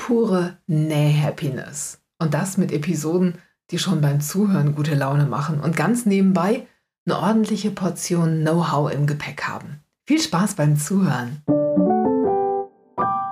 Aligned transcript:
pure 0.00 0.56
Näh-Happiness. 0.66 2.00
Und 2.18 2.32
das 2.32 2.56
mit 2.56 2.72
Episoden, 2.72 3.34
die 3.70 3.78
schon 3.78 4.00
beim 4.00 4.20
Zuhören 4.20 4.74
gute 4.74 4.94
Laune 4.94 5.26
machen 5.26 5.60
und 5.60 5.76
ganz 5.76 6.06
nebenbei 6.06 6.66
eine 7.06 7.18
ordentliche 7.18 7.70
Portion 7.70 8.40
Know-how 8.40 8.90
im 8.92 9.06
Gepäck 9.06 9.42
haben. 9.42 9.82
Viel 10.06 10.20
Spaß 10.20 10.54
beim 10.54 10.78
Zuhören! 10.78 11.42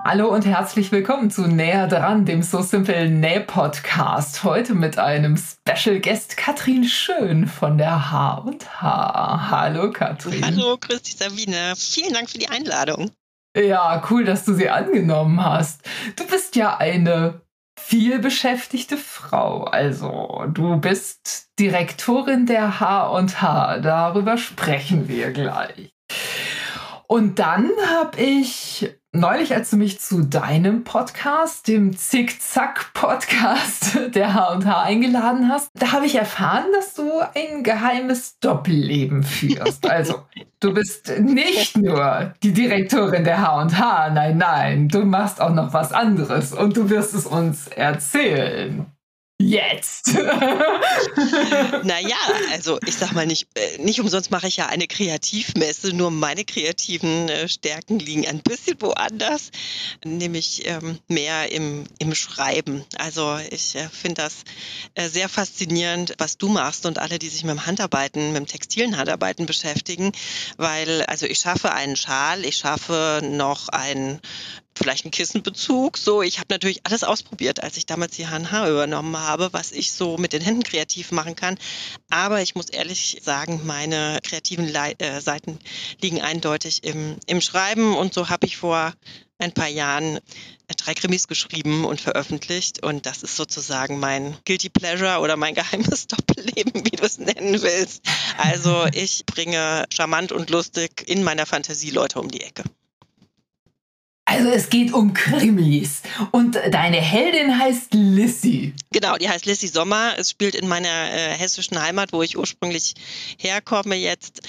Hallo 0.05 0.29
und 0.29 0.47
herzlich 0.47 0.93
willkommen 0.93 1.31
zu 1.31 1.43
Näher 1.43 1.87
dran, 1.87 2.25
dem 2.25 2.43
So 2.43 2.63
Simple 2.63 3.11
Näh 3.11 3.41
Podcast. 3.41 4.45
Heute 4.45 4.75
mit 4.75 4.99
einem 4.99 5.37
Special 5.37 6.01
Guest 6.01 6.37
Katrin 6.37 6.85
Schön 6.85 7.47
von 7.47 7.79
der 7.79 8.11
H 8.11 8.39
und 8.39 8.81
H. 8.81 9.51
Hallo 9.51 9.91
Katrin. 9.91 10.45
Hallo, 10.45 10.77
grüß 10.79 11.03
dich 11.03 11.17
Sabine. 11.17 11.75
Vielen 11.77 12.13
Dank 12.13 12.31
für 12.31 12.39
die 12.39 12.49
Einladung. 12.49 13.11
Ja, 13.59 14.03
cool, 14.09 14.25
dass 14.25 14.45
du 14.45 14.55
sie 14.55 14.69
angenommen 14.69 15.45
hast. 15.45 15.81
Du 16.15 16.25
bist 16.27 16.55
ja 16.55 16.77
eine 16.77 17.41
viel 17.79 18.21
beschäftigte 18.21 18.97
Frau. 18.97 19.65
Also, 19.65 20.45
du 20.49 20.77
bist 20.77 21.49
Direktorin 21.59 22.47
der 22.47 22.79
H&H. 22.79 23.79
Darüber 23.79 24.39
sprechen 24.39 25.09
wir 25.09 25.33
gleich. 25.33 25.91
Und 27.09 27.39
dann 27.41 27.71
habe 27.91 28.21
ich 28.21 28.98
neulich, 29.13 29.55
als 29.55 29.71
du 29.71 29.77
mich 29.77 30.01
zu 30.01 30.23
deinem 30.23 30.85
Podcast, 30.85 31.69
dem 31.69 31.97
Zickzack-Podcast 31.97 34.11
der 34.15 34.35
H&H 34.35 34.83
eingeladen 34.83 35.49
hast, 35.49 35.71
da 35.75 35.93
habe 35.93 36.07
ich 36.07 36.15
erfahren, 36.15 36.67
dass 36.73 36.95
du 36.95 37.11
ein 37.35 37.63
geheimes 37.63 38.39
Doppelleben 38.39 39.23
führst. 39.23 39.89
Also, 39.89 40.23
du 40.61 40.75
bist 40.75 41.13
nicht 41.21 41.77
nur 41.77 42.35
die 42.43 42.53
Direktorin 42.53 43.25
der 43.25 43.41
H&H, 43.41 44.11
nein, 44.11 44.39
nein, 44.39 44.89
du 44.89 45.05
machst 45.05 45.41
auch 45.41 45.53
noch 45.53 45.73
was 45.73 45.93
anderes 45.93 46.53
und 46.53 46.77
du 46.77 46.91
wirst 46.91 47.15
es 47.15 47.27
uns 47.27 47.69
erzählen. 47.69 48.87
Jetzt! 49.41 50.09
naja, 51.85 52.17
also 52.51 52.79
ich 52.85 52.97
sag 52.97 53.13
mal 53.13 53.27
nicht, 53.27 53.47
äh, 53.55 53.79
nicht 53.81 54.01
umsonst 54.01 54.33
mache 54.33 54.49
ich 54.49 54.57
ja 54.57 54.67
eine 54.67 54.89
Kreativmesse, 54.89 55.93
nur 55.93 56.11
meine 56.11 56.45
kreativen 56.45 57.29
äh, 57.29 57.49
Stärken 57.49 58.01
liegen 58.01 58.27
ein 58.27 58.41
bisschen 58.43 58.81
woanders, 58.81 59.53
nämlich 60.05 60.67
ähm, 60.67 60.99
mehr 61.07 61.53
im, 61.53 61.85
im 62.01 62.17
Schreiben. 62.17 62.85
Also 62.97 63.39
ich 63.51 63.77
äh, 63.77 63.89
finde 63.89 64.23
das 64.23 64.39
sehr 65.11 65.29
faszinierend, 65.29 66.15
was 66.19 66.39
du 66.39 66.49
machst 66.49 66.85
und 66.85 66.99
alle, 66.99 67.21
die 67.21 67.29
sich 67.29 67.45
mit 67.45 67.53
dem 67.53 67.67
Handarbeiten, 67.67 68.33
mit 68.33 68.37
dem 68.37 68.47
textilen 68.47 68.97
Handarbeiten 68.97 69.47
beschäftigen, 69.47 70.11
weil 70.57 71.03
also 71.03 71.27
ich 71.27 71.39
schaffe 71.39 71.73
einen 71.73 71.95
Schal, 71.95 72.45
ich 72.45 72.57
schaffe 72.57 73.21
noch 73.23 73.69
ein 73.69 74.21
vielleicht 74.79 75.05
einen 75.05 75.11
Kissenbezug. 75.11 75.99
So, 75.99 76.23
ich 76.23 76.39
habe 76.39 76.47
natürlich 76.51 76.81
alles 76.85 77.05
ausprobiert, 77.05 77.63
als 77.63 77.77
ich 77.77 77.87
damals 77.87 78.17
die 78.17 78.27
HNH 78.27 78.71
übernommen 78.71 79.17
habe, 79.19 79.53
was 79.53 79.73
ich 79.73 79.93
so 79.93 80.17
mit 80.17 80.33
den 80.33 80.41
Händen 80.41 80.63
kreativ 80.63 81.13
machen 81.13 81.37
kann. 81.37 81.59
Aber 82.09 82.41
ich 82.41 82.55
muss 82.55 82.71
ehrlich 82.71 83.21
sagen, 83.23 83.63
meine 83.65 84.21
kreativen 84.23 84.67
Le 84.67 84.99
äh, 84.99 85.21
Seiten 85.21 85.59
liegen 86.01 86.23
eindeutig 86.23 86.85
im, 86.85 87.17
im 87.27 87.41
Schreiben. 87.41 87.97
Und 87.97 88.15
so 88.15 88.29
habe 88.29 88.47
ich 88.47 88.57
vor 88.57 88.95
ein 89.39 89.53
paar 89.53 89.69
Jahren 89.69 90.17
äh, 90.17 90.75
drei 90.77 90.95
Krimis 90.95 91.29
geschrieben 91.29 91.85
und 91.85 92.01
veröffentlicht. 92.01 92.83
Und 92.83 93.07
das 93.07 93.23
ist 93.23 93.37
sozusagen 93.37 93.99
mein 93.99 94.37
Guilty 94.45 94.69
Pleasure 94.69 95.21
oder 95.21 95.37
mein 95.37 95.55
geheimes 95.55 96.07
Doppelleben, 96.09 96.85
wie 96.85 96.97
du 96.97 97.05
es 97.05 97.19
nennen 97.19 97.61
willst. 97.63 98.03
Also 98.37 98.87
ich 98.93 99.25
bringe 99.27 99.85
charmant 99.93 100.33
und 100.33 100.51
lustig 100.51 101.05
in 101.07 101.23
meiner 101.23 101.47
Fantasie 101.47 101.91
Leute 101.91 102.21
um 102.21 102.31
die 102.31 102.43
Ecke. 102.43 102.65
Also 104.31 104.51
es 104.51 104.69
geht 104.69 104.93
um 104.93 105.15
Krimis 105.15 106.03
und 106.33 106.55
deine 106.55 106.99
Heldin 106.99 107.59
heißt 107.59 107.95
Lissy. 107.95 108.75
Genau, 108.93 109.17
die 109.17 109.27
heißt 109.27 109.47
Lissy 109.47 109.69
Sommer. 109.69 110.19
Es 110.19 110.29
spielt 110.29 110.55
in 110.55 110.69
meiner 110.69 110.87
äh, 110.87 111.31
hessischen 111.31 111.81
Heimat, 111.81 112.13
wo 112.13 112.23
ich 112.23 112.37
ursprünglich 112.37 112.93
herkomme 113.39 113.95
jetzt. 113.95 114.43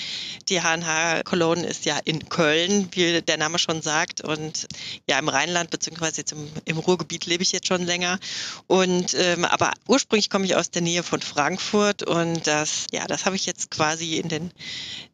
Die 0.50 0.60
HNH 0.60 1.24
Cologne 1.24 1.66
ist 1.66 1.86
ja 1.86 1.98
in 2.04 2.28
Köln, 2.28 2.90
wie 2.92 3.22
der 3.22 3.38
Name 3.38 3.58
schon 3.58 3.82
sagt. 3.82 4.20
Und 4.20 4.68
ja, 5.08 5.18
im 5.18 5.30
Rheinland 5.30 5.70
beziehungsweise 5.70 6.18
jetzt 6.18 6.34
im, 6.34 6.50
im 6.66 6.78
Ruhrgebiet 6.78 7.26
lebe 7.26 7.44
ich 7.44 7.54
jetzt 7.54 7.68
schon 7.68 7.84
länger. 7.84 8.20
Und 8.68 9.16
ähm, 9.18 9.46
aber 9.46 9.72
ursprünglich 9.88 10.30
komme 10.30 10.44
ich 10.44 10.58
aus 10.58 10.72
der 10.72 10.82
Nähe 10.82 11.04
von 11.04 11.22
Frankfurt 11.22 12.04
und 12.04 12.48
das, 12.48 12.88
ja, 12.92 13.08
das 13.08 13.26
habe 13.26 13.38
ich 13.38 13.46
jetzt 13.46 13.72
quasi 13.72 14.18
in 14.18 14.28
den 14.28 14.52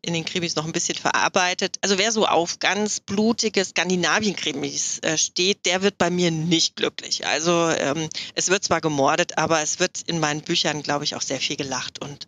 in 0.01 0.13
den 0.13 0.25
Krimis 0.25 0.55
noch 0.55 0.65
ein 0.65 0.71
bisschen 0.71 0.97
verarbeitet. 0.97 1.77
Also 1.81 1.97
wer 1.97 2.11
so 2.11 2.27
auf 2.27 2.59
ganz 2.59 2.99
blutige 2.99 3.65
Skandinavien-Krimis 3.65 4.54
äh, 4.63 5.17
steht, 5.17 5.65
der 5.65 5.81
wird 5.81 5.97
bei 5.97 6.09
mir 6.09 6.31
nicht 6.31 6.75
glücklich. 6.75 7.25
Also 7.27 7.69
ähm, 7.69 8.09
es 8.33 8.49
wird 8.49 8.63
zwar 8.63 8.81
gemordet, 8.81 9.37
aber 9.37 9.61
es 9.61 9.79
wird 9.79 10.01
in 10.07 10.19
meinen 10.19 10.41
Büchern, 10.41 10.83
glaube 10.83 11.03
ich, 11.03 11.15
auch 11.15 11.21
sehr 11.21 11.39
viel 11.39 11.55
gelacht 11.55 11.99
und 12.01 12.27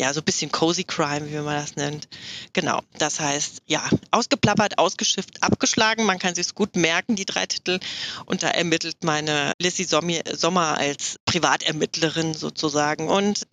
ja, 0.00 0.12
so 0.12 0.20
ein 0.20 0.24
bisschen 0.24 0.52
cozy 0.52 0.84
crime, 0.84 1.30
wie 1.30 1.36
man 1.36 1.56
das 1.56 1.76
nennt. 1.76 2.08
Genau, 2.52 2.80
das 2.98 3.20
heißt, 3.20 3.62
ja, 3.66 3.82
ausgeplappert, 4.10 4.78
ausgeschifft, 4.78 5.42
abgeschlagen. 5.42 6.04
Man 6.04 6.18
kann 6.18 6.34
sich 6.34 6.54
gut 6.54 6.76
merken, 6.76 7.16
die 7.16 7.24
drei 7.24 7.46
Titel. 7.46 7.80
Und 8.26 8.42
da 8.42 8.48
ermittelt 8.48 9.04
meine 9.04 9.52
Lissy 9.58 9.84
Sommer 9.84 10.78
als 10.78 11.16
Privatermittlerin 11.24 12.34
sozusagen 12.34 13.08
und 13.08 13.46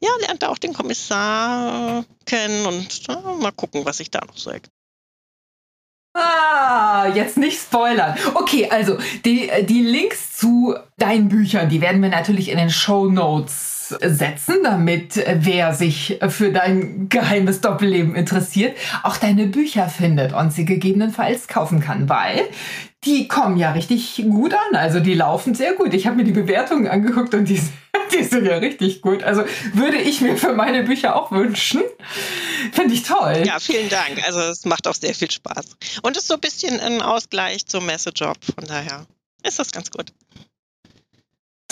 ja, 0.00 0.10
lernt 0.20 0.44
auch 0.44 0.58
den 0.58 0.72
Kommissar 0.72 2.04
kennen 2.26 2.66
und 2.66 3.06
ja, 3.06 3.20
mal 3.20 3.52
gucken, 3.52 3.84
was 3.84 3.98
sich 3.98 4.10
da 4.10 4.20
noch 4.26 4.36
sagt. 4.36 4.70
Ah, 6.14 7.06
jetzt 7.14 7.38
nicht 7.38 7.58
spoilern. 7.60 8.14
Okay, 8.34 8.68
also 8.70 8.98
die, 9.24 9.50
die 9.64 9.82
Links 9.82 10.36
zu 10.36 10.74
deinen 10.98 11.28
Büchern, 11.28 11.70
die 11.70 11.80
werden 11.80 12.02
wir 12.02 12.10
natürlich 12.10 12.50
in 12.50 12.58
den 12.58 12.70
Show 12.70 13.06
Notes 13.06 13.81
setzen, 14.00 14.56
damit 14.62 15.22
wer 15.40 15.74
sich 15.74 16.18
für 16.28 16.52
dein 16.52 17.08
geheimes 17.08 17.60
Doppelleben 17.60 18.14
interessiert, 18.14 18.76
auch 19.02 19.16
deine 19.16 19.46
Bücher 19.46 19.88
findet 19.88 20.32
und 20.32 20.52
sie 20.52 20.64
gegebenenfalls 20.64 21.48
kaufen 21.48 21.80
kann, 21.80 22.08
weil 22.08 22.48
die 23.04 23.26
kommen 23.26 23.56
ja 23.56 23.72
richtig 23.72 24.22
gut 24.28 24.54
an. 24.54 24.76
Also 24.76 25.00
die 25.00 25.14
laufen 25.14 25.54
sehr 25.54 25.74
gut. 25.74 25.92
Ich 25.92 26.06
habe 26.06 26.16
mir 26.16 26.24
die 26.24 26.32
Bewertungen 26.32 26.86
angeguckt 26.86 27.34
und 27.34 27.48
die, 27.48 27.60
die 28.14 28.22
sind 28.22 28.46
ja 28.46 28.58
richtig 28.58 29.02
gut. 29.02 29.22
Also 29.22 29.44
würde 29.74 29.98
ich 29.98 30.20
mir 30.20 30.36
für 30.36 30.52
meine 30.52 30.84
Bücher 30.84 31.16
auch 31.16 31.32
wünschen. 31.32 31.82
Finde 32.72 32.94
ich 32.94 33.02
toll. 33.02 33.42
Ja, 33.44 33.58
vielen 33.58 33.88
Dank. 33.88 34.22
Also 34.24 34.40
es 34.40 34.64
macht 34.64 34.86
auch 34.86 34.94
sehr 34.94 35.14
viel 35.14 35.30
Spaß. 35.30 35.76
Und 36.02 36.16
ist 36.16 36.28
so 36.28 36.34
ein 36.34 36.40
bisschen 36.40 36.78
ein 36.78 37.02
Ausgleich 37.02 37.66
zum 37.66 37.86
Messejob. 37.86 38.36
Von 38.44 38.66
daher 38.66 39.06
ist 39.42 39.58
das 39.58 39.72
ganz 39.72 39.90
gut. 39.90 40.12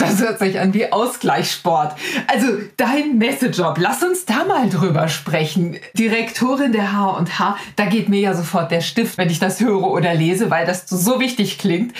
Das 0.01 0.19
hört 0.19 0.39
sich 0.39 0.59
an 0.59 0.73
wie 0.73 0.91
Ausgleichssport. 0.91 1.95
Also 2.27 2.47
dein 2.77 3.19
Messejob, 3.19 3.77
lass 3.77 4.01
uns 4.01 4.25
da 4.25 4.45
mal 4.45 4.67
drüber 4.67 5.07
sprechen. 5.07 5.77
Direktorin 5.93 6.71
der 6.71 6.91
H&H, 6.91 7.57
da 7.75 7.85
geht 7.85 8.09
mir 8.09 8.19
ja 8.19 8.33
sofort 8.33 8.71
der 8.71 8.81
Stift, 8.81 9.19
wenn 9.19 9.29
ich 9.29 9.37
das 9.37 9.59
höre 9.59 9.91
oder 9.91 10.13
lese, 10.15 10.49
weil 10.49 10.65
das 10.65 10.87
so 10.87 11.19
wichtig 11.19 11.59
klingt. 11.59 11.93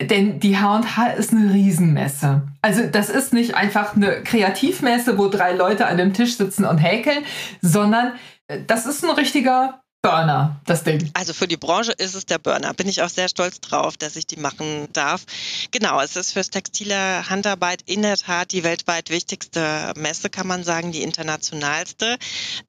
Denn 0.00 0.38
die 0.38 0.58
H&H 0.58 1.06
ist 1.08 1.32
eine 1.32 1.52
Riesenmesse. 1.52 2.42
Also 2.62 2.82
das 2.86 3.10
ist 3.10 3.32
nicht 3.32 3.56
einfach 3.56 3.96
eine 3.96 4.22
Kreativmesse, 4.22 5.18
wo 5.18 5.28
drei 5.28 5.52
Leute 5.52 5.86
an 5.86 5.96
dem 5.96 6.14
Tisch 6.14 6.36
sitzen 6.36 6.64
und 6.64 6.78
häkeln, 6.78 7.24
sondern 7.60 8.12
äh, 8.46 8.60
das 8.66 8.86
ist 8.86 9.04
ein 9.04 9.10
richtiger 9.10 9.80
Burner, 10.02 10.58
das 10.64 10.82
Ding. 10.82 11.10
Also 11.12 11.34
für 11.34 11.46
die 11.46 11.58
Branche 11.58 11.92
ist 11.92 12.14
es 12.14 12.24
der 12.24 12.38
Burner. 12.38 12.72
Bin 12.72 12.88
ich 12.88 13.02
auch 13.02 13.10
sehr 13.10 13.28
stolz 13.28 13.60
drauf, 13.60 13.98
dass 13.98 14.16
ich 14.16 14.26
die 14.26 14.36
machen 14.36 14.88
darf. 14.94 15.26
Genau, 15.72 16.00
es 16.00 16.16
ist 16.16 16.32
fürs 16.32 16.48
textile 16.48 17.28
Handarbeit 17.28 17.82
in 17.84 18.00
der 18.00 18.16
Tat 18.16 18.52
die 18.52 18.64
weltweit 18.64 19.10
wichtigste 19.10 19.92
Messe, 19.96 20.30
kann 20.30 20.46
man 20.46 20.64
sagen, 20.64 20.90
die 20.90 21.02
internationalste. 21.02 22.16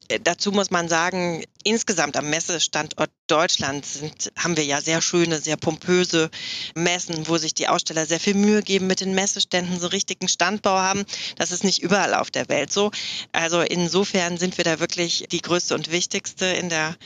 Äh, 0.10 0.20
dazu 0.22 0.52
muss 0.52 0.72
man 0.72 0.90
sagen, 0.90 1.44
insgesamt 1.64 2.18
am 2.18 2.30
Messestandort 2.30 3.12
Deutschland 3.32 3.86
sind, 3.86 4.34
haben 4.38 4.58
wir 4.58 4.66
ja 4.66 4.82
sehr 4.82 5.02
schöne, 5.02 5.40
sehr 5.40 5.56
pompöse 5.56 6.30
Messen, 6.76 7.30
wo 7.30 7.38
sich 7.38 7.54
die 7.54 7.70
Aussteller 7.70 8.06
sehr 8.06 8.20
viel 8.20 8.34
Mühe 8.34 8.62
geben 8.62 8.88
mit 8.88 9.00
den 9.00 9.16
Messeständen, 9.16 9.80
so 9.80 9.88
richtigen 9.88 10.28
Standbau 10.28 10.78
haben. 10.78 11.06
Das 11.38 11.52
ist 11.52 11.64
nicht 11.64 11.82
überall 11.82 12.14
auf 12.14 12.30
der 12.30 12.50
Welt 12.50 12.74
so. 12.74 12.92
Also 13.32 13.62
insofern 13.62 14.38
sind 14.38 14.58
wir 14.58 14.66
da 14.66 14.82
wirklich 14.82 15.28
die 15.32 15.42
größte 15.42 15.76
und 15.76 15.92
wichtigste 15.92 16.46
in 16.46 16.68
der 16.68 16.98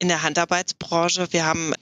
in 0.00 0.08
der 0.08 0.22
Handarbeitsbranche. 0.22 1.28
Wir 1.30 1.44
haben, 1.44 1.74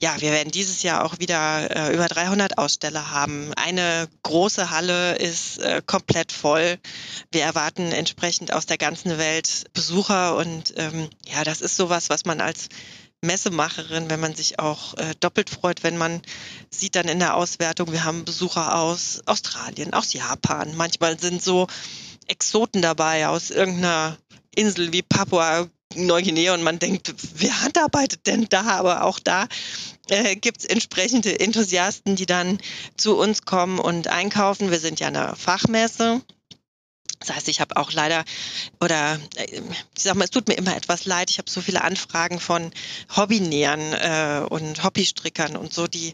ja, 0.00 0.18
wir 0.20 0.32
werden 0.32 0.50
dieses 0.50 0.82
Jahr 0.82 1.04
auch 1.04 1.18
wieder 1.18 1.90
äh, 1.90 1.94
über 1.94 2.08
300 2.08 2.56
Aussteller 2.56 3.10
haben. 3.10 3.52
Eine 3.54 4.08
große 4.22 4.70
Halle 4.70 5.16
ist 5.16 5.58
äh, 5.58 5.82
komplett 5.84 6.32
voll. 6.32 6.78
Wir 7.30 7.42
erwarten 7.42 7.92
entsprechend 7.92 8.50
aus 8.50 8.64
der 8.64 8.78
ganzen 8.78 9.18
Welt 9.18 9.64
Besucher 9.74 10.36
und 10.36 10.72
ähm, 10.76 11.10
ja, 11.26 11.44
das 11.44 11.60
ist 11.60 11.76
sowas, 11.76 12.08
was 12.08 12.24
man 12.24 12.40
als 12.40 12.70
Messemacherin, 13.26 14.08
wenn 14.08 14.20
man 14.20 14.34
sich 14.34 14.58
auch 14.58 14.94
äh, 14.94 15.14
doppelt 15.20 15.50
freut, 15.50 15.82
wenn 15.82 15.98
man 15.98 16.22
sieht 16.70 16.96
dann 16.96 17.08
in 17.08 17.18
der 17.18 17.36
Auswertung, 17.36 17.92
wir 17.92 18.04
haben 18.04 18.24
Besucher 18.24 18.78
aus 18.78 19.22
Australien, 19.26 19.92
aus 19.92 20.12
Japan. 20.12 20.76
Manchmal 20.76 21.18
sind 21.18 21.42
so 21.42 21.66
Exoten 22.26 22.82
dabei 22.82 23.28
aus 23.28 23.50
irgendeiner 23.50 24.16
Insel 24.54 24.92
wie 24.92 25.02
Papua 25.02 25.68
Neuguinea 25.94 26.54
und 26.54 26.62
man 26.62 26.78
denkt, 26.78 27.14
wer 27.36 27.62
handarbeitet 27.62 28.26
denn 28.26 28.46
da? 28.48 28.62
Aber 28.62 29.04
auch 29.04 29.18
da 29.18 29.46
äh, 30.08 30.36
gibt 30.36 30.60
es 30.60 30.64
entsprechende 30.64 31.38
Enthusiasten, 31.38 32.16
die 32.16 32.26
dann 32.26 32.58
zu 32.96 33.16
uns 33.16 33.42
kommen 33.42 33.78
und 33.78 34.08
einkaufen. 34.08 34.70
Wir 34.70 34.80
sind 34.80 35.00
ja 35.00 35.08
eine 35.08 35.34
Fachmesse. 35.36 36.22
Das 37.20 37.34
heißt, 37.34 37.48
ich 37.48 37.60
habe 37.60 37.76
auch 37.76 37.92
leider, 37.92 38.24
oder 38.80 39.18
äh, 39.36 39.60
ich 39.96 40.02
sag 40.02 40.14
mal, 40.14 40.24
es 40.24 40.30
tut 40.30 40.48
mir 40.48 40.54
immer 40.54 40.76
etwas 40.76 41.04
leid, 41.06 41.30
ich 41.30 41.38
habe 41.38 41.50
so 41.50 41.60
viele 41.60 41.82
Anfragen 41.82 42.40
von 42.40 42.70
Hobbynähern 43.14 43.92
äh, 43.92 44.46
und 44.48 44.82
Hobbystrickern 44.84 45.56
und 45.56 45.72
so, 45.72 45.86
die 45.86 46.12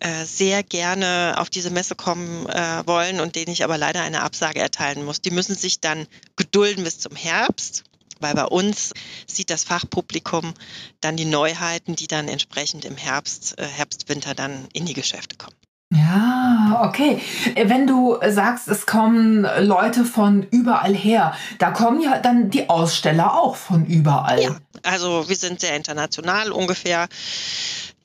äh, 0.00 0.24
sehr 0.24 0.62
gerne 0.62 1.36
auf 1.38 1.50
diese 1.50 1.70
Messe 1.70 1.94
kommen 1.94 2.46
äh, 2.46 2.86
wollen 2.86 3.20
und 3.20 3.36
denen 3.36 3.52
ich 3.52 3.64
aber 3.64 3.78
leider 3.78 4.02
eine 4.02 4.22
Absage 4.22 4.60
erteilen 4.60 5.04
muss. 5.04 5.20
Die 5.20 5.30
müssen 5.30 5.54
sich 5.54 5.80
dann 5.80 6.06
gedulden 6.36 6.84
bis 6.84 6.98
zum 6.98 7.16
Herbst 7.16 7.84
weil 8.20 8.34
bei 8.34 8.44
uns 8.44 8.92
sieht 9.26 9.50
das 9.50 9.64
Fachpublikum 9.64 10.54
dann 11.00 11.16
die 11.16 11.24
Neuheiten, 11.24 11.96
die 11.96 12.06
dann 12.06 12.28
entsprechend 12.28 12.84
im 12.84 12.96
Herbst, 12.96 13.58
äh, 13.58 13.66
Herbst, 13.66 14.08
Winter 14.08 14.34
dann 14.34 14.68
in 14.72 14.86
die 14.86 14.92
Geschäfte 14.92 15.36
kommen. 15.36 15.56
Ja, 15.92 16.82
okay. 16.84 17.20
Wenn 17.56 17.86
du 17.88 18.16
sagst, 18.28 18.68
es 18.68 18.86
kommen 18.86 19.46
Leute 19.58 20.04
von 20.04 20.44
überall 20.50 20.94
her, 20.94 21.34
da 21.58 21.72
kommen 21.72 22.00
ja 22.00 22.18
dann 22.18 22.50
die 22.50 22.68
Aussteller 22.68 23.34
auch 23.34 23.56
von 23.56 23.86
überall. 23.86 24.40
Ja, 24.40 24.56
also 24.84 25.28
wir 25.28 25.34
sind 25.34 25.60
sehr 25.60 25.74
international, 25.74 26.52
ungefähr 26.52 27.08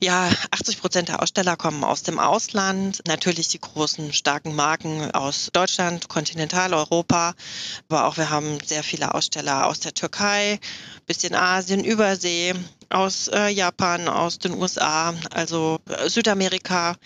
ja, 0.02 0.28
80 0.50 0.80
Prozent 0.80 1.08
der 1.08 1.22
Aussteller 1.22 1.56
kommen 1.56 1.82
aus 1.82 2.02
dem 2.02 2.18
Ausland. 2.18 3.02
Natürlich 3.06 3.48
die 3.48 3.60
großen, 3.60 4.12
starken 4.12 4.54
Marken 4.54 5.10
aus 5.12 5.48
Deutschland, 5.52 6.08
Kontinentaleuropa. 6.08 7.34
Aber 7.88 8.04
auch 8.06 8.18
wir 8.18 8.28
haben 8.28 8.58
sehr 8.64 8.82
viele 8.82 9.14
Aussteller 9.14 9.66
aus 9.66 9.80
der 9.80 9.94
Türkei, 9.94 10.60
bisschen 11.06 11.34
Asien, 11.34 11.82
Übersee, 11.82 12.54
aus 12.90 13.28
äh, 13.28 13.48
Japan, 13.48 14.08
aus 14.08 14.38
den 14.38 14.54
USA, 14.54 15.14
also 15.30 15.78
äh, 15.88 16.08
Südamerika. 16.08 16.96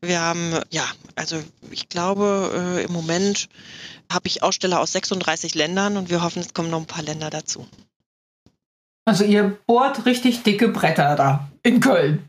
Wir 0.00 0.20
haben, 0.20 0.60
ja, 0.70 0.84
also 1.14 1.42
ich 1.70 1.88
glaube, 1.88 2.78
äh, 2.78 2.84
im 2.84 2.92
Moment 2.92 3.48
habe 4.10 4.28
ich 4.28 4.42
Aussteller 4.42 4.80
aus 4.80 4.92
36 4.92 5.54
Ländern 5.54 5.96
und 5.96 6.10
wir 6.10 6.22
hoffen, 6.22 6.40
es 6.40 6.54
kommen 6.54 6.70
noch 6.70 6.80
ein 6.80 6.86
paar 6.86 7.02
Länder 7.02 7.30
dazu. 7.30 7.66
Also 9.08 9.22
ihr 9.22 9.56
bohrt 9.66 10.04
richtig 10.04 10.42
dicke 10.42 10.68
Bretter 10.68 11.14
da 11.14 11.48
in 11.62 11.80
Köln. 11.80 12.28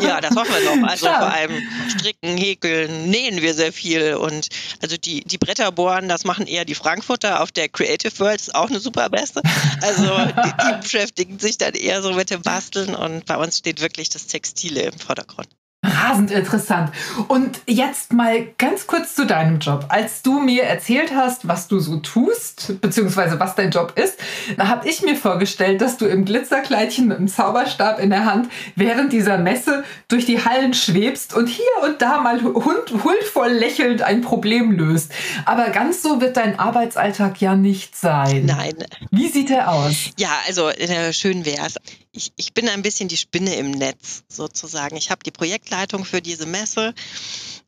Ja, 0.00 0.20
das 0.20 0.36
hoffen 0.36 0.52
wir 0.52 0.76
noch. 0.76 0.88
Also 0.88 1.06
Stark. 1.06 1.18
vor 1.20 1.32
allem 1.32 1.62
stricken, 1.88 2.36
häkeln, 2.36 3.10
nähen 3.10 3.42
wir 3.42 3.54
sehr 3.54 3.72
viel 3.72 4.14
und 4.14 4.48
also 4.80 4.96
die, 4.96 5.24
die 5.24 5.38
Bretter 5.38 5.70
bohren, 5.72 6.08
das 6.08 6.24
machen 6.24 6.46
eher 6.46 6.64
die 6.64 6.76
Frankfurter 6.76 7.42
auf 7.42 7.50
der 7.50 7.68
Creative 7.68 8.16
World, 8.20 8.40
ist 8.40 8.54
auch 8.54 8.70
eine 8.70 8.78
super 8.78 9.08
Beste. 9.10 9.42
Also 9.80 10.16
die, 10.26 10.52
die 10.64 10.76
beschäftigen 10.82 11.38
sich 11.40 11.58
dann 11.58 11.74
eher 11.74 12.02
so 12.02 12.12
mit 12.12 12.30
dem 12.30 12.42
Basteln 12.42 12.94
und 12.94 13.26
bei 13.26 13.36
uns 13.36 13.58
steht 13.58 13.80
wirklich 13.80 14.08
das 14.08 14.28
Textile 14.28 14.82
im 14.82 14.98
Vordergrund. 14.98 15.48
Rasend 15.84 16.30
interessant. 16.30 16.92
Und 17.26 17.60
jetzt 17.66 18.12
mal 18.12 18.46
ganz 18.56 18.86
kurz 18.86 19.16
zu 19.16 19.26
deinem 19.26 19.58
Job. 19.58 19.86
Als 19.88 20.22
du 20.22 20.38
mir 20.38 20.62
erzählt 20.62 21.12
hast, 21.12 21.48
was 21.48 21.66
du 21.66 21.80
so 21.80 21.96
tust, 21.96 22.80
beziehungsweise 22.80 23.40
was 23.40 23.56
dein 23.56 23.72
Job 23.72 23.94
ist, 23.96 24.16
da 24.56 24.68
habe 24.68 24.88
ich 24.88 25.02
mir 25.02 25.16
vorgestellt, 25.16 25.80
dass 25.80 25.96
du 25.96 26.06
im 26.06 26.24
Glitzerkleidchen 26.24 27.08
mit 27.08 27.16
einem 27.16 27.26
Zauberstab 27.26 27.98
in 27.98 28.10
der 28.10 28.24
Hand 28.26 28.48
während 28.76 29.12
dieser 29.12 29.38
Messe 29.38 29.82
durch 30.06 30.24
die 30.24 30.44
Hallen 30.44 30.72
schwebst 30.72 31.34
und 31.34 31.48
hier 31.48 31.64
und 31.82 32.00
da 32.00 32.20
mal 32.20 32.40
hund, 32.40 33.02
huldvoll 33.02 33.50
lächelnd 33.50 34.02
ein 34.02 34.20
Problem 34.20 34.70
löst. 34.70 35.10
Aber 35.46 35.70
ganz 35.70 36.00
so 36.00 36.20
wird 36.20 36.36
dein 36.36 36.60
Arbeitsalltag 36.60 37.40
ja 37.40 37.56
nicht 37.56 37.96
sein. 37.96 38.46
Nein. 38.46 38.74
Wie 39.10 39.26
sieht 39.26 39.50
er 39.50 39.72
aus? 39.72 40.10
Ja, 40.16 40.30
also 40.46 40.68
äh, 40.68 41.12
schön 41.12 41.44
wär's 41.44 41.74
ich, 42.12 42.32
ich 42.36 42.52
bin 42.52 42.68
ein 42.68 42.82
bisschen 42.82 43.08
die 43.08 43.16
Spinne 43.16 43.54
im 43.56 43.70
Netz 43.70 44.24
sozusagen. 44.28 44.96
Ich 44.96 45.10
habe 45.10 45.24
die 45.24 45.30
Projektleitung 45.30 46.04
für 46.04 46.20
diese 46.20 46.46
Messe. 46.46 46.94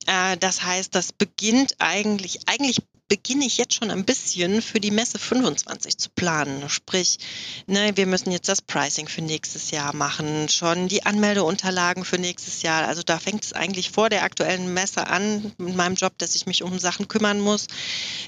Äh, 0.07 0.37
das 0.37 0.63
heißt, 0.63 0.95
das 0.95 1.13
beginnt 1.13 1.77
eigentlich, 1.79 2.41
eigentlich 2.47 2.79
beginne 3.09 3.45
ich 3.45 3.59
jetzt 3.59 3.75
schon 3.75 3.91
ein 3.91 4.05
bisschen 4.05 4.63
für 4.63 4.81
die 4.81 4.91
Messe 4.91 5.19
25 5.19 5.99
zu 5.99 6.11
planen. 6.11 6.69
Sprich, 6.71 7.19
ne, 7.67 7.93
wir 7.97 8.07
müssen 8.07 8.31
jetzt 8.31 8.49
das 8.49 8.63
Pricing 8.63 9.09
für 9.09 9.21
nächstes 9.21 9.71
Jahr 9.71 9.95
machen, 9.95 10.49
schon 10.49 10.89
die 10.89 11.05
Anmeldeunterlagen 11.05 12.05
für 12.05 12.19
nächstes 12.19 12.63
Jahr. 12.63 12.89
Also 12.89 13.03
da 13.03 13.19
fängt 13.19 13.45
es 13.45 13.53
eigentlich 13.53 13.91
vor 13.91 14.09
der 14.09 14.23
aktuellen 14.25 14.73
Messe 14.73 15.07
an 15.07 15.53
mit 15.59 15.77
meinem 15.77 15.97
Job, 15.97 16.17
dass 16.19 16.35
ich 16.35 16.47
mich 16.47 16.63
um 16.63 16.79
Sachen 16.79 17.07
kümmern 17.07 17.41
muss. 17.41 17.67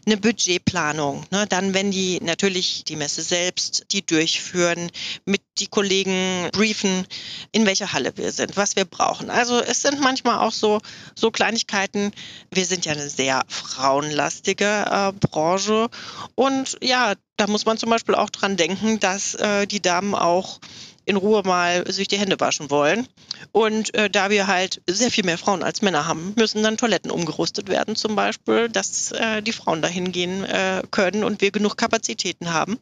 Eine 0.04 0.18
Budgetplanung. 0.18 1.24
Ne, 1.30 1.46
dann, 1.48 1.72
wenn 1.72 1.90
die 1.90 2.20
natürlich 2.20 2.84
die 2.84 2.96
Messe 2.96 3.22
selbst, 3.22 3.86
die 3.92 4.04
durchführen, 4.04 4.90
mit 5.24 5.40
die 5.58 5.66
Kollegen 5.66 6.48
briefen, 6.52 7.06
in 7.52 7.66
welcher 7.66 7.92
Halle 7.92 8.12
wir 8.16 8.32
sind, 8.32 8.56
was 8.56 8.76
wir 8.76 8.84
brauchen. 8.84 9.30
Also 9.30 9.60
es 9.60 9.82
sind 9.82 10.00
manchmal 10.00 10.38
auch 10.38 10.52
so, 10.52 10.80
so 11.14 11.30
Kleinigkeiten. 11.30 12.12
Wir 12.50 12.66
sind 12.66 12.84
ja 12.84 12.92
eine 12.92 13.08
sehr 13.08 13.44
frauenlastige 13.48 14.84
äh, 14.90 15.12
Branche. 15.12 15.88
Und 16.34 16.76
ja, 16.82 17.14
da 17.36 17.46
muss 17.46 17.66
man 17.66 17.78
zum 17.78 17.90
Beispiel 17.90 18.14
auch 18.14 18.30
dran 18.30 18.56
denken, 18.56 18.98
dass 19.00 19.34
äh, 19.34 19.66
die 19.66 19.82
Damen 19.82 20.14
auch 20.14 20.58
in 21.06 21.16
Ruhe 21.16 21.42
mal 21.44 21.90
sich 21.90 22.08
die 22.08 22.18
Hände 22.18 22.38
waschen 22.40 22.68
wollen. 22.68 23.06
Und 23.52 23.94
äh, 23.94 24.10
da 24.10 24.28
wir 24.28 24.48
halt 24.48 24.82
sehr 24.88 25.10
viel 25.10 25.24
mehr 25.24 25.38
Frauen 25.38 25.62
als 25.62 25.80
Männer 25.80 26.06
haben, 26.06 26.34
müssen 26.36 26.62
dann 26.62 26.76
Toiletten 26.76 27.10
umgerüstet 27.10 27.68
werden 27.68 27.96
zum 27.96 28.16
Beispiel, 28.16 28.68
dass 28.68 29.12
äh, 29.12 29.40
die 29.40 29.52
Frauen 29.52 29.82
dahin 29.82 30.10
gehen 30.10 30.44
äh, 30.44 30.82
können 30.90 31.22
und 31.22 31.40
wir 31.40 31.52
genug 31.52 31.76
Kapazitäten 31.76 32.52
haben. 32.52 32.78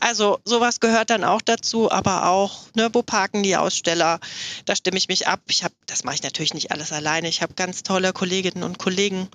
Also 0.00 0.40
sowas 0.44 0.80
gehört 0.80 1.10
dann 1.10 1.22
auch 1.22 1.40
dazu, 1.40 1.90
aber 1.90 2.28
auch, 2.28 2.64
ne, 2.74 2.90
wo 2.92 3.02
parken 3.02 3.44
die 3.44 3.56
Aussteller? 3.56 4.18
Da 4.64 4.74
stimme 4.74 4.98
ich 4.98 5.08
mich 5.08 5.28
ab. 5.28 5.40
Ich 5.48 5.62
habe, 5.62 5.74
das 5.86 6.02
mache 6.02 6.16
ich 6.16 6.22
natürlich 6.22 6.54
nicht 6.54 6.72
alles 6.72 6.92
alleine. 6.92 7.28
Ich 7.28 7.42
habe 7.42 7.54
ganz 7.54 7.84
tolle 7.84 8.12
Kolleginnen 8.12 8.64
und 8.64 8.78
Kollegen, 8.78 9.28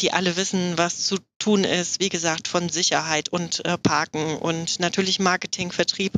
die 0.00 0.12
alle 0.12 0.36
wissen, 0.36 0.78
was 0.78 1.04
zu 1.04 1.18
tun 1.44 1.64
ist. 1.64 2.00
Wie 2.00 2.08
gesagt, 2.08 2.48
von 2.48 2.70
Sicherheit 2.70 3.28
und 3.28 3.62
äh, 3.66 3.76
Parken 3.76 4.38
und 4.38 4.80
natürlich 4.80 5.18
Marketing, 5.18 5.72
Vertrieb. 5.72 6.14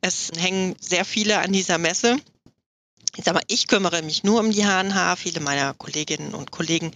Es 0.00 0.30
hängen 0.34 0.76
sehr 0.80 1.04
viele 1.04 1.40
an 1.40 1.52
dieser 1.52 1.76
Messe. 1.76 2.16
Ich 3.14 3.24
sag 3.24 3.34
mal, 3.34 3.42
ich 3.48 3.66
kümmere 3.66 4.00
mich 4.00 4.24
nur 4.24 4.40
um 4.40 4.50
die 4.50 4.64
HNH. 4.64 5.16
Viele 5.16 5.40
meiner 5.40 5.74
Kolleginnen 5.74 6.32
und 6.32 6.50
Kollegen 6.50 6.92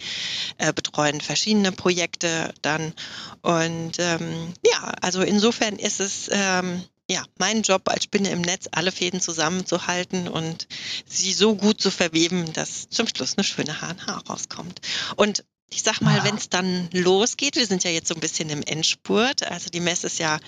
äh, 0.56 0.73
betreuen 0.73 1.21
verschiedene 1.21 1.71
Projekte 1.71 2.54
dann. 2.62 2.95
Und 3.42 3.99
ähm, 3.99 4.54
ja, 4.64 4.95
also 5.02 5.21
insofern 5.21 5.76
ist 5.76 6.00
es 6.00 6.30
ähm, 6.33 6.83
ja 7.11 7.23
mein 7.37 7.61
Job 7.61 7.83
als 7.90 8.04
Spinne 8.04 8.30
im 8.30 8.40
Netz, 8.40 8.68
alle 8.73 8.90
Fäden 8.90 9.21
zusammenzuhalten 9.21 10.28
und 10.28 10.66
sie 11.04 11.35
so 11.35 11.54
gut 11.54 11.83
zu 11.83 11.90
verweben, 11.90 12.50
dass 12.54 12.88
zum 12.88 13.06
Schluss 13.06 13.37
eine 13.37 13.45
schöne 13.45 13.83
HNH 13.83 14.23
rauskommt. 14.30 14.80
Und 15.16 15.45
ich 15.70 15.82
sag 15.82 16.00
mal, 16.00 16.18
ja. 16.18 16.25
wenn 16.25 16.37
es 16.37 16.49
dann 16.49 16.88
losgeht, 16.92 17.56
wir 17.56 17.66
sind 17.66 17.85
ja 17.85 17.90
jetzt 17.90 18.08
so 18.08 18.14
ein 18.14 18.20
bisschen 18.20 18.50
im 18.50 18.62
Endspurt, 18.62 19.42
also 19.42 19.68
die 19.68 19.80
Messe 19.80 20.06
ist 20.06 20.18
ja 20.18 20.38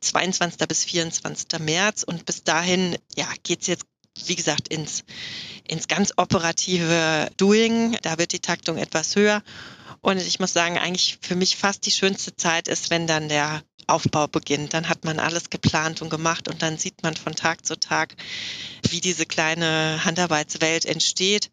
22. 0.00 0.66
bis 0.66 0.84
24. 0.84 1.60
März 1.60 2.02
und 2.02 2.24
bis 2.26 2.42
dahin 2.42 2.96
ja, 3.14 3.26
geht 3.42 3.62
es 3.62 3.66
jetzt, 3.66 3.84
wie 4.24 4.34
gesagt, 4.34 4.68
ins, 4.68 5.04
ins 5.68 5.88
ganz 5.88 6.14
operative 6.16 7.30
Doing. 7.36 7.98
Da 8.02 8.18
wird 8.18 8.32
die 8.32 8.40
Taktung 8.40 8.78
etwas 8.78 9.14
höher. 9.14 9.42
Und 10.00 10.18
ich 10.18 10.40
muss 10.40 10.52
sagen, 10.52 10.78
eigentlich 10.78 11.18
für 11.20 11.34
mich 11.34 11.56
fast 11.56 11.84
die 11.84 11.90
schönste 11.90 12.34
Zeit 12.34 12.68
ist, 12.68 12.90
wenn 12.90 13.06
dann 13.06 13.28
der 13.28 13.62
Aufbau 13.86 14.26
beginnt. 14.26 14.74
Dann 14.74 14.88
hat 14.88 15.04
man 15.04 15.20
alles 15.20 15.50
geplant 15.50 16.02
und 16.02 16.10
gemacht 16.10 16.48
und 16.48 16.62
dann 16.62 16.78
sieht 16.78 17.02
man 17.02 17.16
von 17.16 17.34
Tag 17.34 17.66
zu 17.66 17.78
Tag, 17.78 18.14
wie 18.88 19.00
diese 19.00 19.26
kleine 19.26 20.04
Handarbeitswelt 20.04 20.86
entsteht. 20.86 21.50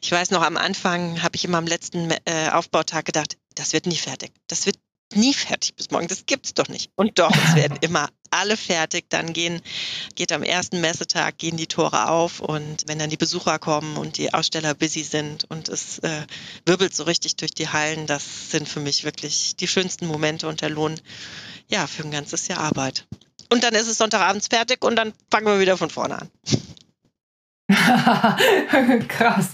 Ich 0.00 0.12
weiß 0.12 0.30
noch, 0.30 0.42
am 0.42 0.56
Anfang 0.56 1.22
habe 1.22 1.36
ich 1.36 1.44
immer 1.44 1.58
am 1.58 1.66
letzten 1.66 2.10
äh, 2.24 2.50
Aufbautag 2.52 3.04
gedacht, 3.04 3.36
das 3.54 3.72
wird 3.72 3.86
nie 3.86 3.96
fertig. 3.96 4.32
Das 4.46 4.66
wird 4.66 4.76
nie 5.14 5.34
fertig 5.34 5.74
bis 5.74 5.90
morgen. 5.90 6.08
Das 6.08 6.26
gibt's 6.26 6.54
doch 6.54 6.68
nicht. 6.68 6.90
Und 6.94 7.18
doch, 7.18 7.30
es 7.30 7.54
werden 7.54 7.78
immer 7.80 8.08
alle 8.30 8.56
fertig. 8.56 9.06
Dann 9.08 9.32
gehen, 9.32 9.60
geht 10.14 10.32
am 10.32 10.42
ersten 10.42 10.80
Messetag, 10.80 11.38
gehen 11.38 11.56
die 11.56 11.66
Tore 11.66 12.08
auf 12.10 12.40
und 12.40 12.84
wenn 12.86 12.98
dann 12.98 13.10
die 13.10 13.16
Besucher 13.16 13.58
kommen 13.58 13.96
und 13.96 14.18
die 14.18 14.32
Aussteller 14.32 14.74
busy 14.74 15.02
sind 15.02 15.44
und 15.50 15.68
es 15.68 15.98
äh, 16.00 16.26
wirbelt 16.66 16.94
so 16.94 17.04
richtig 17.04 17.36
durch 17.36 17.52
die 17.52 17.68
Hallen, 17.68 18.06
das 18.06 18.50
sind 18.50 18.68
für 18.68 18.80
mich 18.80 19.04
wirklich 19.04 19.56
die 19.56 19.68
schönsten 19.68 20.06
Momente 20.06 20.46
und 20.48 20.60
der 20.60 20.70
Lohn, 20.70 21.00
ja, 21.68 21.86
für 21.86 22.04
ein 22.04 22.10
ganzes 22.10 22.48
Jahr 22.48 22.60
Arbeit. 22.60 23.06
und 23.50 23.64
dann 23.64 23.74
ist 23.74 23.88
es 23.88 23.98
Sonntagabends 23.98 24.48
fertig 24.48 24.84
und 24.84 24.96
dann 24.96 25.12
fangen 25.30 25.46
wir 25.46 25.60
wieder 25.60 25.76
von 25.76 25.90
vorne 25.90 26.20
an. 26.20 26.30
Krass. 29.08 29.50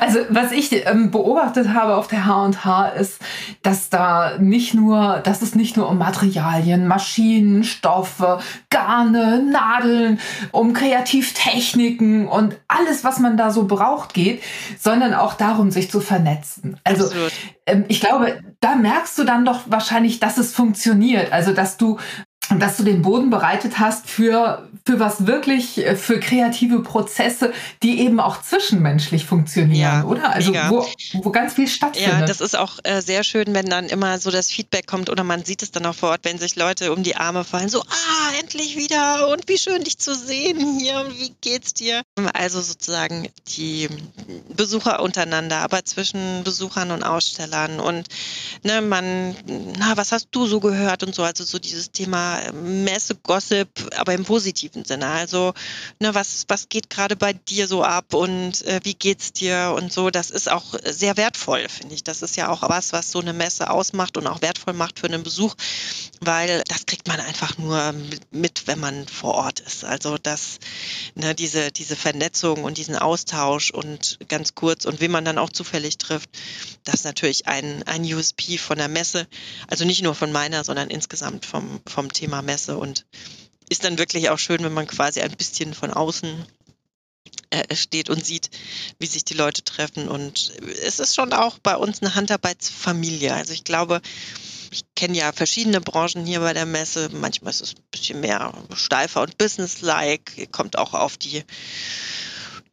Also 0.00 0.18
was 0.28 0.52
ich 0.52 0.86
ähm, 0.86 1.10
beobachtet 1.10 1.70
habe 1.72 1.96
auf 1.96 2.06
der 2.06 2.26
H&H 2.26 2.88
ist, 2.88 3.18
dass 3.62 3.88
da 3.88 4.36
nicht 4.38 4.74
nur, 4.74 5.20
dass 5.24 5.40
es 5.40 5.54
nicht 5.54 5.74
nur 5.74 5.88
um 5.88 5.96
Materialien, 5.96 6.86
Maschinen, 6.86 7.64
Stoffe, 7.64 8.40
Garne, 8.68 9.42
Nadeln, 9.42 10.20
um 10.52 10.74
Kreativtechniken 10.74 12.28
und 12.28 12.58
alles, 12.68 13.04
was 13.04 13.20
man 13.20 13.38
da 13.38 13.50
so 13.50 13.66
braucht, 13.66 14.12
geht, 14.12 14.42
sondern 14.78 15.14
auch 15.14 15.32
darum, 15.32 15.70
sich 15.70 15.90
zu 15.90 16.00
vernetzen. 16.00 16.78
Also 16.84 17.08
ähm, 17.64 17.86
ich 17.88 18.00
glaube, 18.00 18.38
da 18.60 18.76
merkst 18.76 19.16
du 19.18 19.24
dann 19.24 19.46
doch 19.46 19.62
wahrscheinlich, 19.66 20.20
dass 20.20 20.36
es 20.36 20.52
funktioniert. 20.52 21.32
Also 21.32 21.52
dass 21.54 21.78
du 21.78 21.98
dass 22.58 22.76
du 22.76 22.84
den 22.84 23.02
Boden 23.02 23.30
bereitet 23.30 23.78
hast 23.78 24.08
für, 24.08 24.68
für 24.84 25.00
was 25.00 25.26
wirklich, 25.26 25.78
äh, 25.78 25.96
für 25.96 26.20
kreative 26.20 26.80
Prozesse, 26.80 27.52
die 27.82 28.00
eben 28.00 28.20
auch 28.20 28.40
zwischenmenschlich 28.40 29.24
funktionieren, 29.24 30.02
ja, 30.02 30.04
oder? 30.04 30.30
Also 30.32 30.54
wo, 30.54 30.86
wo 31.14 31.30
ganz 31.30 31.54
viel 31.54 31.66
stattfindet. 31.66 32.20
Ja, 32.20 32.26
das 32.26 32.40
ist 32.40 32.56
auch 32.56 32.78
äh, 32.84 33.00
sehr 33.00 33.24
schön, 33.24 33.52
wenn 33.54 33.66
dann 33.66 33.86
immer 33.86 34.18
so 34.18 34.30
das 34.30 34.50
Feedback 34.50 34.86
kommt 34.86 35.10
oder 35.10 35.24
man 35.24 35.44
sieht 35.44 35.62
es 35.62 35.72
dann 35.72 35.86
auch 35.86 35.94
vor 35.94 36.10
Ort, 36.10 36.20
wenn 36.22 36.38
sich 36.38 36.56
Leute 36.56 36.92
um 36.92 37.02
die 37.02 37.16
Arme 37.16 37.42
fallen, 37.42 37.68
so, 37.68 37.80
ah, 37.80 38.40
endlich 38.40 38.76
wieder 38.76 39.28
und 39.28 39.48
wie 39.48 39.58
schön 39.58 39.82
dich 39.82 39.98
zu 39.98 40.14
sehen 40.14 40.78
hier 40.78 41.00
und 41.00 41.18
wie 41.18 41.32
geht's 41.40 41.74
dir? 41.74 42.02
Also 42.32 42.60
sozusagen 42.60 43.28
die 43.56 43.88
Besucher 44.54 45.02
untereinander, 45.02 45.58
aber 45.58 45.84
zwischen 45.84 46.44
Besuchern 46.44 46.92
und 46.92 47.02
Ausstellern 47.02 47.80
und 47.80 48.06
ne, 48.62 48.80
man, 48.82 49.34
na, 49.78 49.96
was 49.96 50.12
hast 50.12 50.28
du 50.30 50.46
so 50.46 50.60
gehört 50.60 51.02
und 51.02 51.14
so, 51.14 51.24
also 51.24 51.44
so 51.44 51.58
dieses 51.58 51.90
Thema 51.90 52.35
Messe-Gossip, 52.52 53.68
aber 53.96 54.14
im 54.14 54.24
positiven 54.24 54.84
Sinne. 54.84 55.06
Also, 55.06 55.54
ne, 56.00 56.14
was, 56.14 56.44
was 56.48 56.68
geht 56.68 56.90
gerade 56.90 57.16
bei 57.16 57.32
dir 57.32 57.68
so 57.68 57.82
ab 57.82 58.14
und 58.14 58.64
äh, 58.66 58.80
wie 58.84 58.94
geht's 58.94 59.32
dir 59.32 59.74
und 59.76 59.92
so. 59.92 60.10
Das 60.10 60.30
ist 60.30 60.50
auch 60.50 60.74
sehr 60.84 61.16
wertvoll, 61.16 61.68
finde 61.68 61.94
ich. 61.94 62.04
Das 62.04 62.22
ist 62.22 62.36
ja 62.36 62.48
auch 62.48 62.62
was, 62.68 62.92
was 62.92 63.10
so 63.10 63.20
eine 63.20 63.32
Messe 63.32 63.70
ausmacht 63.70 64.16
und 64.16 64.26
auch 64.26 64.42
wertvoll 64.42 64.74
macht 64.74 64.98
für 64.98 65.06
einen 65.06 65.22
Besuch, 65.22 65.54
weil 66.20 66.62
das 66.68 66.86
kriegt 66.86 67.08
man 67.08 67.20
einfach 67.20 67.58
nur 67.58 67.94
mit, 68.30 68.66
wenn 68.66 68.80
man 68.80 69.06
vor 69.08 69.34
Ort 69.34 69.60
ist. 69.60 69.84
Also, 69.84 70.18
das, 70.18 70.58
ne, 71.14 71.34
diese, 71.34 71.70
diese 71.72 71.96
Vernetzung 71.96 72.64
und 72.64 72.78
diesen 72.78 72.96
Austausch 72.96 73.70
und 73.70 74.18
ganz 74.28 74.54
kurz 74.54 74.84
und 74.84 75.00
wen 75.00 75.10
man 75.10 75.24
dann 75.24 75.38
auch 75.38 75.50
zufällig 75.50 75.98
trifft, 75.98 76.30
das 76.84 76.96
ist 76.96 77.04
natürlich 77.04 77.46
ein, 77.46 77.82
ein 77.84 78.02
USP 78.02 78.58
von 78.58 78.78
der 78.78 78.88
Messe. 78.88 79.26
Also 79.66 79.84
nicht 79.84 80.02
nur 80.02 80.14
von 80.14 80.32
meiner, 80.32 80.64
sondern 80.64 80.88
insgesamt 80.88 81.46
vom, 81.46 81.80
vom 81.86 82.12
Thema 82.12 82.25
Thema 82.26 82.42
Messe 82.42 82.76
und 82.76 83.06
ist 83.68 83.84
dann 83.84 83.98
wirklich 83.98 84.30
auch 84.30 84.38
schön, 84.38 84.64
wenn 84.64 84.74
man 84.74 84.88
quasi 84.88 85.20
ein 85.20 85.36
bisschen 85.36 85.74
von 85.74 85.92
außen 85.92 86.44
äh, 87.50 87.76
steht 87.76 88.10
und 88.10 88.24
sieht, 88.24 88.50
wie 88.98 89.06
sich 89.06 89.24
die 89.24 89.34
Leute 89.34 89.62
treffen. 89.62 90.08
Und 90.08 90.52
es 90.84 90.98
ist 90.98 91.14
schon 91.14 91.32
auch 91.32 91.58
bei 91.60 91.76
uns 91.76 92.02
eine 92.02 92.16
Handarbeitsfamilie. 92.16 93.32
Also 93.32 93.52
ich 93.52 93.62
glaube, 93.62 94.00
ich 94.72 94.82
kenne 94.96 95.16
ja 95.16 95.30
verschiedene 95.30 95.80
Branchen 95.80 96.26
hier 96.26 96.40
bei 96.40 96.52
der 96.52 96.66
Messe. 96.66 97.10
Manchmal 97.12 97.50
ist 97.50 97.62
es 97.62 97.74
ein 97.74 97.84
bisschen 97.92 98.20
mehr 98.20 98.52
steifer 98.74 99.22
und 99.22 99.38
businesslike, 99.38 100.48
kommt 100.48 100.78
auch 100.78 100.94
auf 100.94 101.16
die 101.16 101.44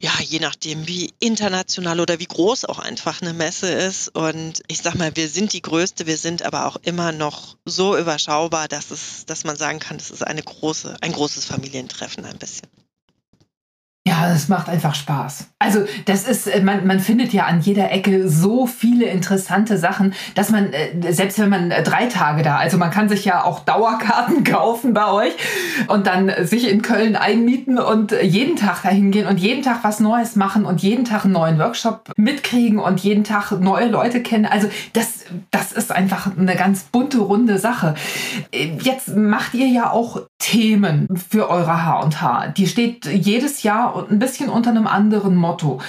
ja, 0.04 0.12
je 0.22 0.40
nachdem, 0.40 0.86
wie 0.86 1.14
international 1.20 2.02
oder 2.02 2.20
wie 2.20 2.26
groß 2.26 2.66
auch 2.66 2.80
einfach 2.80 3.22
eine 3.22 3.32
Messe 3.32 3.72
ist. 3.72 4.10
Und 4.10 4.62
ich 4.68 4.82
sag 4.82 4.96
mal, 4.96 5.16
wir 5.16 5.30
sind 5.30 5.54
die 5.54 5.62
größte, 5.62 6.06
wir 6.06 6.18
sind 6.18 6.44
aber 6.44 6.66
auch 6.68 6.76
immer 6.82 7.14
noch 7.14 7.56
so 7.64 7.98
überschaubar, 7.98 8.68
dass 8.68 8.92
es, 8.92 9.26
dass 9.26 9.46
man 9.46 9.56
sagen 9.56 9.80
kann, 9.80 9.96
es 9.96 10.12
ist 10.12 10.28
eine 10.28 10.44
große, 10.44 10.98
ein 11.00 11.14
großes 11.14 11.46
Familientreffen 11.46 12.26
ein 12.26 12.38
bisschen. 12.38 12.68
Ja, 14.14 14.32
es 14.32 14.48
macht 14.48 14.70
einfach 14.70 14.94
Spaß. 14.94 15.48
Also 15.58 15.86
das 16.06 16.28
ist, 16.28 16.46
äh, 16.46 16.62
man, 16.62 16.86
man 16.86 17.00
findet 17.00 17.34
ja 17.34 17.46
an 17.46 17.62
jeder 17.62 17.92
Ecke 17.92 18.30
so 18.30 18.68
viele 18.68 19.06
interessante 19.06 19.78
Sachen, 19.78 20.14
dass 20.36 20.52
man, 20.52 20.72
äh, 20.72 21.12
selbst 21.12 21.40
wenn 21.40 21.50
man 21.50 21.72
äh, 21.72 21.82
drei 21.82 22.06
Tage 22.06 22.44
da, 22.44 22.58
also 22.58 22.78
man 22.78 22.92
kann 22.92 23.10
sich 23.10 23.26
ja 23.26 23.44
auch 23.44 23.62
Dauerkarten 23.62 24.44
kaufen 24.44 24.94
bei 24.94 25.12
euch 25.12 25.34
und 25.88 26.06
dann 26.06 26.32
sich 26.46 26.70
in 26.70 26.84
Köln 26.84 27.16
einmieten 27.16 27.80
und 27.80 28.12
jeden 28.22 28.56
Tag 28.56 28.84
dahin 28.84 29.10
gehen 29.10 29.26
und 29.26 29.40
jeden 29.40 29.64
Tag 29.64 29.80
was 29.84 30.00
Neues 30.00 30.36
machen 30.36 30.66
und 30.66 30.84
jeden 30.84 31.06
Tag 31.06 31.24
einen 31.24 31.34
neuen 31.34 31.58
Workshop 31.58 32.12
mitkriegen 32.16 32.78
und 32.78 33.00
jeden 33.00 33.24
Tag 33.24 33.52
neue 33.52 33.88
Leute 33.88 34.22
kennen. 34.22 34.46
Also 34.46 34.70
das, 34.94 35.26
das 35.50 35.72
ist 35.72 35.92
einfach 35.92 36.38
eine 36.38 36.56
ganz 36.56 36.84
bunte, 36.84 37.18
runde 37.18 37.58
Sache. 37.58 37.96
Jetzt 38.52 39.16
macht 39.16 39.56
ihr 39.56 39.68
ja 39.68 39.90
auch 39.90 40.22
Themen 40.38 41.08
für 41.30 41.50
eure 41.50 41.86
H&H. 41.86 42.48
Die 42.50 42.68
steht 42.68 43.06
jedes 43.06 43.64
Jahr 43.64 44.03
ein 44.10 44.20
bisschen 44.20 44.50
unter 44.50 44.70
einem 44.70 44.88
anderen 44.88 45.36
Motto. 45.36 45.82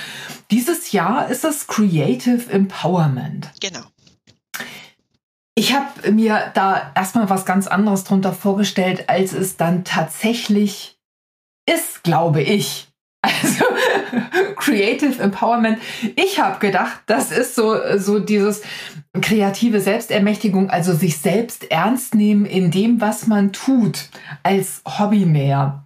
Dieses 0.51 0.93
Jahr 0.93 1.29
ist 1.29 1.45
es 1.45 1.67
Creative 1.67 2.51
Empowerment. 2.51 3.51
Genau. 3.61 3.81
Ich 5.57 5.73
habe 5.73 6.11
mir 6.11 6.51
da 6.55 6.93
erstmal 6.95 7.31
was 7.31 7.47
ganz 7.47 7.67
anderes 7.67 8.05
drunter 8.05 8.33
vorgestellt, 8.33 9.09
als 9.09 9.33
es 9.33 9.57
dann 9.57 9.85
tatsächlich 9.85 10.99
ist, 11.67 12.03
glaube 12.03 12.43
ich. 12.43 12.89
Also 13.27 13.65
Creative 14.57 15.23
Empowerment. 15.23 15.79
Ich 16.15 16.39
habe 16.39 16.59
gedacht, 16.59 17.01
das 17.07 17.33
ist 17.33 17.55
so, 17.55 17.75
so 17.97 18.19
dieses 18.19 18.61
kreative 19.19 19.81
Selbstermächtigung, 19.81 20.69
also 20.69 20.93
sich 20.93 21.17
selbst 21.17 21.71
ernst 21.71 22.15
nehmen 22.15 22.45
in 22.45 22.71
dem, 22.71 23.01
was 23.01 23.27
man 23.27 23.53
tut, 23.55 24.11
als 24.43 24.83
Hobby 24.87 25.25
mehr. 25.25 25.84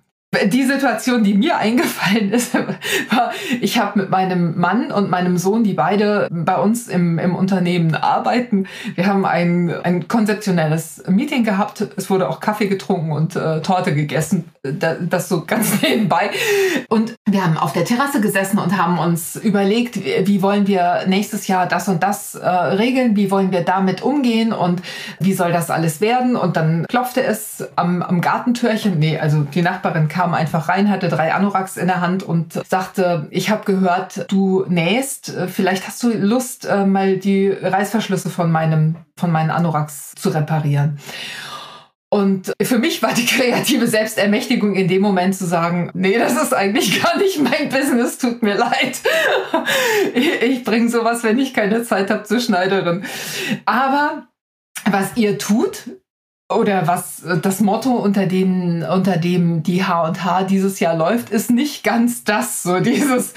Die 0.52 0.64
Situation, 0.64 1.24
die 1.24 1.32
mir 1.32 1.56
eingefallen 1.56 2.32
ist, 2.32 2.52
war, 2.52 3.32
ich 3.62 3.78
habe 3.78 4.00
mit 4.00 4.10
meinem 4.10 4.58
Mann 4.58 4.92
und 4.92 5.08
meinem 5.08 5.38
Sohn, 5.38 5.64
die 5.64 5.72
beide 5.72 6.28
bei 6.30 6.56
uns 6.58 6.86
im, 6.86 7.18
im 7.18 7.34
Unternehmen 7.34 7.94
arbeiten, 7.94 8.66
wir 8.94 9.06
haben 9.06 9.24
ein, 9.24 9.72
ein 9.84 10.06
konzeptionelles 10.06 11.02
Meeting 11.08 11.44
gehabt. 11.44 11.88
Es 11.96 12.10
wurde 12.10 12.28
auch 12.28 12.40
Kaffee 12.40 12.66
getrunken 12.66 13.10
und 13.12 13.36
äh, 13.36 13.62
Torte 13.62 13.94
gegessen. 13.94 14.50
Das 14.62 15.30
so 15.30 15.46
ganz 15.46 15.80
nebenbei. 15.82 16.30
Und 16.90 17.14
wir 17.26 17.42
haben 17.42 17.56
auf 17.56 17.72
der 17.72 17.86
Terrasse 17.86 18.20
gesessen 18.20 18.58
und 18.58 18.76
haben 18.76 18.98
uns 18.98 19.34
überlegt, 19.34 19.96
wie, 19.96 20.26
wie 20.26 20.42
wollen 20.42 20.66
wir 20.66 21.04
nächstes 21.06 21.46
Jahr 21.46 21.66
das 21.66 21.88
und 21.88 22.02
das 22.02 22.34
äh, 22.34 22.46
regeln, 22.46 23.16
wie 23.16 23.30
wollen 23.30 23.50
wir 23.50 23.62
damit 23.62 24.02
umgehen 24.02 24.52
und 24.52 24.82
wie 25.20 25.32
soll 25.32 25.52
das 25.52 25.70
alles 25.70 26.02
werden. 26.02 26.36
Und 26.36 26.58
dann 26.58 26.84
klopfte 26.86 27.22
es 27.22 27.66
am, 27.76 28.02
am 28.02 28.20
Gartentürchen. 28.20 28.98
Nee, 28.98 29.18
also 29.18 29.46
die 29.54 29.62
Nachbarin 29.62 30.08
kam 30.08 30.17
kam 30.18 30.34
einfach 30.34 30.68
rein, 30.68 30.90
hatte 30.90 31.08
drei 31.08 31.32
Anoraks 31.32 31.76
in 31.76 31.86
der 31.86 32.00
Hand 32.00 32.24
und 32.24 32.54
sagte, 32.68 33.28
ich 33.30 33.50
habe 33.50 33.64
gehört, 33.64 34.26
du 34.26 34.64
nähst, 34.66 35.32
vielleicht 35.46 35.86
hast 35.86 36.02
du 36.02 36.08
Lust, 36.08 36.64
äh, 36.64 36.86
mal 36.86 37.18
die 37.18 37.48
Reißverschlüsse 37.50 38.28
von 38.28 38.50
meinem, 38.50 38.96
von 39.16 39.30
meinen 39.30 39.52
Anoraks 39.52 40.14
zu 40.16 40.30
reparieren. 40.30 40.98
Und 42.10 42.52
für 42.60 42.80
mich 42.80 43.00
war 43.00 43.14
die 43.14 43.26
kreative 43.26 43.86
Selbstermächtigung 43.86 44.74
in 44.74 44.88
dem 44.88 45.02
Moment 45.02 45.36
zu 45.36 45.46
sagen, 45.46 45.92
nee, 45.94 46.18
das 46.18 46.32
ist 46.32 46.52
eigentlich 46.52 47.00
gar 47.00 47.16
nicht 47.18 47.40
mein 47.40 47.68
Business, 47.68 48.18
tut 48.18 48.42
mir 48.42 48.56
leid. 48.56 49.00
Ich 50.14 50.64
bringe 50.64 50.88
sowas, 50.88 51.22
wenn 51.22 51.38
ich 51.38 51.54
keine 51.54 51.84
Zeit 51.84 52.10
habe, 52.10 52.24
zur 52.24 52.40
Schneiderin. 52.40 53.04
Aber 53.66 54.26
was 54.90 55.16
ihr 55.16 55.38
tut, 55.38 55.90
oder 56.50 56.86
was 56.86 57.22
das 57.42 57.60
Motto 57.60 57.90
unter 57.90 58.26
dem 58.26 58.82
unter 58.82 59.18
dem 59.18 59.62
die 59.62 59.84
H&H 59.84 60.44
dieses 60.44 60.80
Jahr 60.80 60.96
läuft, 60.96 61.30
ist 61.30 61.50
nicht 61.50 61.84
ganz 61.84 62.24
das, 62.24 62.62
so 62.62 62.80
dieses 62.80 63.34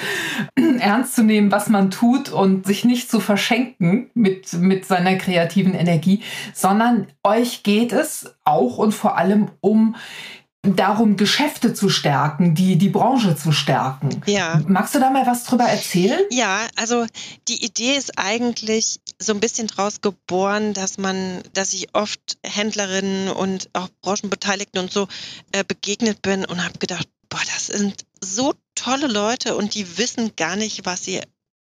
ernst 0.80 1.16
zu 1.16 1.24
nehmen, 1.24 1.52
was 1.52 1.68
man 1.68 1.92
tut 1.92 2.30
und 2.30 2.66
sich 2.66 2.86
nicht 2.86 3.12
zu 3.12 3.20
verschenken 3.20 4.10
mit 4.14 4.54
mit 4.54 4.86
seiner 4.86 5.16
kreativen 5.16 5.74
Energie, 5.74 6.24
sondern 6.54 7.08
euch 7.24 7.64
geht 7.64 7.92
es 7.92 8.34
auch 8.46 8.78
und 8.78 8.94
vor 8.94 9.18
allem 9.18 9.50
um 9.60 9.96
darum, 10.64 11.18
Geschäfte 11.18 11.74
zu 11.74 11.90
stärken, 11.90 12.54
die, 12.54 12.78
die 12.78 12.90
Branche 12.90 13.36
zu 13.36 13.52
stärken. 13.52 14.22
Ja. 14.28 14.62
Magst 14.68 14.94
du 14.94 15.00
da 15.00 15.10
mal 15.10 15.26
was 15.26 15.44
drüber 15.44 15.64
erzählen? 15.64 16.20
Ja, 16.30 16.68
also 16.76 17.06
die 17.48 17.66
Idee 17.66 17.96
ist 17.96 18.18
eigentlich 18.18 19.00
so 19.22 19.34
ein 19.34 19.40
bisschen 19.40 19.68
draus 19.68 20.02
geboren, 20.02 20.74
dass 20.74 20.98
man, 20.98 21.44
dass 21.54 21.74
ich 21.74 21.94
oft 21.94 22.38
Händlerinnen 22.44 23.30
und 23.30 23.70
auch 23.74 23.90
Branchenbeteiligten 24.02 24.82
und 24.82 24.92
so 24.92 25.08
äh, 25.52 25.64
begegnet 25.64 26.22
bin 26.22 26.46
und 26.46 26.64
habe 26.64 26.80
gedacht, 26.80 27.08
boah, 27.30 27.42
das 27.54 27.68
sind 27.68 28.06
so 28.20 28.54
tolle 28.76 29.08
Leute 29.08 29.56
und 29.56 29.76
die 29.76 29.98
wissen 29.98 30.36
gar 30.36 30.56
nicht, 30.56 30.86
was 30.86 31.04
sie 31.04 31.22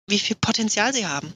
wie 0.08 0.18
viel 0.20 0.36
Potenzial 0.36 0.94
sie 0.94 1.06
haben. 1.06 1.32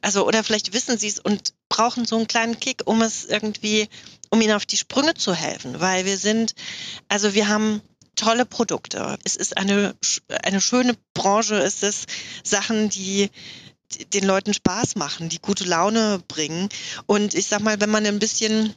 Also, 0.00 0.26
oder 0.26 0.42
vielleicht 0.42 0.72
wissen 0.72 0.96
sie 0.96 1.08
es 1.08 1.18
und 1.18 1.52
brauchen 1.68 2.06
so 2.06 2.16
einen 2.16 2.26
kleinen 2.26 2.58
Kick, 2.58 2.82
um 2.86 3.02
es 3.02 3.26
irgendwie, 3.26 3.88
um 4.30 4.40
ihnen 4.40 4.54
auf 4.54 4.64
die 4.64 4.78
Sprünge 4.78 5.14
zu 5.14 5.34
helfen. 5.34 5.78
Weil 5.80 6.06
wir 6.06 6.16
sind, 6.16 6.54
also 7.08 7.34
wir 7.34 7.48
haben 7.48 7.82
tolle 8.16 8.46
Produkte. 8.46 9.18
Es 9.24 9.36
ist 9.36 9.58
eine, 9.58 9.94
eine 10.42 10.60
schöne 10.60 10.96
Branche. 11.12 11.56
Es 11.56 11.82
ist 11.82 12.06
Sachen, 12.42 12.88
die 12.88 13.30
den 14.12 14.24
Leuten 14.24 14.54
Spaß 14.54 14.96
machen, 14.96 15.28
die 15.28 15.40
gute 15.40 15.64
Laune 15.64 16.22
bringen. 16.28 16.68
Und 17.06 17.34
ich 17.34 17.46
sag 17.46 17.60
mal, 17.60 17.80
wenn 17.80 17.90
man 17.90 18.06
ein 18.06 18.18
bisschen 18.18 18.74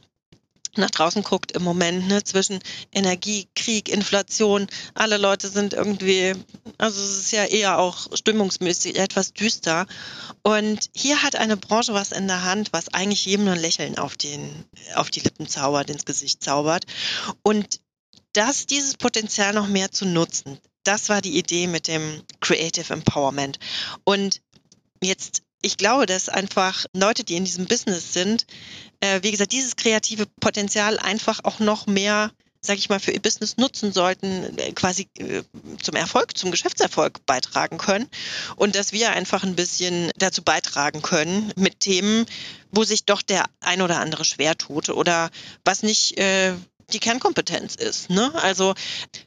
nach 0.76 0.90
draußen 0.90 1.22
guckt 1.22 1.52
im 1.52 1.62
Moment, 1.62 2.08
ne, 2.08 2.24
zwischen 2.24 2.60
Energie, 2.92 3.46
Krieg, 3.54 3.88
Inflation, 3.90 4.66
alle 4.94 5.18
Leute 5.18 5.48
sind 5.48 5.74
irgendwie, 5.74 6.34
also 6.78 7.00
es 7.00 7.18
ist 7.18 7.32
ja 7.32 7.44
eher 7.44 7.78
auch 7.78 8.08
stimmungsmäßig 8.14 8.96
etwas 8.96 9.34
düster. 9.34 9.86
Und 10.42 10.88
hier 10.94 11.22
hat 11.22 11.36
eine 11.36 11.56
Branche 11.56 11.92
was 11.92 12.12
in 12.12 12.26
der 12.26 12.44
Hand, 12.44 12.72
was 12.72 12.88
eigentlich 12.88 13.26
jedem 13.26 13.44
nur 13.44 13.54
ein 13.54 13.60
Lächeln 13.60 13.98
auf, 13.98 14.16
den, 14.16 14.64
auf 14.94 15.10
die 15.10 15.20
Lippen 15.20 15.46
zaubert, 15.46 15.90
ins 15.90 16.06
Gesicht 16.06 16.42
zaubert. 16.42 16.86
Und 17.42 17.80
das, 18.32 18.66
dieses 18.66 18.94
Potenzial 18.94 19.52
noch 19.52 19.68
mehr 19.68 19.92
zu 19.92 20.06
nutzen, 20.06 20.58
das 20.84 21.10
war 21.10 21.20
die 21.20 21.38
Idee 21.38 21.66
mit 21.66 21.86
dem 21.86 22.22
Creative 22.40 22.92
Empowerment. 22.92 23.58
Und 24.04 24.40
jetzt 25.02 25.42
ich 25.64 25.76
glaube, 25.76 26.06
dass 26.06 26.28
einfach 26.28 26.86
Leute, 26.92 27.22
die 27.22 27.36
in 27.36 27.44
diesem 27.44 27.66
Business 27.66 28.12
sind, 28.12 28.46
äh, 28.98 29.20
wie 29.22 29.30
gesagt, 29.30 29.52
dieses 29.52 29.76
kreative 29.76 30.26
Potenzial 30.40 30.98
einfach 30.98 31.40
auch 31.44 31.60
noch 31.60 31.86
mehr 31.86 32.32
sage 32.64 32.78
ich 32.78 32.88
mal, 32.88 33.00
für 33.00 33.10
ihr 33.10 33.20
Business 33.20 33.56
nutzen 33.56 33.92
sollten, 33.92 34.56
äh, 34.56 34.72
quasi 34.72 35.08
äh, 35.18 35.42
zum 35.82 35.96
Erfolg, 35.96 36.36
zum 36.38 36.52
Geschäftserfolg 36.52 37.26
beitragen 37.26 37.76
können. 37.76 38.08
Und 38.54 38.76
dass 38.76 38.92
wir 38.92 39.10
einfach 39.10 39.42
ein 39.42 39.56
bisschen 39.56 40.12
dazu 40.16 40.42
beitragen 40.42 41.02
können 41.02 41.52
mit 41.56 41.80
Themen, 41.80 42.24
wo 42.70 42.84
sich 42.84 43.04
doch 43.04 43.20
der 43.20 43.46
ein 43.60 43.82
oder 43.82 43.98
andere 43.98 44.24
schwer 44.24 44.56
tut 44.56 44.90
oder 44.90 45.30
was 45.64 45.82
nicht 45.82 46.18
äh, 46.18 46.54
die 46.92 47.00
Kernkompetenz 47.00 47.74
ist. 47.74 48.10
Ne? 48.10 48.32
Also 48.34 48.74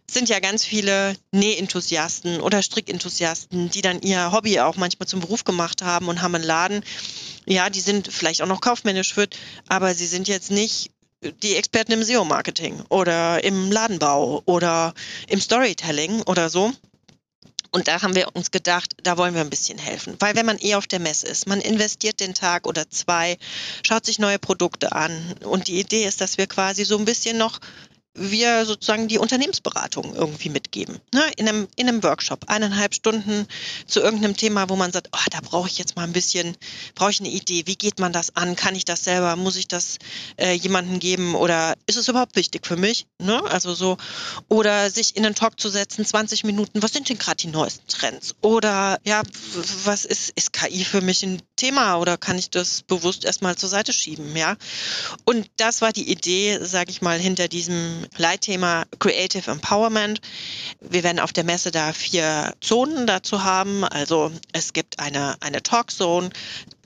sind 0.09 0.29
ja 0.29 0.39
ganz 0.39 0.65
viele 0.65 1.15
Nähenthusiasten 1.31 2.41
oder 2.41 2.61
Strickenthusiasten, 2.61 3.69
die 3.69 3.81
dann 3.81 4.01
ihr 4.01 4.31
Hobby 4.31 4.59
auch 4.59 4.77
manchmal 4.77 5.07
zum 5.07 5.19
Beruf 5.19 5.43
gemacht 5.43 5.81
haben 5.81 6.07
und 6.07 6.21
haben 6.21 6.35
einen 6.35 6.43
Laden. 6.43 6.83
Ja, 7.45 7.69
die 7.69 7.81
sind 7.81 8.11
vielleicht 8.11 8.41
auch 8.41 8.47
noch 8.47 8.61
kaufmännisch 8.61 9.13
fit, 9.13 9.37
aber 9.67 9.93
sie 9.93 10.07
sind 10.07 10.27
jetzt 10.27 10.51
nicht 10.51 10.91
die 11.41 11.55
Experten 11.55 11.91
im 11.93 12.03
SEO-Marketing 12.03 12.83
oder 12.89 13.43
im 13.43 13.71
Ladenbau 13.71 14.43
oder 14.45 14.93
im 15.27 15.41
Storytelling 15.41 16.21
oder 16.23 16.49
so. 16.49 16.71
Und 17.75 17.89
da 17.89 18.01
haben 18.01 18.15
wir 18.15 18.33
uns 18.33 18.51
gedacht, 18.51 18.95
da 19.03 19.17
wollen 19.17 19.33
wir 19.33 19.41
ein 19.41 19.49
bisschen 19.49 19.77
helfen. 19.77 20.15
Weil 20.19 20.33
wenn 20.37 20.45
man 20.45 20.57
eh 20.61 20.75
auf 20.75 20.87
der 20.87 20.99
Messe 20.99 21.27
ist, 21.27 21.45
man 21.45 21.59
investiert 21.59 22.21
den 22.21 22.33
Tag 22.33 22.67
oder 22.67 22.89
zwei, 22.89 23.37
schaut 23.85 24.05
sich 24.05 24.17
neue 24.17 24.39
Produkte 24.39 24.93
an. 24.93 25.35
Und 25.43 25.67
die 25.67 25.81
Idee 25.81 26.05
ist, 26.05 26.21
dass 26.21 26.37
wir 26.37 26.47
quasi 26.47 26.85
so 26.85 26.97
ein 26.97 27.03
bisschen 27.03 27.37
noch 27.37 27.59
wir 28.15 28.65
sozusagen 28.65 29.07
die 29.07 29.17
Unternehmensberatung 29.17 30.15
irgendwie 30.15 30.49
mitgeben. 30.49 30.99
Ne? 31.13 31.23
In, 31.37 31.47
einem, 31.47 31.67
in 31.75 31.87
einem 31.87 32.01
Workshop, 32.01 32.45
eineinhalb 32.47 32.95
Stunden 32.95 33.47
zu 33.85 33.99
irgendeinem 33.99 34.37
Thema, 34.37 34.69
wo 34.69 34.75
man 34.75 34.91
sagt, 34.91 35.09
oh, 35.13 35.29
da 35.31 35.39
brauche 35.41 35.67
ich 35.67 35.77
jetzt 35.77 35.95
mal 35.95 36.03
ein 36.03 36.13
bisschen, 36.13 36.55
brauche 36.95 37.11
ich 37.11 37.19
eine 37.19 37.29
Idee, 37.29 37.63
wie 37.67 37.75
geht 37.75 37.99
man 37.99 38.13
das 38.13 38.35
an? 38.35 38.55
Kann 38.55 38.75
ich 38.75 38.85
das 38.85 39.03
selber? 39.03 39.35
Muss 39.35 39.57
ich 39.57 39.67
das 39.67 39.97
äh, 40.37 40.53
jemandem 40.53 40.99
geben? 40.99 41.35
Oder 41.35 41.75
ist 41.85 41.97
es 41.97 42.07
überhaupt 42.07 42.35
wichtig 42.37 42.65
für 42.65 42.77
mich? 42.77 43.05
Ne? 43.19 43.43
Also 43.43 43.73
so, 43.73 43.97
oder 44.47 44.89
sich 44.89 45.17
in 45.17 45.25
einen 45.25 45.35
Talk 45.35 45.59
zu 45.59 45.69
setzen, 45.69 46.05
20 46.05 46.45
Minuten, 46.45 46.81
was 46.81 46.93
sind 46.93 47.09
denn 47.09 47.17
gerade 47.17 47.37
die 47.37 47.47
neuesten 47.47 47.87
Trends? 47.87 48.35
Oder 48.41 48.99
ja, 49.03 49.23
was 49.83 50.05
ist, 50.05 50.29
ist 50.35 50.53
KI 50.53 50.85
für 50.85 51.01
mich 51.01 51.23
ein 51.23 51.41
Thema 51.57 51.97
oder 51.97 52.17
kann 52.17 52.37
ich 52.37 52.49
das 52.49 52.81
bewusst 52.83 53.25
erstmal 53.25 53.57
zur 53.57 53.69
Seite 53.69 53.91
schieben? 53.91 54.35
Ja. 54.35 54.55
Und 55.25 55.49
das 55.57 55.81
war 55.81 55.91
die 55.91 56.09
Idee, 56.09 56.59
sage 56.61 56.91
ich 56.91 57.01
mal, 57.01 57.19
hinter 57.19 57.49
diesem 57.49 58.04
Leitthema 58.17 58.85
Creative 58.99 59.49
Empowerment. 59.49 60.21
Wir 60.79 61.03
werden 61.03 61.19
auf 61.19 61.33
der 61.33 61.43
Messe 61.43 61.71
da 61.71 61.93
vier 61.93 62.53
Zonen 62.61 63.07
dazu 63.07 63.43
haben. 63.43 63.83
Also 63.83 64.31
es 64.53 64.73
gibt 64.73 64.99
eine, 64.99 65.35
eine 65.41 65.63
Talkzone, 65.63 66.29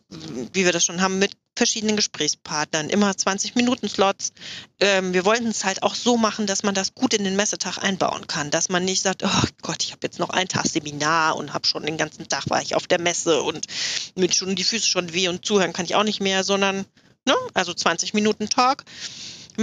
wie 0.10 0.66
wir 0.66 0.72
das 0.72 0.84
schon 0.84 1.02
haben, 1.02 1.20
mit 1.20 1.34
verschiedenen 1.60 1.98
Gesprächspartnern, 1.98 2.90
immer 2.90 3.16
20 3.16 3.56
Minuten 3.56 3.90
Slots. 3.90 4.32
Ähm, 4.80 5.14
wir 5.14 5.26
wollten 5.26 5.48
es 5.48 5.66
halt 5.66 5.84
auch 5.84 5.94
so 5.94 6.16
machen, 6.16 6.48
dass 6.48 6.64
man 6.64 6.74
das 6.74 6.96
gut 6.96 7.14
in 7.14 7.26
den 7.26 7.36
Messetag 7.36 7.78
einbauen 7.78 8.28
kann, 8.28 8.50
dass 8.50 8.70
man 8.70 8.86
nicht 8.86 9.02
sagt, 9.02 9.24
oh 9.24 9.48
Gott, 9.62 9.84
ich 9.84 9.92
habe 9.92 10.00
jetzt 10.04 10.20
noch 10.20 10.30
einen 10.30 10.48
Tag 10.48 10.68
Seminar 10.68 11.36
und 11.36 11.54
habe 11.54 11.68
schon 11.68 11.86
den 11.86 11.98
ganzen 11.98 12.28
Tag 12.30 12.50
war 12.50 12.62
ich 12.62 12.76
auf 12.76 12.88
der 12.88 13.02
Messe 13.02 13.44
und 13.44 13.68
mit 14.16 14.34
schon 14.34 14.56
die 14.56 14.64
Füße 14.64 14.88
schon 14.88 15.14
weh 15.14 15.28
und 15.28 15.46
zuhören 15.46 15.74
kann 15.74 15.86
ich 15.86 15.96
auch 15.96 16.04
nicht 16.04 16.22
mehr, 16.22 16.46
sondern 16.46 16.86
ne, 17.26 17.36
also 17.54 17.74
20 17.74 18.14
Minuten 18.14 18.50
Talk 18.50 18.86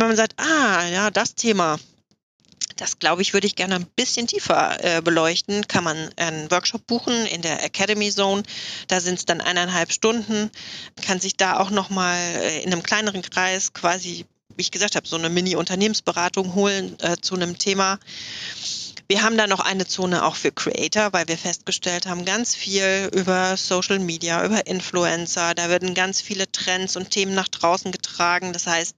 wenn 0.01 0.09
man 0.09 0.17
sagt, 0.17 0.35
ah, 0.39 0.87
ja, 0.89 1.11
das 1.11 1.35
Thema, 1.35 1.79
das 2.77 2.99
glaube 2.99 3.23
ich, 3.23 3.33
würde 3.33 3.47
ich 3.47 3.57
gerne 3.57 3.77
ein 3.77 3.87
bisschen 3.97 4.27
tiefer 4.27 4.83
äh, 4.85 5.01
beleuchten. 5.01 5.67
Kann 5.67 5.85
man 5.85 6.11
einen 6.17 6.51
Workshop 6.51 6.87
buchen 6.87 7.27
in 7.27 7.41
der 7.41 7.65
Academy 7.65 8.11
Zone. 8.11 8.43
Da 8.89 9.01
sind 9.01 9.19
es 9.19 9.25
dann 9.25 9.41
eineinhalb 9.41 9.93
Stunden. 9.93 10.51
Kann 11.03 11.21
sich 11.21 11.37
da 11.37 11.59
auch 11.59 11.71
nochmal 11.71 12.19
äh, 12.19 12.63
in 12.63 12.73
einem 12.73 12.83
kleineren 12.83 13.23
Kreis 13.23 13.73
quasi, 13.73 14.27
wie 14.55 14.63
ich 14.63 14.71
gesagt 14.71 14.97
habe, 14.97 15.09
so 15.09 15.17
eine 15.17 15.31
Mini-Unternehmensberatung 15.31 16.55
holen 16.55 16.99
äh, 17.01 17.17
zu 17.19 17.35
einem 17.35 17.59
Thema. 17.59 17.99
Wir 19.09 19.23
haben 19.23 19.37
da 19.37 19.47
noch 19.47 19.61
eine 19.61 19.87
Zone 19.87 20.25
auch 20.25 20.35
für 20.35 20.51
Creator, 20.51 21.13
weil 21.13 21.29
wir 21.29 21.39
festgestellt 21.39 22.07
haben, 22.07 22.25
ganz 22.25 22.57
viel 22.57 23.09
über 23.13 23.57
Social 23.57 24.01
Media, 24.01 24.45
über 24.45 24.67
Influencer. 24.67 25.55
Da 25.55 25.69
werden 25.69 25.95
ganz 25.95 26.21
viele 26.21 26.51
Trends 26.51 26.97
und 26.97 27.11
Themen 27.11 27.33
nach 27.33 27.47
draußen 27.47 27.93
getragen. 27.93 28.53
Das 28.53 28.67
heißt, 28.67 28.97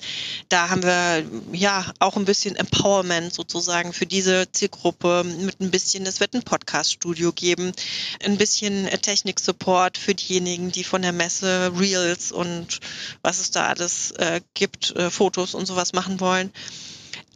da 0.48 0.70
haben 0.70 0.82
wir 0.82 1.24
ja 1.52 1.84
auch 1.98 2.16
ein 2.16 2.24
bisschen 2.24 2.56
Empowerment 2.56 3.34
sozusagen 3.34 3.92
für 3.92 4.06
diese 4.06 4.50
Zielgruppe 4.50 5.24
mit 5.24 5.60
ein 5.60 5.70
bisschen, 5.70 6.06
es 6.06 6.20
wird 6.20 6.32
ein 6.32 6.42
Podcast-Studio 6.42 7.32
geben, 7.32 7.72
ein 8.24 8.38
bisschen 8.38 8.86
Technik-Support 8.86 9.98
für 9.98 10.14
diejenigen, 10.14 10.72
die 10.72 10.84
von 10.84 11.02
der 11.02 11.12
Messe 11.12 11.70
Reels 11.78 12.32
und 12.32 12.80
was 13.20 13.40
es 13.40 13.50
da 13.50 13.66
alles 13.66 14.12
äh, 14.12 14.40
gibt, 14.54 14.96
äh, 14.96 15.10
Fotos 15.10 15.54
und 15.54 15.66
sowas 15.66 15.92
machen 15.92 16.18
wollen. 16.18 16.50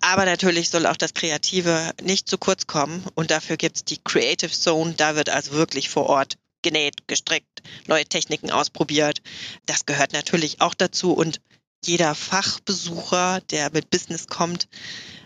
Aber 0.03 0.25
natürlich 0.25 0.69
soll 0.69 0.87
auch 0.87 0.97
das 0.97 1.15
Kreative 1.15 1.93
nicht 2.03 2.29
zu 2.29 2.37
kurz 2.37 2.67
kommen. 2.67 3.05
Und 3.15 3.31
dafür 3.31 3.57
gibt 3.57 3.77
es 3.77 3.85
die 3.85 3.99
Creative 4.03 4.51
Zone. 4.51 4.95
Da 4.95 5.17
wird 5.17 5.31
also 5.31 5.53
wirklich 5.53 5.89
vor 5.89 6.07
Ort 6.07 6.37
genäht, 6.63 7.07
gestrickt, 7.07 7.63
neue 7.87 8.05
Techniken 8.05 8.51
ausprobiert. 8.51 9.23
Das 9.65 9.87
gehört 9.87 10.13
natürlich 10.13 10.61
auch 10.61 10.75
dazu. 10.75 11.13
Und 11.13 11.41
jeder 11.85 12.15
Fachbesucher, 12.17 13.41
der 13.51 13.71
mit 13.73 13.91
Business 13.91 14.27
kommt, 14.27 14.69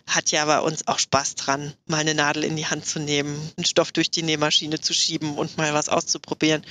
hat 0.06 0.30
ja 0.30 0.44
bei 0.44 0.60
uns 0.60 0.86
auch 0.86 0.98
Spaß 0.98 1.34
dran, 1.36 1.74
mal 1.86 1.98
eine 1.98 2.14
Nadel 2.14 2.44
in 2.44 2.56
die 2.56 2.66
Hand 2.66 2.86
zu 2.86 2.98
nehmen, 2.98 3.52
einen 3.56 3.64
Stoff 3.64 3.92
durch 3.92 4.10
die 4.10 4.22
Nähmaschine 4.22 4.80
zu 4.80 4.92
schieben 4.92 5.36
und 5.36 5.56
mal 5.56 5.72
was 5.74 5.88
auszuprobieren. 5.88 6.64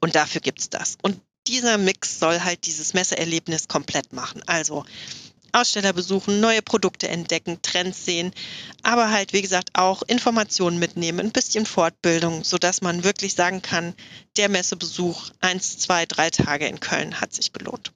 Und 0.00 0.14
dafür 0.14 0.42
gibt 0.42 0.60
es 0.60 0.70
das. 0.70 0.98
Und 1.02 1.20
dieser 1.46 1.78
Mix 1.78 2.18
soll 2.18 2.40
halt 2.40 2.66
dieses 2.66 2.92
Messeerlebnis 2.92 3.68
komplett 3.68 4.12
machen. 4.12 4.42
Also 4.46 4.84
Aussteller 5.52 5.92
besuchen, 5.92 6.40
neue 6.40 6.62
Produkte 6.62 7.08
entdecken, 7.08 7.60
Trends 7.62 8.04
sehen, 8.04 8.32
aber 8.82 9.10
halt, 9.10 9.32
wie 9.32 9.42
gesagt, 9.42 9.70
auch 9.74 10.02
Informationen 10.02 10.78
mitnehmen, 10.78 11.20
ein 11.20 11.32
bisschen 11.32 11.66
Fortbildung, 11.66 12.44
sodass 12.44 12.82
man 12.82 13.04
wirklich 13.04 13.34
sagen 13.34 13.62
kann, 13.62 13.94
der 14.36 14.48
Messebesuch 14.48 15.30
eins, 15.40 15.78
zwei, 15.78 16.06
drei 16.06 16.30
Tage 16.30 16.66
in 16.66 16.80
Köln 16.80 17.20
hat 17.20 17.32
sich 17.32 17.52
gelohnt. 17.52 17.92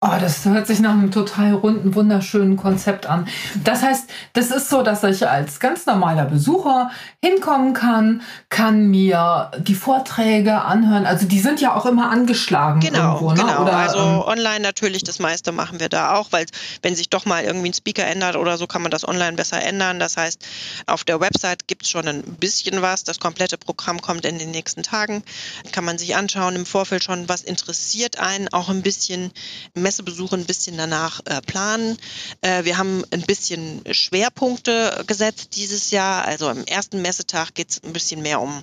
Oh, 0.00 0.14
das 0.20 0.44
hört 0.44 0.68
sich 0.68 0.78
nach 0.78 0.92
einem 0.92 1.10
total 1.10 1.54
runden, 1.54 1.96
wunderschönen 1.96 2.56
Konzept 2.56 3.06
an. 3.06 3.26
Das 3.64 3.82
heißt, 3.82 4.08
das 4.32 4.52
ist 4.52 4.70
so, 4.70 4.84
dass 4.84 5.02
ich 5.02 5.26
als 5.26 5.58
ganz 5.58 5.86
normaler 5.86 6.24
Besucher 6.24 6.92
hinkommen 7.20 7.72
kann, 7.72 8.22
kann 8.48 8.86
mir 8.86 9.50
die 9.58 9.74
Vorträge 9.74 10.62
anhören. 10.62 11.04
Also 11.04 11.26
die 11.26 11.40
sind 11.40 11.60
ja 11.60 11.74
auch 11.74 11.84
immer 11.84 12.10
angeschlagen. 12.10 12.78
Genau, 12.78 13.14
irgendwo, 13.14 13.32
ne? 13.32 13.40
genau. 13.40 13.62
Oder, 13.62 13.76
also 13.76 13.98
ähm, 13.98 14.20
online 14.20 14.60
natürlich, 14.60 15.02
das 15.02 15.18
meiste 15.18 15.50
machen 15.50 15.80
wir 15.80 15.88
da 15.88 16.14
auch, 16.14 16.28
weil 16.30 16.46
wenn 16.82 16.94
sich 16.94 17.10
doch 17.10 17.26
mal 17.26 17.42
irgendwie 17.42 17.70
ein 17.70 17.74
Speaker 17.74 18.06
ändert 18.06 18.36
oder 18.36 18.56
so, 18.56 18.68
kann 18.68 18.82
man 18.82 18.92
das 18.92 19.06
online 19.06 19.32
besser 19.32 19.60
ändern. 19.60 19.98
Das 19.98 20.16
heißt, 20.16 20.46
auf 20.86 21.02
der 21.02 21.18
Website 21.18 21.66
gibt 21.66 21.82
es 21.82 21.90
schon 21.90 22.06
ein 22.06 22.22
bisschen 22.22 22.82
was. 22.82 23.02
Das 23.02 23.18
komplette 23.18 23.58
Programm 23.58 24.00
kommt 24.00 24.24
in 24.24 24.38
den 24.38 24.52
nächsten 24.52 24.84
Tagen. 24.84 25.24
Kann 25.72 25.84
man 25.84 25.98
sich 25.98 26.14
anschauen 26.14 26.54
im 26.54 26.66
Vorfeld 26.66 27.02
schon, 27.02 27.28
was 27.28 27.40
interessiert 27.40 28.20
einen, 28.20 28.46
auch 28.52 28.68
ein 28.68 28.82
bisschen 28.82 29.32
mehr 29.74 29.87
Messebesuche 29.88 30.36
ein 30.36 30.44
bisschen 30.44 30.76
danach 30.76 31.20
äh, 31.24 31.40
planen. 31.40 31.96
Äh, 32.42 32.64
wir 32.64 32.76
haben 32.76 33.04
ein 33.10 33.22
bisschen 33.22 33.82
Schwerpunkte 33.90 35.02
gesetzt 35.06 35.56
dieses 35.56 35.90
Jahr. 35.90 36.26
Also 36.26 36.46
am 36.46 36.62
ersten 36.64 37.00
Messetag 37.00 37.54
geht 37.54 37.70
es 37.70 37.82
ein 37.82 37.94
bisschen 37.94 38.20
mehr 38.20 38.42
um 38.42 38.62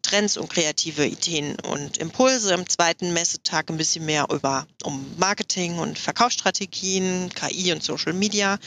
Trends 0.00 0.38
und 0.38 0.48
kreative 0.48 1.06
Ideen 1.06 1.56
und 1.60 1.98
Impulse. 1.98 2.54
Im 2.54 2.66
zweiten 2.66 3.12
Messetag 3.12 3.68
ein 3.68 3.76
bisschen 3.76 4.06
mehr 4.06 4.28
über 4.30 4.66
um 4.82 5.04
Marketing 5.18 5.78
und 5.78 5.98
Verkaufsstrategien, 5.98 7.28
KI 7.34 7.70
und 7.72 7.82
Social 7.82 8.14
Media. 8.14 8.58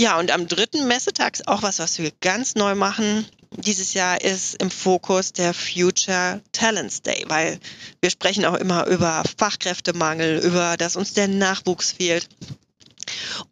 Ja, 0.00 0.18
und 0.18 0.30
am 0.30 0.48
dritten 0.48 0.88
Messetag 0.88 1.34
ist 1.34 1.48
auch 1.48 1.62
was, 1.62 1.80
was 1.80 1.98
wir 1.98 2.12
ganz 2.22 2.54
neu 2.54 2.74
machen 2.74 3.26
dieses 3.56 3.94
Jahr 3.94 4.20
ist 4.20 4.60
im 4.62 4.70
Fokus 4.70 5.32
der 5.32 5.54
Future 5.54 6.40
Talents 6.52 7.02
Day, 7.02 7.24
weil 7.28 7.58
wir 8.00 8.10
sprechen 8.10 8.44
auch 8.44 8.54
immer 8.54 8.86
über 8.86 9.22
Fachkräftemangel, 9.38 10.38
über 10.38 10.76
dass 10.76 10.96
uns 10.96 11.12
der 11.12 11.28
Nachwuchs 11.28 11.92
fehlt. 11.92 12.28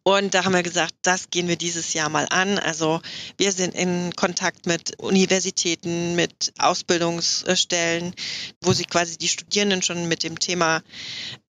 Und 0.02 0.34
da 0.34 0.44
haben 0.44 0.54
wir 0.54 0.62
gesagt, 0.62 0.94
das 1.02 1.30
gehen 1.30 1.48
wir 1.48 1.56
dieses 1.56 1.92
Jahr 1.92 2.08
mal 2.08 2.26
an. 2.30 2.58
Also 2.58 3.00
wir 3.38 3.52
sind 3.52 3.74
in 3.74 4.12
Kontakt 4.16 4.66
mit 4.66 4.98
Universitäten, 4.98 6.14
mit 6.14 6.52
Ausbildungsstellen, 6.58 8.14
wo 8.60 8.72
sich 8.72 8.88
quasi 8.88 9.16
die 9.18 9.28
Studierenden 9.28 9.82
schon 9.82 10.08
mit 10.08 10.22
dem 10.22 10.38
Thema 10.38 10.82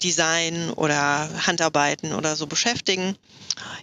Design 0.01 0.69
oder 0.71 1.29
Handarbeiten 1.45 2.13
oder 2.13 2.35
so 2.35 2.47
beschäftigen. 2.47 3.17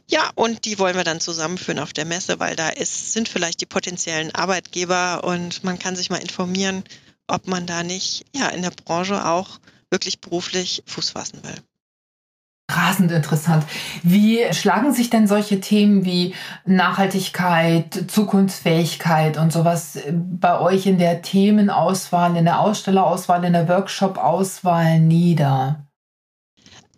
Ja, 0.09 0.31
und 0.35 0.65
die 0.65 0.79
wollen 0.79 0.97
wir 0.97 1.05
dann 1.05 1.21
zusammenführen 1.21 1.79
auf 1.79 1.93
der 1.93 2.05
Messe, 2.05 2.41
weil 2.41 2.57
da 2.57 2.69
ist, 2.69 3.13
sind 3.13 3.29
vielleicht 3.29 3.61
die 3.61 3.67
potenziellen 3.67 4.35
Arbeitgeber 4.35 5.25
und 5.25 5.63
man 5.65 5.79
kann 5.79 5.97
sich 5.97 6.11
mal 6.11 6.19
informieren, 6.19 6.85
ob 7.29 7.47
man 7.47 7.67
da 7.67 7.83
nicht 7.83 8.25
ja 8.35 8.49
in 8.49 8.63
der 8.63 8.71
Branche 8.71 9.25
auch 9.25 9.61
wirklich 9.91 10.21
beruflich 10.21 10.83
Fuß 10.87 11.11
fassen 11.11 11.43
will. 11.43 11.57
Rasend 12.77 13.13
interessant. 13.13 13.65
Wie 14.03 14.41
schlagen 14.53 14.93
sich 14.93 15.11
denn 15.11 15.27
solche 15.27 15.61
Themen 15.61 16.05
wie 16.05 16.35
Nachhaltigkeit, 16.65 18.05
Zukunftsfähigkeit 18.09 19.37
und 19.37 19.53
sowas 19.53 19.99
bei 20.13 20.59
euch 20.59 20.87
in 20.87 20.99
der 20.99 21.23
Themenauswahl, 21.23 22.37
in 22.37 22.45
der 22.45 22.61
Ausstellerauswahl, 22.61 23.45
in 23.45 23.53
der 23.53 23.69
Workshop-Auswahl 23.69 25.01
nieder? 25.01 25.87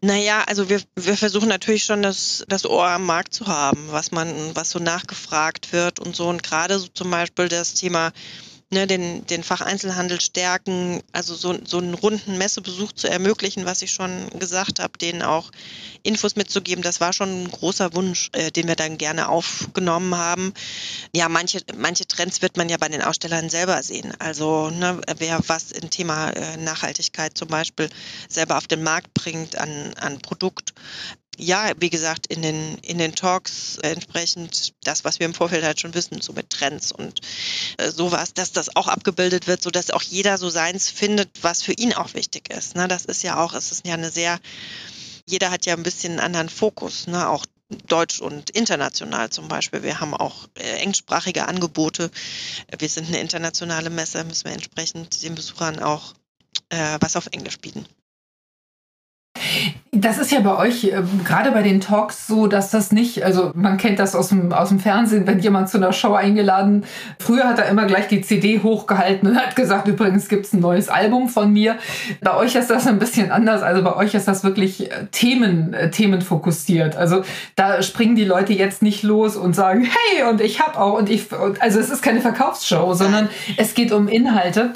Naja, 0.05 0.43
also 0.49 0.69
wir, 0.69 0.81
wir 0.97 1.17
versuchen 1.17 1.49
natürlich 1.49 1.85
schon 1.85 2.03
das, 2.03 2.45
das 2.49 2.67
Ohr 2.67 2.89
am 2.89 3.07
Markt 3.07 3.35
zu 3.35 3.47
haben, 3.47 3.87
was 3.93 4.11
man, 4.11 4.35
was 4.55 4.71
so 4.71 4.81
nachgefragt 4.81 5.73
wird 5.73 6.01
und 6.01 6.17
so. 6.17 6.29
Und 6.29 6.43
gerade 6.43 6.77
so 6.81 6.89
zum 6.89 7.09
Beispiel 7.09 7.49
das 7.49 7.75
Thema 7.75 8.11
ne, 8.73 8.87
den, 8.87 9.25
den 9.27 9.45
Facheinzelhandel 9.45 10.21
stärken, 10.21 11.03
also 11.13 11.35
so, 11.35 11.57
so 11.65 11.79
einen 11.79 11.95
runden 11.95 12.39
Messebesuch 12.39 12.93
zu 12.93 13.09
ermöglichen, 13.09 13.67
was 13.67 13.83
ich 13.83 13.93
schon 13.93 14.29
gesagt 14.39 14.81
habe, 14.81 14.99
denen 14.99 15.23
auch 15.23 15.51
Infos 16.03 16.35
mitzugeben, 16.35 16.83
das 16.83 17.01
war 17.01 17.13
schon 17.13 17.45
ein 17.45 17.51
großer 17.51 17.95
Wunsch, 17.95 18.31
äh, 18.33 18.51
den 18.51 18.67
wir 18.67 18.75
dann 18.75 18.99
gerne 18.99 19.29
aufgenommen 19.29 20.17
haben. 20.17 20.53
Ja, 21.15 21.29
manche, 21.29 21.61
manche 21.77 22.07
Trends 22.07 22.43
wird 22.43 22.57
man 22.57 22.69
ja 22.69 22.79
bei 22.79 22.89
den 22.89 23.03
Ausstellern 23.03 23.51
selber 23.51 23.83
sehen. 23.83 24.13
Also 24.19 24.71
ne, 24.71 25.01
wer 25.19 25.41
was 25.47 25.71
im 25.71 25.91
Thema 25.91 26.31
äh, 26.31 26.57
Nachhaltigkeit 26.57 27.37
zum 27.37 27.49
Beispiel 27.49 27.89
selber 28.29 28.57
auf 28.57 28.67
den 28.67 28.83
Markt 28.83 29.13
bringt 29.15 29.57
an, 29.57 29.93
an 30.01 30.19
Produkt, 30.19 30.73
ja, 31.39 31.73
wie 31.79 31.91
gesagt, 31.91 32.27
in 32.27 32.43
den, 32.43 32.77
in 32.79 32.99
den 32.99 33.15
Talks 33.15 33.79
entsprechend 33.83 34.75
das, 34.85 35.05
was 35.05 35.19
wir 35.19 35.27
im 35.27 35.35
Vorfeld 35.35 35.65
halt 35.65 35.81
schon 35.81 35.95
wissen, 35.95 36.21
so 36.21 36.33
mit 36.33 36.51
Trends 36.51 36.93
und 36.93 37.21
äh, 37.79 37.91
sowas, 37.91 38.35
dass 38.35 38.53
das 38.53 38.77
auch 38.77 38.89
abgebildet 38.89 39.47
wird, 39.47 39.63
so 39.63 39.71
dass 39.71 39.91
auch 39.91 40.03
jeder 40.03 40.37
so 40.37 40.51
seins 40.51 40.91
findet, 40.91 41.31
was 41.43 41.63
für 41.63 41.73
ihn 41.73 41.95
auch 41.95 42.15
wichtig 42.15 42.51
ist. 42.51 42.77
Ne? 42.77 42.87
Das 42.87 43.07
ist 43.07 43.23
ja 43.23 43.43
auch, 43.43 43.55
es 43.55 43.73
ist 43.73 43.87
ja 43.87 43.95
eine 43.95 44.11
sehr, 44.11 44.39
jeder 45.27 45.51
hat 45.51 45.65
ja 45.65 45.75
ein 45.75 45.83
bisschen 45.83 46.13
einen 46.13 46.21
anderen 46.21 46.49
Fokus, 46.51 47.07
ne? 47.07 47.29
auch 47.29 47.47
deutsch 47.89 48.21
und 48.21 48.51
international 48.51 49.31
zum 49.31 49.49
Beispiel. 49.49 49.83
Wir 49.83 50.01
haben 50.01 50.15
auch 50.15 50.49
äh, 50.59 50.81
engsprachige 50.81 51.49
Angebote. 51.49 52.11
Wir 52.79 52.89
sind 52.89 53.09
eine 53.09 53.21
internationale 53.21 53.89
Messe, 53.89 54.23
müssen 54.25 54.45
wir 54.45 54.53
entsprechend 54.53 55.23
den 55.23 55.35
Besuchern 55.35 55.79
auch 55.79 56.13
äh, 56.69 56.99
was 57.01 57.17
auf 57.17 57.29
Englisch 57.33 57.59
bieten. 57.59 57.87
Das 59.95 60.17
ist 60.17 60.33
ja 60.33 60.41
bei 60.41 60.57
euch, 60.57 60.85
äh, 60.85 61.03
gerade 61.23 61.51
bei 61.51 61.63
den 61.63 61.83
Talks 61.83 62.27
so, 62.27 62.47
dass 62.47 62.71
das 62.71 62.93
nicht, 62.93 63.25
also 63.25 63.53
man 63.55 63.77
kennt 63.77 63.99
das 63.99 64.15
aus 64.15 64.31
dem, 64.31 64.51
aus 64.51 64.71
dem 64.71 64.79
Fernsehen, 64.79 65.27
wenn 65.27 65.39
jemand 65.41 65.69
zu 65.69 65.77
einer 65.77 65.93
Show 65.93 66.15
eingeladen, 66.15 66.85
früher 67.19 67.45
hat 67.45 67.59
er 67.59 67.69
immer 67.69 67.85
gleich 67.85 68.09
die 68.09 68.23
CD 68.23 68.61
hochgehalten 68.63 69.29
und 69.29 69.37
hat 69.37 69.55
gesagt, 69.55 69.89
übrigens 69.89 70.29
gibt 70.29 70.47
es 70.47 70.55
ein 70.55 70.61
neues 70.61 70.89
Album 70.89 71.29
von 71.29 71.53
mir. 71.53 71.77
Bei 72.23 72.35
euch 72.35 72.55
ist 72.55 72.71
das 72.71 72.87
ein 72.87 72.99
bisschen 72.99 73.31
anders, 73.31 73.63
also 73.63 73.83
bei 73.83 73.95
euch 73.95 74.15
ist 74.15 74.27
das 74.27 74.45
wirklich 74.45 74.91
äh, 74.91 75.07
Themen, 75.13 75.75
äh, 75.75 75.91
themenfokussiert. 75.91 76.97
Also 76.97 77.23
da 77.55 77.83
springen 77.83 78.17
die 78.17 78.25
Leute 78.25 78.55
jetzt 78.55 78.81
nicht 78.81 79.03
los 79.03 79.37
und 79.37 79.55
sagen, 79.55 79.83
hey, 79.83 80.29
und 80.29 80.41
ich 80.41 80.61
hab 80.61 80.79
auch, 80.79 80.95
und 80.95 81.11
ich, 81.11 81.27
also 81.61 81.81
es 81.81 81.91
ist 81.91 82.03
keine 82.03 82.23
Verkaufsshow, 82.23 82.95
sondern 82.95 83.29
es 83.59 83.75
geht 83.75 83.93
um 83.93 84.09
Inhalte. 84.09 84.73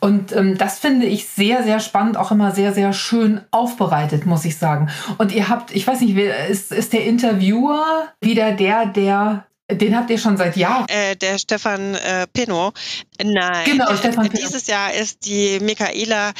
Und 0.00 0.34
ähm, 0.34 0.58
das 0.58 0.80
finde 0.80 1.06
ich 1.06 1.28
sehr, 1.28 1.62
sehr 1.62 1.78
spannend, 1.78 2.16
auch 2.16 2.32
immer 2.32 2.50
sehr, 2.50 2.72
sehr 2.72 2.92
schön 2.92 3.42
aufbereitet, 3.52 3.95
muss 4.26 4.44
ich 4.44 4.56
ich 4.56 4.58
sagen. 4.58 4.88
Und 5.18 5.32
ihr 5.32 5.48
habt, 5.48 5.74
ich 5.74 5.86
weiß 5.86 6.00
nicht, 6.00 6.16
ist, 6.16 6.72
ist 6.72 6.92
der 6.92 7.04
Interviewer 7.04 8.08
wieder 8.20 8.52
der, 8.52 8.86
der 8.86 9.46
den 9.68 9.96
habt 9.96 10.10
ihr 10.10 10.18
schon 10.18 10.36
seit 10.36 10.56
Jahren. 10.56 10.86
Äh, 10.88 11.16
der 11.16 11.38
Stefan 11.38 11.96
äh, 11.96 12.28
Pino. 12.32 12.72
Nein, 13.20 13.64
genau, 13.64 13.90
äh, 13.90 13.96
Stefan 13.96 14.28
Pino. 14.28 14.38
dieses 14.40 14.68
Jahr 14.68 14.94
ist 14.94 15.26
die 15.26 15.58
Michaela 15.58 16.32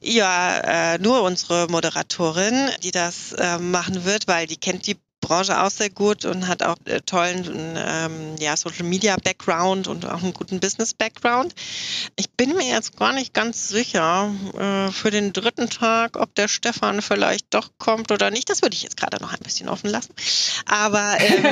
ja 0.00 0.94
äh, 0.94 0.98
nur 0.98 1.22
unsere 1.22 1.66
Moderatorin, 1.68 2.70
die 2.84 2.92
das 2.92 3.32
äh, 3.32 3.58
machen 3.58 4.04
wird, 4.04 4.28
weil 4.28 4.46
die 4.46 4.56
kennt 4.56 4.86
die 4.86 4.96
Branche 5.20 5.62
auch 5.62 5.70
sehr 5.70 5.90
gut 5.90 6.24
und 6.24 6.46
hat 6.46 6.62
auch 6.62 6.76
äh, 6.84 7.00
tollen 7.00 7.76
ähm, 7.76 8.36
ja, 8.38 8.56
Social 8.56 8.84
Media 8.84 9.16
Background 9.22 9.88
und 9.88 10.06
auch 10.06 10.22
einen 10.22 10.32
guten 10.32 10.60
Business 10.60 10.94
Background. 10.94 11.54
Ich 12.16 12.30
bin 12.30 12.54
mir 12.54 12.66
jetzt 12.66 12.96
gar 12.96 13.12
nicht 13.12 13.34
ganz 13.34 13.68
sicher 13.68 14.32
äh, 14.58 14.92
für 14.92 15.10
den 15.10 15.32
dritten 15.32 15.68
Tag, 15.70 16.16
ob 16.16 16.34
der 16.34 16.48
Stefan 16.48 17.02
vielleicht 17.02 17.52
doch 17.52 17.70
kommt 17.78 18.12
oder 18.12 18.30
nicht. 18.30 18.48
Das 18.48 18.62
würde 18.62 18.74
ich 18.74 18.82
jetzt 18.82 18.96
gerade 18.96 19.20
noch 19.20 19.32
ein 19.32 19.40
bisschen 19.40 19.68
offen 19.68 19.90
lassen. 19.90 20.14
Aber 20.66 21.16
ähm, 21.18 21.46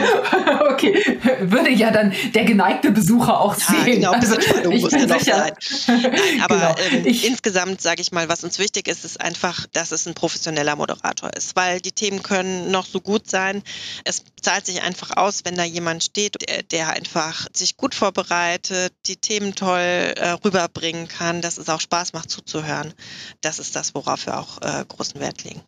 okay, 0.70 1.18
würde 1.40 1.70
ja 1.70 1.90
dann 1.90 2.12
der 2.34 2.44
geneigte 2.44 2.90
Besucher 2.92 3.40
auch 3.40 3.54
sehen. 3.54 4.00
Ja, 4.00 4.12
genau, 4.12 4.12
also, 4.12 4.36
ich 4.70 4.88
bin 4.88 5.08
sicher. 5.08 5.52
Nein, 5.86 6.40
aber 6.42 6.74
genau. 6.76 7.04
ähm, 7.04 7.06
insgesamt 7.06 7.80
sage 7.80 8.00
ich 8.00 8.12
mal, 8.12 8.28
was 8.28 8.44
uns 8.44 8.58
wichtig 8.58 8.88
ist, 8.88 9.04
ist 9.04 9.20
einfach, 9.20 9.66
dass 9.72 9.92
es 9.92 10.06
ein 10.06 10.14
professioneller 10.14 10.76
Moderator 10.76 11.30
ist, 11.34 11.56
weil 11.56 11.80
die 11.80 11.92
Themen 11.92 12.22
können 12.22 12.70
noch 12.70 12.86
so 12.86 13.00
gut 13.00 13.28
sein 13.28 13.55
sein. 13.56 13.62
Es 14.04 14.24
zahlt 14.40 14.66
sich 14.66 14.82
einfach 14.82 15.16
aus, 15.16 15.44
wenn 15.44 15.54
da 15.54 15.64
jemand 15.64 16.04
steht, 16.04 16.48
der, 16.48 16.62
der 16.62 16.90
einfach 16.90 17.46
sich 17.52 17.76
gut 17.76 17.94
vorbereitet, 17.94 18.92
die 19.06 19.16
Themen 19.16 19.54
toll 19.54 19.80
äh, 19.80 20.30
rüberbringen 20.44 21.08
kann, 21.08 21.42
dass 21.42 21.58
es 21.58 21.68
auch 21.68 21.80
Spaß 21.80 22.12
macht 22.12 22.30
zuzuhören. 22.30 22.94
Das 23.40 23.58
ist 23.58 23.76
das, 23.76 23.94
worauf 23.94 24.26
wir 24.26 24.38
auch 24.38 24.60
äh, 24.62 24.84
großen 24.86 25.20
Wert 25.20 25.44
legen. 25.44 25.62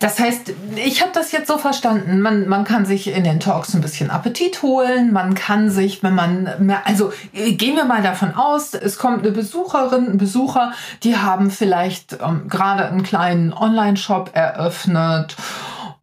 Das 0.00 0.18
heißt, 0.18 0.52
ich 0.76 1.00
habe 1.00 1.12
das 1.14 1.32
jetzt 1.32 1.48
so 1.48 1.56
verstanden, 1.56 2.20
man, 2.20 2.46
man 2.46 2.64
kann 2.64 2.84
sich 2.84 3.08
in 3.08 3.24
den 3.24 3.40
Talks 3.40 3.74
ein 3.74 3.80
bisschen 3.80 4.10
Appetit 4.10 4.60
holen, 4.62 5.12
man 5.12 5.34
kann 5.34 5.70
sich, 5.70 6.02
wenn 6.02 6.14
man, 6.14 6.50
mehr, 6.58 6.86
also 6.86 7.12
gehen 7.32 7.76
wir 7.76 7.86
mal 7.86 8.02
davon 8.02 8.34
aus, 8.34 8.74
es 8.74 8.98
kommt 8.98 9.20
eine 9.20 9.32
Besucherin, 9.32 10.10
ein 10.10 10.18
Besucher, 10.18 10.72
die 11.02 11.16
haben 11.16 11.50
vielleicht 11.50 12.18
ähm, 12.22 12.48
gerade 12.48 12.86
einen 12.86 13.04
kleinen 13.04 13.54
Online-Shop 13.54 14.30
eröffnet 14.34 15.36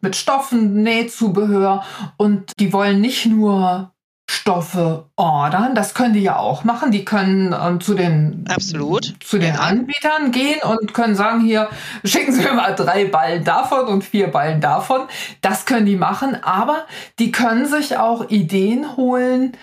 mit 0.04 0.16
Stoffen, 0.16 0.84
Nähzubehör 0.84 1.84
und 2.18 2.52
die 2.60 2.74
wollen 2.74 3.02
nicht 3.02 3.26
nur 3.26 3.94
Stoffe 4.30 5.10
ordern. 5.16 5.76
Das 5.76 5.94
können 5.94 6.14
die 6.14 6.22
ja 6.22 6.38
auch 6.38 6.64
machen. 6.64 6.92
Die 6.92 7.06
können 7.06 7.54
ähm, 7.60 7.82
zu 7.82 7.94
den, 7.94 8.46
Absolut. 8.48 9.16
zu 9.24 9.38
den 9.38 9.56
ja. 9.56 9.62
Anbietern 9.62 10.32
gehen 10.32 10.60
und 10.64 10.94
können 10.94 11.16
sagen, 11.16 11.42
hier, 11.42 11.70
schicken 12.04 12.32
Sie 12.32 12.42
mir 12.42 12.54
mal 12.54 12.74
drei 12.74 13.06
Ballen 13.06 13.44
davon 13.44 13.88
und 13.88 14.04
vier 14.04 14.28
Ballen 14.32 14.62
davon. 14.62 15.02
Das 15.42 15.66
können 15.66 15.86
die 15.86 15.98
machen, 15.98 16.42
aber 16.42 16.86
die 17.20 17.32
können 17.32 17.66
sich 17.66 17.98
auch 17.98 18.30
Ideen 18.30 18.96
holen, 18.96 19.58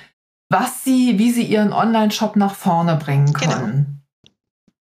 was 0.51 0.85
sie, 0.85 1.19
wie 1.19 1.31
sie 1.31 1.45
ihren 1.45 1.73
Online-Shop 1.73 2.37
nach 2.37 2.55
vorne 2.55 2.97
bringen 2.97 3.33
genau. 3.33 3.53
können. 3.53 4.03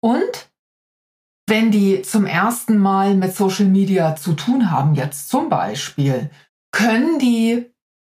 Genau. 0.02 0.16
Und 0.16 0.51
wenn 1.52 1.70
die 1.70 2.02
zum 2.02 2.26
ersten 2.26 2.78
Mal 2.78 3.14
mit 3.14 3.36
Social 3.36 3.66
Media 3.66 4.16
zu 4.16 4.34
tun 4.34 4.72
haben, 4.72 4.96
jetzt 4.96 5.28
zum 5.28 5.50
Beispiel, 5.50 6.30
können 6.72 7.20
die 7.20 7.66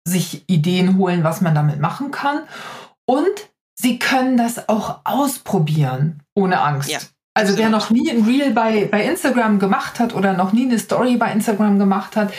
sich 0.09 0.49
Ideen 0.49 0.97
holen, 0.97 1.23
was 1.23 1.43
man 1.43 1.55
damit 1.55 1.79
machen 1.79 2.11
kann. 2.11 2.45
Und 3.05 3.51
sie 3.79 3.99
können 3.99 4.39
das 4.39 4.71
auch 4.71 5.01
ausprobieren, 5.05 6.23
ohne 6.35 6.61
Angst. 6.63 6.89
Ja. 6.89 6.99
Also 7.35 7.59
wer 7.59 7.69
noch 7.69 7.91
nie 7.91 8.11
ein 8.11 8.25
Reel 8.25 8.53
bei, 8.53 8.87
bei 8.87 9.05
Instagram 9.05 9.59
gemacht 9.59 10.01
hat 10.01 10.15
oder 10.15 10.33
noch 10.33 10.55
nie 10.55 10.65
eine 10.65 10.79
Story 10.79 11.19
bei 11.19 11.31
Instagram 11.31 11.79
gemacht 11.79 12.17
hat, 12.17 12.33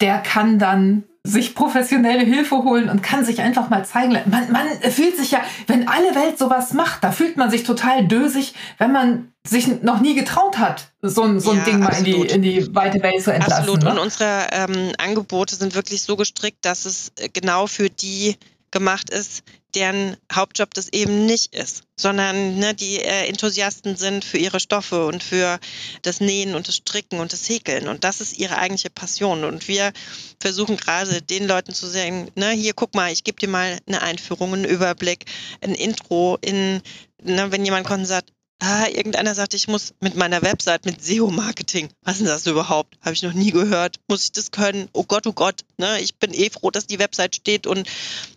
der 0.00 0.16
kann 0.20 0.58
dann 0.58 1.04
sich 1.28 1.54
professionelle 1.54 2.24
Hilfe 2.24 2.56
holen 2.56 2.88
und 2.88 3.02
kann 3.02 3.24
sich 3.24 3.42
einfach 3.42 3.68
mal 3.68 3.84
zeigen. 3.84 4.12
Man, 4.26 4.50
man 4.50 4.66
fühlt 4.90 5.16
sich 5.16 5.30
ja, 5.30 5.40
wenn 5.66 5.86
alle 5.86 6.14
Welt 6.14 6.38
sowas 6.38 6.72
macht, 6.72 7.04
da 7.04 7.12
fühlt 7.12 7.36
man 7.36 7.50
sich 7.50 7.64
total 7.64 8.06
dösig, 8.06 8.54
wenn 8.78 8.92
man 8.92 9.32
sich 9.46 9.82
noch 9.82 10.00
nie 10.00 10.14
getraut 10.14 10.58
hat, 10.58 10.88
so, 11.02 11.22
ein, 11.22 11.40
so 11.40 11.50
ein 11.50 11.58
ja, 11.58 11.64
Ding 11.64 11.80
mal 11.80 11.96
in 11.98 12.04
die, 12.04 12.12
in 12.12 12.42
die 12.42 12.74
weite 12.74 13.02
Welt 13.02 13.22
zu 13.22 13.32
entlassen. 13.32 13.64
Absolut. 13.64 13.82
Ne? 13.82 13.90
Und 13.90 13.98
unsere 13.98 14.46
ähm, 14.52 14.92
Angebote 14.98 15.54
sind 15.56 15.74
wirklich 15.74 16.02
so 16.02 16.16
gestrickt, 16.16 16.64
dass 16.64 16.86
es 16.86 17.12
äh, 17.16 17.28
genau 17.28 17.66
für 17.66 17.90
die 17.90 18.36
gemacht 18.70 19.10
ist, 19.10 19.42
deren 19.74 20.16
Hauptjob 20.32 20.72
das 20.72 20.88
eben 20.88 21.26
nicht 21.26 21.54
ist, 21.54 21.84
sondern 21.96 22.58
ne, 22.58 22.74
die 22.74 22.96
äh, 22.96 23.28
Enthusiasten 23.28 23.96
sind 23.96 24.24
für 24.24 24.38
ihre 24.38 24.60
Stoffe 24.60 25.06
und 25.06 25.22
für 25.22 25.60
das 26.02 26.20
Nähen 26.20 26.54
und 26.54 26.68
das 26.68 26.76
Stricken 26.76 27.20
und 27.20 27.32
das 27.32 27.48
Häkeln. 27.48 27.86
Und 27.86 28.04
das 28.04 28.20
ist 28.20 28.38
ihre 28.38 28.56
eigentliche 28.56 28.90
Passion. 28.90 29.44
Und 29.44 29.68
wir 29.68 29.92
versuchen 30.40 30.76
gerade 30.78 31.20
den 31.20 31.46
Leuten 31.46 31.74
zu 31.74 31.86
sagen, 31.86 32.30
ne, 32.34 32.50
hier 32.50 32.72
guck 32.72 32.94
mal, 32.94 33.12
ich 33.12 33.24
gebe 33.24 33.38
dir 33.38 33.48
mal 33.48 33.78
eine 33.86 34.02
Einführung, 34.02 34.54
einen 34.54 34.64
Überblick, 34.64 35.26
ein 35.60 35.74
Intro 35.74 36.38
in, 36.40 36.80
ne, 37.22 37.52
wenn 37.52 37.64
jemand 37.64 37.86
kommt 37.86 38.00
und 38.00 38.06
sagt, 38.06 38.32
ah, 38.60 38.86
irgendeiner 38.88 39.34
sagte, 39.34 39.56
ich 39.56 39.68
muss 39.68 39.94
mit 40.00 40.16
meiner 40.16 40.42
Website, 40.42 40.84
mit 40.84 41.02
SEO-Marketing, 41.02 41.90
was 42.02 42.14
ist 42.14 42.20
denn 42.20 42.28
das 42.28 42.46
überhaupt? 42.46 42.96
Habe 43.02 43.14
ich 43.14 43.22
noch 43.22 43.32
nie 43.32 43.50
gehört. 43.50 44.00
Muss 44.08 44.24
ich 44.24 44.32
das 44.32 44.50
können? 44.50 44.88
Oh 44.92 45.04
Gott, 45.04 45.26
oh 45.26 45.32
Gott, 45.32 45.64
ne? 45.76 46.00
ich 46.00 46.16
bin 46.16 46.34
eh 46.34 46.50
froh, 46.50 46.70
dass 46.70 46.86
die 46.86 46.98
Website 46.98 47.36
steht 47.36 47.66
und, 47.66 47.88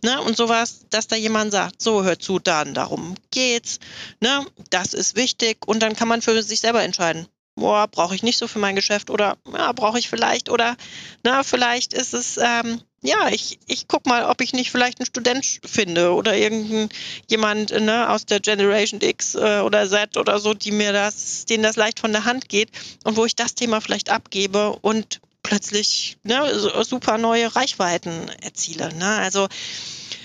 ne? 0.03 0.21
und 0.21 0.37
sowas, 0.37 0.81
dass 0.89 1.07
da 1.07 1.15
jemand 1.15 1.51
sagt, 1.51 1.81
so, 1.81 2.03
hör 2.03 2.19
zu, 2.19 2.39
dann, 2.39 2.73
darum 2.73 3.15
geht's, 3.31 3.79
ne? 4.19 4.45
das 4.69 4.93
ist 4.93 5.15
wichtig 5.15 5.67
und 5.67 5.81
dann 5.81 5.95
kann 5.95 6.07
man 6.07 6.21
für 6.21 6.41
sich 6.43 6.61
selber 6.61 6.83
entscheiden. 6.83 7.27
Boah, 7.61 7.87
brauche 7.87 8.15
ich 8.15 8.23
nicht 8.23 8.39
so 8.39 8.47
für 8.47 8.57
mein 8.57 8.75
Geschäft 8.75 9.11
oder 9.11 9.37
ja, 9.53 9.71
brauche 9.71 9.99
ich 9.99 10.09
vielleicht 10.09 10.49
oder 10.49 10.75
na, 11.21 11.43
vielleicht 11.43 11.93
ist 11.93 12.15
es 12.15 12.37
ähm, 12.37 12.81
ja, 13.03 13.29
ich, 13.29 13.59
ich 13.67 13.87
guck 13.87 14.07
mal, 14.07 14.25
ob 14.25 14.41
ich 14.41 14.53
nicht 14.53 14.71
vielleicht 14.71 14.99
einen 14.99 15.05
Student 15.05 15.59
finde 15.63 16.13
oder 16.15 16.35
irgendein 16.35 16.89
jemand 17.29 17.69
ne, 17.69 18.09
aus 18.09 18.25
der 18.25 18.39
Generation 18.39 18.99
X 18.99 19.35
äh, 19.35 19.59
oder 19.59 19.87
Z 19.87 20.17
oder 20.17 20.39
so, 20.39 20.55
die 20.55 20.71
mir 20.71 20.91
das, 20.91 21.45
denen 21.45 21.61
das 21.61 21.75
leicht 21.75 21.99
von 21.99 22.13
der 22.13 22.25
Hand 22.25 22.49
geht 22.49 22.71
und 23.03 23.15
wo 23.15 23.25
ich 23.25 23.35
das 23.35 23.53
Thema 23.53 23.79
vielleicht 23.79 24.09
abgebe 24.09 24.71
und 24.81 25.21
plötzlich 25.43 26.17
ne, 26.23 26.51
super 26.83 27.19
neue 27.19 27.55
Reichweiten 27.55 28.27
erziele. 28.41 28.91
Ne? 28.95 29.05
Also 29.05 29.47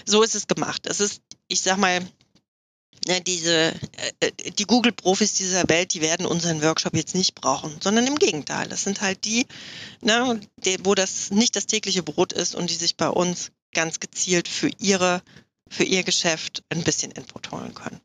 so 0.06 0.22
ist 0.22 0.34
es 0.34 0.46
gemacht. 0.46 0.86
Es 0.86 1.00
ist, 1.00 1.20
ich 1.48 1.60
sag 1.60 1.76
mal, 1.76 2.00
Ne, 3.06 3.20
diese, 3.20 3.72
äh, 4.20 4.32
die 4.58 4.64
Google-Profis 4.64 5.34
dieser 5.34 5.68
Welt, 5.68 5.94
die 5.94 6.00
werden 6.00 6.26
unseren 6.26 6.60
Workshop 6.62 6.96
jetzt 6.96 7.14
nicht 7.14 7.36
brauchen, 7.36 7.76
sondern 7.80 8.06
im 8.06 8.18
Gegenteil. 8.18 8.68
Das 8.68 8.82
sind 8.82 9.00
halt 9.00 9.24
die, 9.24 9.46
ne, 10.00 10.40
die, 10.56 10.78
wo 10.84 10.96
das 10.96 11.30
nicht 11.30 11.54
das 11.54 11.66
tägliche 11.66 12.02
Brot 12.02 12.32
ist 12.32 12.56
und 12.56 12.68
die 12.68 12.74
sich 12.74 12.96
bei 12.96 13.08
uns 13.08 13.52
ganz 13.72 14.00
gezielt 14.00 14.48
für 14.48 14.70
ihre, 14.78 15.22
für 15.68 15.84
ihr 15.84 16.02
Geschäft 16.02 16.64
ein 16.68 16.82
bisschen 16.82 17.12
Input 17.12 17.52
holen 17.52 17.74
können. 17.74 18.00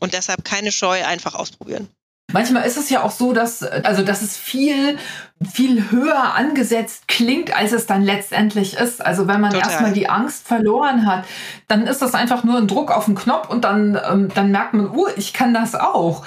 Und 0.00 0.12
deshalb 0.12 0.44
keine 0.44 0.72
Scheu, 0.72 1.02
einfach 1.04 1.34
ausprobieren. 1.34 1.88
Manchmal 2.32 2.66
ist 2.66 2.76
es 2.76 2.90
ja 2.90 3.02
auch 3.02 3.10
so, 3.10 3.32
dass, 3.32 3.62
also, 3.62 4.02
dass 4.02 4.22
es 4.22 4.36
viel, 4.36 4.98
viel 5.44 5.90
höher 5.90 6.34
angesetzt 6.34 7.08
klingt, 7.08 7.56
als 7.56 7.72
es 7.72 7.86
dann 7.86 8.02
letztendlich 8.02 8.76
ist. 8.76 9.04
Also 9.04 9.26
wenn 9.26 9.40
man 9.40 9.52
Total. 9.52 9.68
erstmal 9.68 9.92
die 9.92 10.08
Angst 10.08 10.46
verloren 10.46 11.06
hat, 11.06 11.24
dann 11.68 11.86
ist 11.86 12.02
das 12.02 12.14
einfach 12.14 12.44
nur 12.44 12.58
ein 12.58 12.66
Druck 12.66 12.90
auf 12.90 13.06
den 13.06 13.14
Knopf 13.14 13.48
und 13.48 13.64
dann, 13.64 13.98
ähm, 14.08 14.28
dann 14.34 14.50
merkt 14.50 14.74
man, 14.74 14.90
uh, 14.90 15.06
ich 15.16 15.32
kann 15.32 15.54
das 15.54 15.74
auch. 15.74 16.24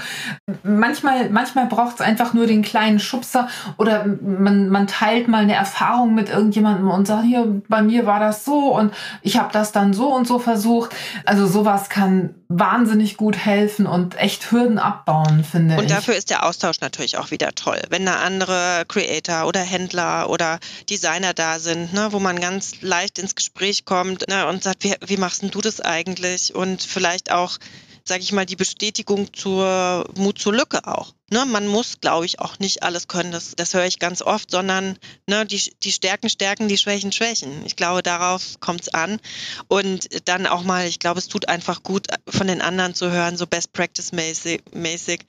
Manchmal, 0.64 1.30
manchmal 1.30 1.68
braucht 1.68 1.96
es 1.96 2.02
einfach 2.02 2.34
nur 2.34 2.48
den 2.48 2.62
kleinen 2.62 3.00
Schubser 3.00 3.48
oder 3.78 4.06
man, 4.06 4.70
man 4.70 4.88
teilt 4.88 5.28
mal 5.28 5.44
eine 5.44 5.56
Erfahrung 5.56 6.14
mit 6.14 6.30
irgendjemandem 6.30 6.90
und 6.90 7.08
sagt, 7.08 7.24
hier, 7.24 7.62
bei 7.68 7.82
mir 7.82 8.06
war 8.06 8.20
das 8.20 8.46
so 8.46 8.76
und 8.76 8.94
ich 9.22 9.38
habe 9.38 9.50
das 9.52 9.72
dann 9.72 9.94
so 9.94 10.14
und 10.14 10.28
so 10.28 10.40
versucht. 10.40 10.96
Also 11.26 11.48
sowas 11.48 11.90
kann 11.90 12.36
wahnsinnig 12.48 13.18
gut 13.18 13.38
helfen 13.38 13.88
und 13.88 14.18
echt 14.20 14.52
Hürden 14.52 14.78
abbauen, 14.78 15.44
finde 15.44 15.76
und 15.76 15.86
ich. 15.86 15.90
Und 15.90 15.92
dafür 15.92 16.16
ist 16.16 16.30
der 16.30 16.46
Austausch 16.46 16.80
natürlich 16.82 17.18
auch 17.18 17.32
wieder 17.32 17.54
toll. 17.56 17.82
Wenn 17.90 18.06
da 18.06 18.18
andere 18.18 18.84
Creator 18.88 19.48
oder 19.48 19.62
Händler 19.62 20.30
oder 20.30 20.60
Designer 20.90 21.34
da 21.34 21.60
sind, 21.60 21.94
ne, 21.94 22.10
wo 22.12 22.20
man 22.20 22.40
ganz 22.40 22.82
leicht 22.82 23.20
ins 23.20 23.36
Gespräch 23.36 23.86
kommt 23.86 24.28
ne, 24.28 24.48
und 24.48 24.64
sagt, 24.64 24.84
wie, 24.84 24.94
wie 25.06 25.18
machst 25.18 25.42
denn 25.42 25.52
du 25.52 25.62
das 25.62 25.82
eigentlich? 25.82 26.54
Und 26.54 26.84
vielleicht 26.84 27.32
auch 27.32 27.58
sage 28.08 28.22
ich 28.22 28.32
mal, 28.32 28.46
die 28.46 28.56
Bestätigung 28.56 29.34
zur 29.34 30.08
Mut 30.16 30.40
zur 30.40 30.54
Lücke 30.54 30.86
auch. 30.88 31.14
Ne, 31.32 31.44
man 31.44 31.66
muss, 31.66 32.02
glaube 32.02 32.28
ich, 32.28 32.40
auch 32.40 32.60
nicht 32.60 32.84
alles 32.84 33.08
können, 33.08 33.32
das, 33.32 33.56
das 33.56 33.74
höre 33.74 33.88
ich 33.88 33.98
ganz 33.98 34.22
oft, 34.22 34.52
sondern 34.52 35.00
ne, 35.26 35.44
die, 35.44 35.74
die 35.82 35.92
Stärken 35.92 36.30
stärken, 36.30 36.68
die 36.68 36.78
Schwächen 36.78 37.12
schwächen. 37.12 37.66
Ich 37.66 37.76
glaube, 37.76 38.04
darauf 38.04 38.60
kommt 38.60 38.82
es 38.82 38.94
an. 38.94 39.20
Und 39.68 40.08
dann 40.30 40.46
auch 40.46 40.62
mal, 40.62 40.88
ich 40.88 41.00
glaube, 41.00 41.18
es 41.18 41.28
tut 41.28 41.50
einfach 41.50 41.82
gut, 41.82 42.08
von 42.30 42.46
den 42.46 42.62
anderen 42.62 42.94
zu 42.94 43.10
hören, 43.10 43.38
so 43.38 43.48
Best 43.48 43.74
Practice-mäßig. 43.74 44.62
mäßig 44.72 45.26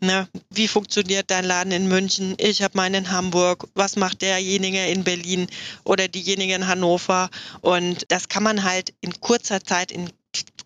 ne, 0.00 0.28
wie 0.50 0.68
funktioniert 0.68 1.32
dein 1.32 1.44
Laden 1.44 1.72
in 1.72 1.88
München? 1.88 2.36
Ich 2.38 2.62
habe 2.62 2.76
meinen 2.76 3.06
in 3.06 3.10
Hamburg. 3.10 3.66
Was 3.74 3.96
macht 3.96 4.22
derjenige 4.22 4.86
in 4.86 5.02
Berlin 5.02 5.48
oder 5.82 6.06
diejenige 6.06 6.54
in 6.54 6.68
Hannover? 6.68 7.28
Und 7.60 8.04
das 8.08 8.28
kann 8.28 8.44
man 8.44 8.62
halt 8.62 8.94
in 9.00 9.20
kurzer 9.20 9.64
Zeit, 9.64 9.90
in 9.90 10.10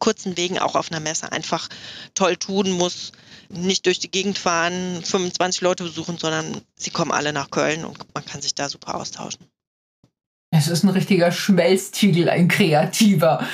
kurzen 0.04 0.36
Wegen 0.36 0.58
auch 0.58 0.74
auf 0.74 0.92
einer 0.92 1.00
Messe 1.00 1.32
einfach 1.32 1.66
toll 2.14 2.36
tun, 2.36 2.70
muss 2.72 3.12
nicht 3.48 3.86
durch 3.86 4.00
die 4.00 4.10
Gegend 4.10 4.36
fahren, 4.36 5.02
25 5.02 5.62
Leute 5.62 5.84
besuchen, 5.84 6.18
sondern 6.18 6.60
sie 6.76 6.90
kommen 6.90 7.10
alle 7.10 7.32
nach 7.32 7.50
Köln 7.50 7.86
und 7.86 7.96
man 8.12 8.22
kann 8.26 8.42
sich 8.42 8.54
da 8.54 8.68
super 8.68 8.96
austauschen. 8.96 9.46
Es 10.50 10.68
ist 10.68 10.84
ein 10.84 10.90
richtiger 10.90 11.32
Schmelztiegel, 11.32 12.28
ein 12.28 12.48
kreativer. 12.48 13.46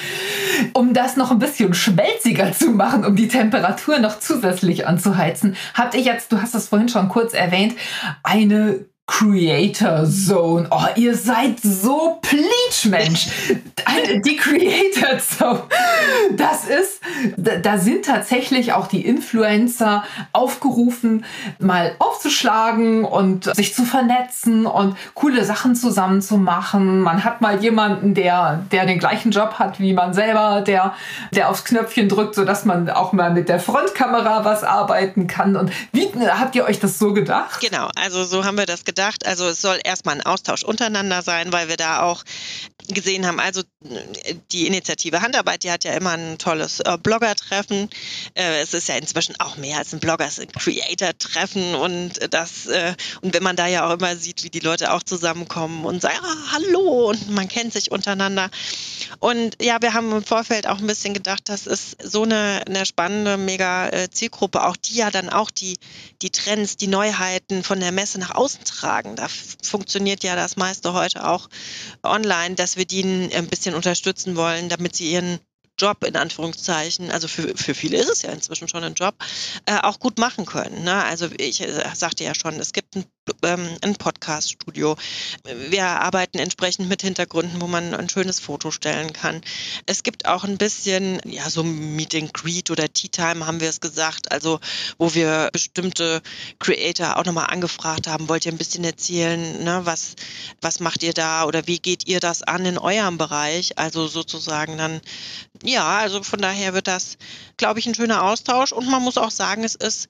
Um 0.75 0.93
das 0.93 1.17
noch 1.17 1.31
ein 1.31 1.39
bisschen 1.39 1.73
schmelziger 1.73 2.53
zu 2.53 2.73
machen, 2.73 3.07
um 3.07 3.15
die 3.15 3.29
Temperatur 3.29 4.01
noch 4.01 4.19
zusätzlich 4.19 4.89
anzuheizen, 4.89 5.57
habt 5.75 5.95
ihr 5.95 6.01
jetzt, 6.01 6.33
du 6.33 6.43
hast 6.43 6.55
das 6.55 6.67
vorhin 6.67 6.89
schon 6.89 7.09
kurz 7.09 7.33
erwähnt, 7.33 7.77
eine 8.25 8.87
Creator 9.11 10.07
Zone. 10.07 10.69
Oh, 10.71 10.87
ihr 10.95 11.17
seid 11.17 11.59
so 11.61 12.21
pleatsch, 12.23 12.87
Mensch. 12.87 13.27
Die 14.25 14.37
Creator 14.37 15.19
Zone. 15.19 15.63
Das 16.37 16.67
ist, 16.67 17.01
da 17.37 17.77
sind 17.77 18.05
tatsächlich 18.05 18.73
auch 18.73 18.87
die 18.87 19.05
Influencer 19.05 20.05
aufgerufen, 20.33 21.25
mal 21.59 21.97
aufzuschlagen 21.99 23.05
und 23.05 23.53
sich 23.57 23.75
zu 23.75 23.85
vernetzen 23.85 24.65
und 24.65 24.97
coole 25.15 25.45
Sachen 25.45 25.75
zusammen 25.75 26.23
zu 26.23 26.37
machen. 26.37 27.01
Man 27.01 27.25
hat 27.25 27.41
mal 27.41 27.61
jemanden, 27.61 28.15
der, 28.15 28.65
der 28.71 28.87
den 28.87 29.01
gleichen 29.01 29.33
Job 29.33 29.55
hat 29.59 29.81
wie 29.81 29.93
man 29.93 30.15
selber, 30.15 30.61
der, 30.61 30.95
der 31.33 31.51
aufs 31.51 31.65
Knöpfchen 31.65 32.09
drückt, 32.09 32.37
sodass 32.37 32.65
man 32.65 32.89
auch 32.89 33.13
mal 33.13 33.33
mit 33.33 33.49
der 33.49 33.59
Frontkamera 33.59 34.45
was 34.45 34.63
arbeiten 34.63 35.27
kann. 35.27 35.57
Und 35.57 35.73
wie 35.93 36.09
habt 36.17 36.55
ihr 36.55 36.65
euch 36.65 36.79
das 36.79 36.99
so 36.99 37.13
gedacht? 37.13 37.61
Genau, 37.61 37.89
also 37.97 38.23
so 38.25 38.45
haben 38.45 38.57
wir 38.57 38.67
das 38.67 38.85
gedacht 38.85 39.00
gedacht. 39.01 39.27
Also 39.27 39.49
es 39.49 39.63
soll 39.63 39.81
erstmal 39.83 40.17
ein 40.17 40.27
Austausch 40.27 40.63
untereinander 40.63 41.23
sein, 41.23 41.53
weil 41.53 41.69
wir 41.69 41.79
da 41.79 42.03
auch 42.03 42.23
gesehen 42.89 43.27
haben, 43.27 43.41
also 43.41 43.63
die 44.53 44.67
Initiative 44.67 45.23
Handarbeit, 45.23 45.63
die 45.65 45.71
hat 45.71 45.85
ja 45.85 45.93
immer 45.95 46.11
ein 46.11 46.39
tolles 46.39 46.81
äh, 46.81 46.99
Blogger-Treffen. 47.01 47.89
Äh, 48.35 48.61
es 48.61 48.75
ist 48.75 48.89
ja 48.89 48.97
inzwischen 48.97 49.39
auch 49.39 49.57
mehr 49.57 49.79
als 49.79 49.93
ein 49.93 50.01
Blogger, 50.01 50.27
es 50.27 50.39
ist 50.39 50.49
ein 50.49 50.53
Creator-Treffen 50.53 51.75
und 51.75 52.19
das, 52.31 52.67
äh, 52.67 52.95
und 53.23 53.33
wenn 53.33 53.43
man 53.43 53.57
da 53.57 53.67
ja 53.67 53.87
auch 53.87 53.95
immer 53.95 54.17
sieht, 54.17 54.45
wie 54.45 54.51
die 54.51 54.61
Leute 54.61 54.93
auch 54.93 55.03
zusammenkommen 55.03 55.85
und 55.85 56.03
sagen, 56.03 56.19
ah, 56.23 56.53
hallo, 56.53 57.11
und 57.11 57.31
man 57.31 57.49
kennt 57.49 57.73
sich 57.73 57.91
untereinander. 57.91 58.51
Und 59.19 59.57
ja, 59.63 59.81
wir 59.81 59.95
haben 59.95 60.13
im 60.13 60.25
Vorfeld 60.25 60.67
auch 60.67 60.79
ein 60.79 60.87
bisschen 60.87 61.15
gedacht, 61.15 61.49
das 61.49 61.67
ist 61.67 61.97
so 62.03 62.25
eine, 62.25 62.63
eine 62.67 62.85
spannende, 62.87 63.37
mega 63.37 63.89
äh, 63.89 64.11
Zielgruppe, 64.11 64.65
auch 64.65 64.77
die 64.77 64.97
ja 64.97 65.11
dann 65.11 65.29
auch 65.29 65.51
die, 65.51 65.79
die 66.23 66.31
Trends, 66.31 66.77
die 66.77 66.87
Neuheiten 66.87 67.63
von 67.63 67.81
der 67.81 67.93
Messe 67.93 68.19
nach 68.19 68.35
außen 68.35 68.65
tragen. 68.65 68.90
Da 69.17 69.29
funktioniert 69.63 70.25
ja 70.25 70.37
das 70.37 70.57
meiste 70.57 70.93
heute 70.93 71.27
auch 71.27 71.49
online, 72.03 72.55
dass 72.55 72.77
wir 72.77 72.85
die 72.85 73.31
ein 73.33 73.47
bisschen 73.47 73.75
unterstützen 73.75 74.37
wollen, 74.37 74.69
damit 74.69 74.97
sie 74.97 75.11
ihren 75.11 75.39
Job 75.81 76.05
in 76.05 76.17
Anführungszeichen, 76.17 77.11
also 77.11 77.27
für, 77.27 77.57
für 77.57 77.75
viele 77.75 77.97
ist 77.97 78.11
es 78.11 78.23
ja 78.23 78.31
inzwischen 78.31 78.69
schon 78.69 78.85
ein 78.85 78.95
Job, 78.95 79.15
äh, 79.65 79.79
auch 79.79 79.99
gut 79.99 80.19
machen 80.19 80.45
können. 80.45 80.85
Ne? 80.85 81.03
Also 81.05 81.29
ich 81.39 81.63
äh, 81.63 81.83
sagte 81.95 82.25
ja 82.25 82.35
schon, 82.35 82.61
es 82.61 82.73
gibt 82.73 82.97
ein 82.97 83.05
ähm, 83.43 83.77
ein 83.83 83.97
Podcast-Studio. 83.97 84.97
Wir 85.69 85.85
arbeiten 85.85 86.39
entsprechend 86.39 86.89
mit 86.89 87.03
Hintergründen, 87.03 87.61
wo 87.61 87.67
man 87.67 87.95
ein 87.95 88.09
schönes 88.09 88.41
Foto 88.41 88.71
stellen 88.71 89.13
kann. 89.13 89.41
Es 89.87 90.03
gibt 90.03 90.27
auch 90.27 90.45
ein 90.45 90.59
bisschen, 90.59 91.21
ja, 91.25 91.49
so 91.51 91.63
Meet 91.63 92.15
and 92.15 92.35
Greet 92.35 92.71
oder 92.71 92.93
Tea 92.93 93.09
Time 93.09 93.47
haben 93.47 93.61
wir 93.61 93.69
es 93.69 93.81
gesagt, 93.81 94.31
also 94.33 94.61
wo 94.99 95.15
wir 95.15 95.51
bestimmte 95.53 96.23
Creator 96.59 97.17
auch 97.17 97.25
nochmal 97.25 97.47
angefragt 97.47 98.07
haben, 98.07 98.29
wollt 98.29 98.47
ihr 98.47 98.53
ein 98.53 98.59
bisschen 98.59 98.85
erzählen, 98.85 99.63
ne, 99.63 99.81
was, 99.85 100.15
was 100.61 100.81
macht 100.81 101.03
ihr 101.03 101.13
da 101.13 101.45
oder 101.45 101.67
wie 101.67 101.79
geht 101.79 102.07
ihr 102.07 102.21
das 102.21 102.43
an 102.43 102.65
in 102.67 102.79
eurem 102.79 103.19
Bereich? 103.19 103.79
Also 103.79 104.09
sozusagen 104.09 104.77
dann, 104.79 105.01
ja, 105.63 105.99
also 105.99 106.23
von 106.23 106.41
daher 106.41 106.75
wird 106.75 106.87
das, 106.87 107.17
glaube 107.57 107.81
ich, 107.81 107.87
ein 107.87 107.95
schöner 107.95 108.23
Austausch 108.23 108.73
und 108.73 108.89
man 108.89 109.03
muss 109.03 109.19
auch 109.19 109.31
sagen, 109.31 109.65
es 109.65 109.75
ist 109.75 110.09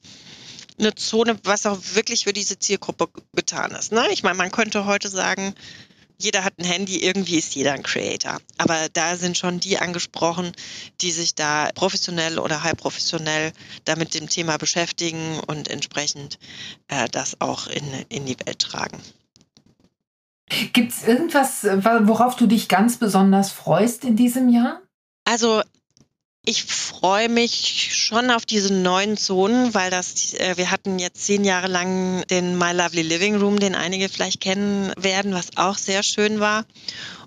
eine 0.80 0.94
Zone, 0.94 1.38
was 1.44 1.66
auch 1.66 1.78
wirklich 1.94 2.24
für 2.24 2.32
diese 2.32 2.58
Zielgruppe 2.58 3.08
getan 3.34 3.72
ist. 3.72 3.92
Ne? 3.92 4.06
Ich 4.10 4.22
meine, 4.22 4.36
man 4.36 4.50
könnte 4.50 4.86
heute 4.86 5.08
sagen, 5.08 5.54
jeder 6.18 6.44
hat 6.44 6.58
ein 6.58 6.64
Handy, 6.64 7.02
irgendwie 7.02 7.38
ist 7.38 7.54
jeder 7.54 7.72
ein 7.72 7.82
Creator. 7.82 8.38
Aber 8.58 8.88
da 8.92 9.16
sind 9.16 9.38
schon 9.38 9.58
die 9.58 9.78
angesprochen, 9.78 10.52
die 11.00 11.10
sich 11.10 11.34
da 11.34 11.70
professionell 11.74 12.38
oder 12.38 12.62
halb 12.62 12.78
professionell 12.78 13.52
da 13.84 13.96
mit 13.96 14.14
dem 14.14 14.28
Thema 14.28 14.58
beschäftigen 14.58 15.40
und 15.46 15.68
entsprechend 15.68 16.38
äh, 16.88 17.08
das 17.08 17.40
auch 17.40 17.68
in, 17.68 17.84
in 18.08 18.26
die 18.26 18.36
Welt 18.44 18.58
tragen. 18.58 19.00
Gibt 20.72 20.92
es 20.92 21.04
irgendwas, 21.06 21.62
worauf 21.62 22.36
du 22.36 22.46
dich 22.46 22.68
ganz 22.68 22.98
besonders 22.98 23.52
freust 23.52 24.04
in 24.04 24.16
diesem 24.16 24.48
Jahr? 24.48 24.82
Also 25.24 25.62
ich 26.50 26.64
freue 26.64 27.28
mich 27.28 27.90
schon 27.92 28.32
auf 28.32 28.44
diese 28.44 28.74
neuen 28.74 29.16
Zonen, 29.16 29.72
weil 29.72 29.88
das, 29.88 30.34
äh, 30.34 30.56
wir 30.56 30.72
hatten 30.72 30.98
jetzt 30.98 31.24
zehn 31.24 31.44
Jahre 31.44 31.68
lang 31.68 32.26
den 32.26 32.58
My 32.58 32.72
Lovely 32.72 33.02
Living 33.02 33.36
Room, 33.36 33.60
den 33.60 33.76
einige 33.76 34.08
vielleicht 34.08 34.40
kennen 34.40 34.92
werden, 34.96 35.32
was 35.32 35.56
auch 35.56 35.78
sehr 35.78 36.02
schön 36.02 36.40
war. 36.40 36.64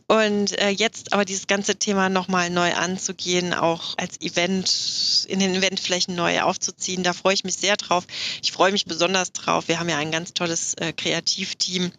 Und 0.07 0.57
äh, 0.59 0.69
jetzt 0.69 1.13
aber 1.13 1.23
dieses 1.23 1.47
ganze 1.47 1.75
Thema 1.75 2.09
nochmal 2.09 2.49
neu 2.49 2.73
anzugehen, 2.73 3.53
auch 3.53 3.97
als 3.97 4.19
Event, 4.21 5.25
in 5.29 5.39
den 5.39 5.55
Eventflächen 5.55 6.15
neu 6.15 6.41
aufzuziehen, 6.41 7.03
da 7.03 7.13
freue 7.13 7.33
ich 7.33 7.43
mich 7.43 7.55
sehr 7.55 7.77
drauf. 7.77 8.05
Ich 8.41 8.51
freue 8.51 8.71
mich 8.71 8.85
besonders 8.85 9.31
drauf. 9.31 9.67
Wir 9.67 9.79
haben 9.79 9.89
ja 9.89 9.97
ein 9.97 10.11
ganz 10.11 10.33
tolles 10.33 10.73
äh, 10.75 10.91
Kreativteam, 10.91 11.91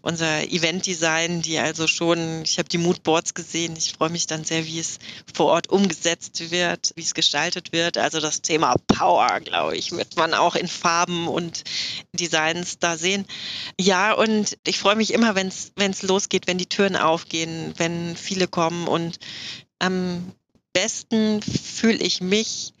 unser 0.00 0.44
Eventdesign, 0.44 1.42
die 1.42 1.58
also 1.58 1.86
schon, 1.86 2.42
ich 2.44 2.58
habe 2.58 2.68
die 2.68 2.78
Moodboards 2.78 3.34
gesehen, 3.34 3.74
ich 3.76 3.92
freue 3.92 4.10
mich 4.10 4.26
dann 4.26 4.44
sehr, 4.44 4.66
wie 4.66 4.78
es 4.78 4.98
vor 5.32 5.46
Ort 5.46 5.68
umgesetzt 5.68 6.50
wird, 6.50 6.92
wie 6.96 7.02
es 7.02 7.14
gestaltet 7.14 7.72
wird. 7.72 7.98
Also 7.98 8.20
das 8.20 8.40
Thema 8.40 8.76
Power, 8.86 9.40
glaube 9.40 9.76
ich, 9.76 9.92
wird 9.92 10.16
man 10.16 10.32
auch 10.34 10.56
in 10.56 10.68
Farben 10.68 11.28
und 11.28 11.64
Designs 12.12 12.78
da 12.78 12.96
sehen. 12.96 13.26
Ja, 13.78 14.12
und 14.12 14.56
ich 14.66 14.78
freue 14.78 14.96
mich 14.96 15.12
immer, 15.12 15.34
wenn 15.34 15.48
es 15.48 16.02
losgeht, 16.02 16.46
wenn 16.46 16.58
die 16.58 16.68
Türen 16.68 16.96
aufgehen, 16.96 17.49
wenn 17.76 18.16
viele 18.16 18.48
kommen. 18.48 18.88
Und 18.88 19.18
am 19.78 20.32
besten 20.72 21.42
fühle 21.42 21.98
ich 21.98 22.20
mich, 22.20 22.72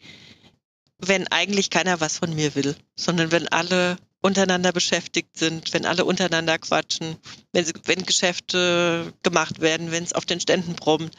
wenn 0.98 1.26
eigentlich 1.28 1.70
keiner 1.70 2.00
was 2.00 2.18
von 2.18 2.34
mir 2.34 2.54
will, 2.54 2.76
sondern 2.94 3.32
wenn 3.32 3.48
alle 3.48 3.96
untereinander 4.22 4.72
beschäftigt 4.72 5.38
sind, 5.38 5.72
wenn 5.72 5.86
alle 5.86 6.04
untereinander 6.04 6.58
quatschen, 6.58 7.16
wenn, 7.52 7.64
sie, 7.64 7.72
wenn 7.84 8.04
Geschäfte 8.04 9.12
gemacht 9.22 9.60
werden, 9.60 9.90
wenn 9.90 10.04
es 10.04 10.12
auf 10.12 10.26
den 10.26 10.40
Ständen 10.40 10.74
brummt. 10.74 11.14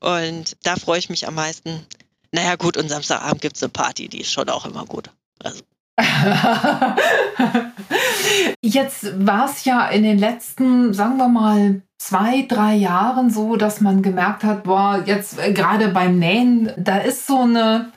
Und 0.00 0.56
da 0.62 0.76
freue 0.76 0.98
ich 0.98 1.08
mich 1.08 1.26
am 1.26 1.34
meisten. 1.34 1.86
Naja 2.32 2.56
gut, 2.56 2.76
und 2.76 2.88
Samstagabend 2.88 3.40
gibt 3.40 3.56
es 3.56 3.62
eine 3.62 3.70
Party, 3.70 4.08
die 4.08 4.20
ist 4.20 4.32
schon 4.32 4.50
auch 4.50 4.66
immer 4.66 4.84
gut. 4.84 5.10
Also 5.38 5.62
Jetzt 8.62 9.26
war 9.26 9.46
es 9.46 9.64
ja 9.64 9.86
in 9.88 10.02
den 10.02 10.18
letzten, 10.18 10.92
sagen 10.92 11.16
wir 11.18 11.28
mal, 11.28 11.82
zwei, 11.98 12.46
drei 12.48 12.74
Jahren 12.74 13.30
so, 13.30 13.54
dass 13.56 13.80
man 13.80 14.02
gemerkt 14.02 14.44
hat, 14.44 14.64
boah, 14.64 15.02
jetzt 15.06 15.38
äh, 15.38 15.52
gerade 15.52 15.88
beim 15.88 16.18
Nähen, 16.18 16.72
da 16.76 16.98
ist 16.98 17.26
so 17.26 17.40
eine, 17.40 17.92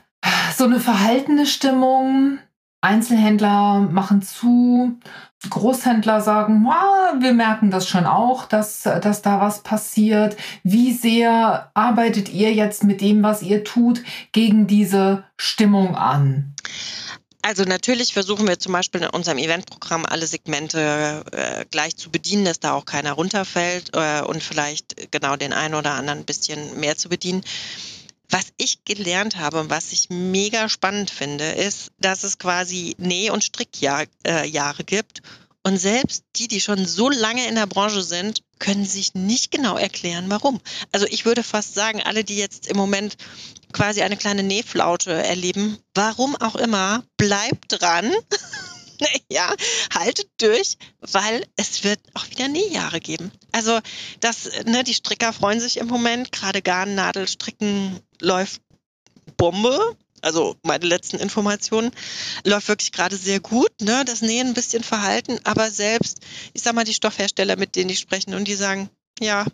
so 0.56 0.66
eine 0.66 0.80
verhaltene 0.80 1.46
Stimmung. 1.46 2.40
Einzelhändler 2.80 3.80
machen 3.80 4.22
zu, 4.22 5.00
Großhändler 5.50 6.22
sagen, 6.22 6.66
wir 7.20 7.34
merken 7.34 7.72
das 7.72 7.88
schon 7.88 8.06
auch, 8.06 8.46
dass, 8.46 8.84
dass 8.84 9.22
da 9.22 9.42
was 9.42 9.64
passiert. 9.64 10.38
Wie 10.64 10.94
sehr 10.94 11.72
arbeitet 11.74 12.30
ihr 12.30 12.54
jetzt 12.54 12.84
mit 12.84 13.02
dem, 13.02 13.24
was 13.24 13.42
ihr 13.42 13.64
tut, 13.64 14.04
gegen 14.32 14.68
diese 14.68 15.24
Stimmung 15.38 15.96
an? 15.96 16.54
Also 17.48 17.64
natürlich 17.64 18.12
versuchen 18.12 18.46
wir 18.46 18.60
zum 18.60 18.74
Beispiel 18.74 19.04
in 19.04 19.10
unserem 19.10 19.38
Eventprogramm 19.38 20.06
alle 20.06 20.28
Segmente 20.28 21.24
äh, 21.32 21.64
gleich 21.72 21.96
zu 21.96 22.12
bedienen, 22.12 22.44
dass 22.44 22.60
da 22.60 22.74
auch 22.74 22.84
keiner 22.84 23.14
runterfällt 23.14 23.92
äh, 23.94 24.20
und 24.20 24.44
vielleicht 24.44 25.10
genau 25.12 25.38
den 25.38 25.54
einen 25.54 25.74
oder 25.74 25.92
anderen 25.92 26.20
ein 26.20 26.26
bisschen 26.26 26.78
mehr 26.78 26.98
zu 26.98 27.08
bedienen. 27.08 27.46
Was 28.30 28.48
ich 28.58 28.84
gelernt 28.84 29.38
habe 29.38 29.62
und 29.62 29.70
was 29.70 29.94
ich 29.94 30.10
mega 30.10 30.68
spannend 30.68 31.10
finde, 31.10 31.46
ist, 31.52 31.94
dass 32.00 32.26
es 32.26 32.38
quasi 32.38 32.98
Näh- 33.00 33.32
und 33.32 33.46
Strickjahre 33.46 34.08
äh, 34.26 34.84
gibt. 34.86 35.22
Und 35.68 35.78
selbst 35.78 36.24
die, 36.38 36.48
die 36.48 36.62
schon 36.62 36.86
so 36.86 37.10
lange 37.10 37.46
in 37.46 37.56
der 37.56 37.66
Branche 37.66 38.02
sind, 38.02 38.42
können 38.58 38.86
sich 38.86 39.16
nicht 39.16 39.52
genau 39.52 39.78
erklären, 39.78 40.30
warum. 40.30 40.62
Also 40.94 41.06
ich 41.08 41.26
würde 41.26 41.44
fast 41.44 41.74
sagen, 41.76 42.02
alle, 42.02 42.24
die 42.24 42.38
jetzt 42.38 42.68
im 42.68 42.78
Moment 42.78 43.18
quasi 43.74 44.02
eine 44.02 44.16
kleine 44.16 44.44
Nähflaute 44.44 45.12
erleben. 45.12 45.78
Warum 45.94 46.38
auch 46.38 46.56
immer, 46.56 47.04
bleibt 47.18 47.66
dran. 47.82 48.14
ja, 49.30 49.54
haltet 49.94 50.30
durch, 50.38 50.78
weil 51.02 51.46
es 51.58 51.84
wird 51.84 52.00
auch 52.14 52.30
wieder 52.30 52.48
Nähjahre 52.48 53.02
geben. 53.02 53.30
Also 53.52 53.78
das, 54.22 54.50
ne, 54.64 54.86
die 54.86 54.94
Stricker 54.94 55.34
freuen 55.34 55.60
sich 55.60 55.76
im 55.76 55.88
Moment, 55.88 56.32
gerade 56.32 56.62
Garn, 56.62 56.96
Nadel, 56.96 57.28
Stricken 57.28 58.00
läuft 58.22 58.62
Bombe. 59.36 59.98
Also 60.22 60.56
meine 60.64 60.86
letzten 60.86 61.18
Informationen 61.18 61.92
läuft 62.44 62.68
wirklich 62.68 62.92
gerade 62.92 63.16
sehr 63.16 63.40
gut. 63.40 63.72
Ne? 63.82 64.04
Das 64.06 64.22
Nähen 64.22 64.48
ein 64.48 64.54
bisschen 64.54 64.84
verhalten, 64.84 65.40
aber 65.44 65.70
selbst, 65.72 66.20
ich 66.54 66.64
sag 66.64 66.74
mal, 66.74 66.84
die 66.84 66.94
Stoffhersteller, 66.94 67.56
mit 67.56 67.76
denen 67.76 67.90
ich 67.90 68.00
spreche, 68.00 68.36
und 68.36 68.48
die 68.48 68.56
sagen, 68.56 68.90
ja, 69.20 69.46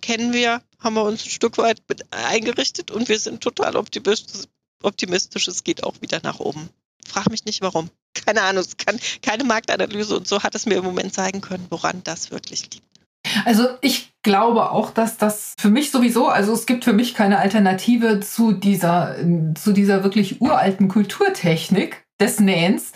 kennen 0.00 0.32
wir, 0.32 0.62
haben 0.78 0.94
wir 0.94 1.04
uns 1.04 1.24
ein 1.24 1.30
Stück 1.30 1.58
weit 1.58 1.82
eingerichtet 2.10 2.90
und 2.90 3.08
wir 3.08 3.18
sind 3.18 3.40
total 3.40 3.76
optimistisch. 3.76 4.44
optimistisch. 4.82 5.48
Es 5.48 5.64
geht 5.64 5.84
auch 5.84 6.00
wieder 6.00 6.20
nach 6.22 6.40
oben. 6.40 6.68
Frag 7.06 7.30
mich 7.30 7.44
nicht 7.44 7.62
warum. 7.62 7.90
Keine 8.26 8.42
Ahnung, 8.42 8.64
es 8.64 8.76
kann 8.76 8.98
keine 9.22 9.44
Marktanalyse 9.44 10.16
und 10.16 10.26
so 10.26 10.42
hat 10.42 10.54
es 10.54 10.66
mir 10.66 10.74
im 10.74 10.84
Moment 10.84 11.14
zeigen 11.14 11.40
können, 11.40 11.66
woran 11.70 12.02
das 12.02 12.32
wirklich 12.32 12.62
liegt. 12.74 12.82
Also 13.44 13.68
ich 13.80 14.10
glaube 14.28 14.72
auch, 14.72 14.90
dass 14.90 15.16
das 15.16 15.54
für 15.58 15.70
mich 15.70 15.90
sowieso, 15.90 16.28
also 16.28 16.52
es 16.52 16.66
gibt 16.66 16.84
für 16.84 16.92
mich 16.92 17.14
keine 17.14 17.38
Alternative 17.38 18.20
zu 18.20 18.52
dieser, 18.52 19.16
zu 19.54 19.72
dieser 19.72 20.04
wirklich 20.04 20.42
uralten 20.42 20.88
Kulturtechnik 20.88 22.04
des 22.20 22.38
Nähens, 22.38 22.92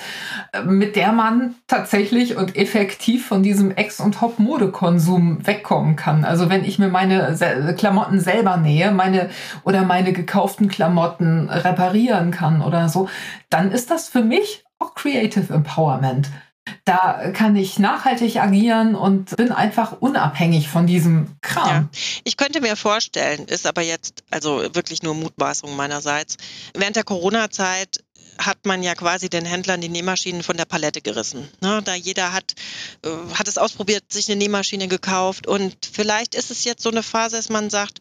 äh, 0.53 0.63
mit 0.63 0.95
der 0.95 1.13
man 1.13 1.55
tatsächlich 1.69 2.37
und 2.37 2.55
effektiv 2.55 3.27
von 3.27 3.43
diesem 3.43 3.71
Ex- 3.71 3.99
und 3.99 4.21
Hop-Modekonsum 4.21 5.47
wegkommen 5.47 5.97
kann. 5.97 6.27
Also 6.27 6.51
wenn 6.51 6.65
ich 6.65 6.79
mir 6.79 6.89
meine 6.89 7.35
Klamotten 7.79 8.21
selber 8.21 8.59
nähe, 8.59 8.93
meine 8.93 9.31
oder 9.65 9.85
meine 9.85 10.13
gekauften 10.13 10.69
Klamotten 10.69 11.49
reparieren 11.49 12.31
kann 12.31 12.61
oder 12.61 12.91
so, 12.91 13.09
dann 13.49 13.73
ist 13.73 13.91
das 13.91 14.11
für 14.11 14.23
mich 14.23 14.65
auch 14.79 14.95
Creative 14.95 15.51
Empowerment. 15.51 16.29
Da 16.85 17.31
kann 17.33 17.57
ich 17.57 17.79
nachhaltig 17.79 18.37
agieren 18.37 18.95
und 18.95 19.37
bin 19.37 19.53
einfach 19.53 20.01
unabhängig 20.01 20.69
von 20.69 20.87
diesem 20.87 21.37
Kram. 21.41 21.69
Ja. 21.69 21.89
Ich 22.25 22.37
könnte 22.37 22.61
mir 22.61 22.77
vorstellen, 22.77 23.47
ist 23.47 23.67
aber 23.67 23.83
jetzt 23.83 24.25
also 24.31 24.63
wirklich 24.75 25.03
nur 25.03 25.15
Mutmaßung 25.15 25.75
meinerseits. 25.77 26.37
Während 26.75 26.97
der 26.97 27.05
Corona-Zeit 27.05 28.03
hat 28.39 28.65
man 28.65 28.83
ja 28.83 28.95
quasi 28.95 29.29
den 29.29 29.45
Händlern 29.45 29.81
die 29.81 29.89
Nähmaschinen 29.89 30.43
von 30.43 30.57
der 30.57 30.65
Palette 30.65 31.01
gerissen. 31.01 31.49
Ne? 31.61 31.83
Da 31.85 31.95
jeder 31.95 32.33
hat, 32.33 32.55
äh, 33.05 33.09
hat 33.35 33.49
es 33.49 33.59
ausprobiert, 33.59 34.13
sich 34.13 34.29
eine 34.29 34.37
Nähmaschine 34.37 34.89
gekauft 34.89 35.47
und 35.47 35.77
vielleicht 35.93 36.35
ist 36.35 36.51
es 36.51 36.65
jetzt 36.65 36.83
so 36.83 36.91
eine 36.91 37.03
Phase, 37.03 37.37
dass 37.37 37.49
man 37.49 37.71
sagt, 37.71 38.01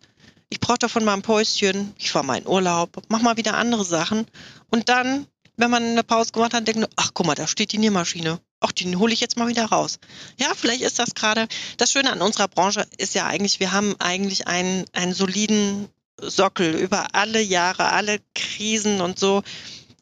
ich 0.50 0.60
brauche 0.60 0.80
davon 0.80 1.06
mal 1.06 1.14
ein 1.14 1.22
Päuschen, 1.22 1.94
ich 1.98 2.12
fahre 2.12 2.26
mal 2.26 2.38
in 2.38 2.48
Urlaub, 2.48 3.02
mach 3.10 3.22
mal 3.22 3.38
wieder 3.38 3.56
andere 3.56 3.86
Sachen 3.86 4.26
und 4.70 4.90
dann, 4.90 5.28
wenn 5.58 5.70
man 5.70 5.84
eine 5.84 6.04
Pause 6.04 6.32
gemacht 6.32 6.54
hat, 6.54 6.68
denkt 6.68 6.82
man, 6.82 6.90
ach 6.96 7.12
guck 7.14 7.26
mal, 7.26 7.36
da 7.36 7.48
steht 7.48 7.72
die 7.72 7.78
Nähmaschine. 7.78 8.40
Ach, 8.62 8.72
die 8.72 8.96
hole 8.96 9.12
ich 9.14 9.20
jetzt 9.20 9.38
mal 9.38 9.48
wieder 9.48 9.66
raus. 9.66 10.00
Ja, 10.40 10.54
vielleicht 10.56 10.82
ist 10.82 11.00
das 11.00 11.16
gerade, 11.16 11.48
das 11.78 11.92
Schöne 11.92 12.12
an 12.12 12.22
unserer 12.22 12.48
Branche 12.48 12.86
ist 12.98 13.16
ja 13.16 13.26
eigentlich, 13.26 13.60
wir 13.60 13.72
haben 13.72 13.96
eigentlich 14.00 14.48
einen, 14.48 14.86
einen 14.94 15.14
soliden 15.14 15.90
Sockel 16.22 16.76
über 16.76 17.16
alle 17.16 17.42
Jahre, 17.42 17.90
alle 17.92 18.20
Krisen 18.36 19.02
und 19.02 19.18
so 19.18 19.42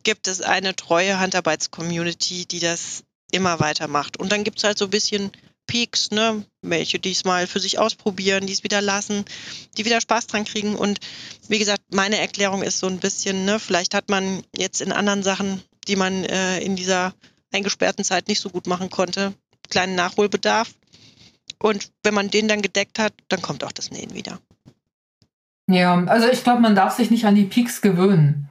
gibt 0.03 0.27
es 0.27 0.41
eine 0.41 0.75
treue 0.75 1.19
Handarbeits-Community, 1.19 2.45
die 2.45 2.59
das 2.59 3.03
immer 3.31 3.59
weitermacht. 3.59 4.17
Und 4.17 4.31
dann 4.31 4.43
gibt 4.43 4.57
es 4.57 4.63
halt 4.65 4.77
so 4.77 4.85
ein 4.85 4.91
bisschen 4.91 5.31
Peaks, 5.65 6.11
ne? 6.11 6.43
Welche, 6.61 6.99
die 6.99 7.11
es 7.11 7.25
mal 7.25 7.47
für 7.47 7.59
sich 7.59 7.79
ausprobieren, 7.79 8.47
die 8.47 8.53
es 8.53 8.63
wieder 8.63 8.81
lassen, 8.81 9.23
die 9.77 9.85
wieder 9.85 10.01
Spaß 10.01 10.27
dran 10.27 10.45
kriegen. 10.45 10.75
Und 10.75 10.99
wie 11.47 11.59
gesagt, 11.59 11.83
meine 11.93 12.17
Erklärung 12.17 12.63
ist 12.63 12.79
so 12.79 12.87
ein 12.87 12.99
bisschen, 12.99 13.45
ne, 13.45 13.59
vielleicht 13.59 13.93
hat 13.93 14.09
man 14.09 14.43
jetzt 14.55 14.81
in 14.81 14.91
anderen 14.91 15.23
Sachen, 15.23 15.61
die 15.87 15.95
man 15.95 16.25
äh, 16.25 16.59
in 16.59 16.75
dieser 16.75 17.13
eingesperrten 17.51 18.03
Zeit 18.03 18.27
nicht 18.27 18.41
so 18.41 18.49
gut 18.49 18.67
machen 18.67 18.89
konnte, 18.89 19.33
kleinen 19.69 19.95
Nachholbedarf. 19.95 20.73
Und 21.59 21.91
wenn 22.03 22.13
man 22.13 22.29
den 22.29 22.47
dann 22.47 22.61
gedeckt 22.61 22.99
hat, 22.99 23.13
dann 23.27 23.41
kommt 23.41 23.63
auch 23.63 23.71
das 23.71 23.91
Nähen 23.91 24.13
wieder. 24.13 24.39
Ja, 25.67 26.03
also 26.05 26.27
ich 26.27 26.43
glaube, 26.43 26.61
man 26.61 26.75
darf 26.75 26.95
sich 26.95 27.11
nicht 27.11 27.25
an 27.25 27.35
die 27.35 27.43
Peaks 27.43 27.81
gewöhnen. 27.81 28.48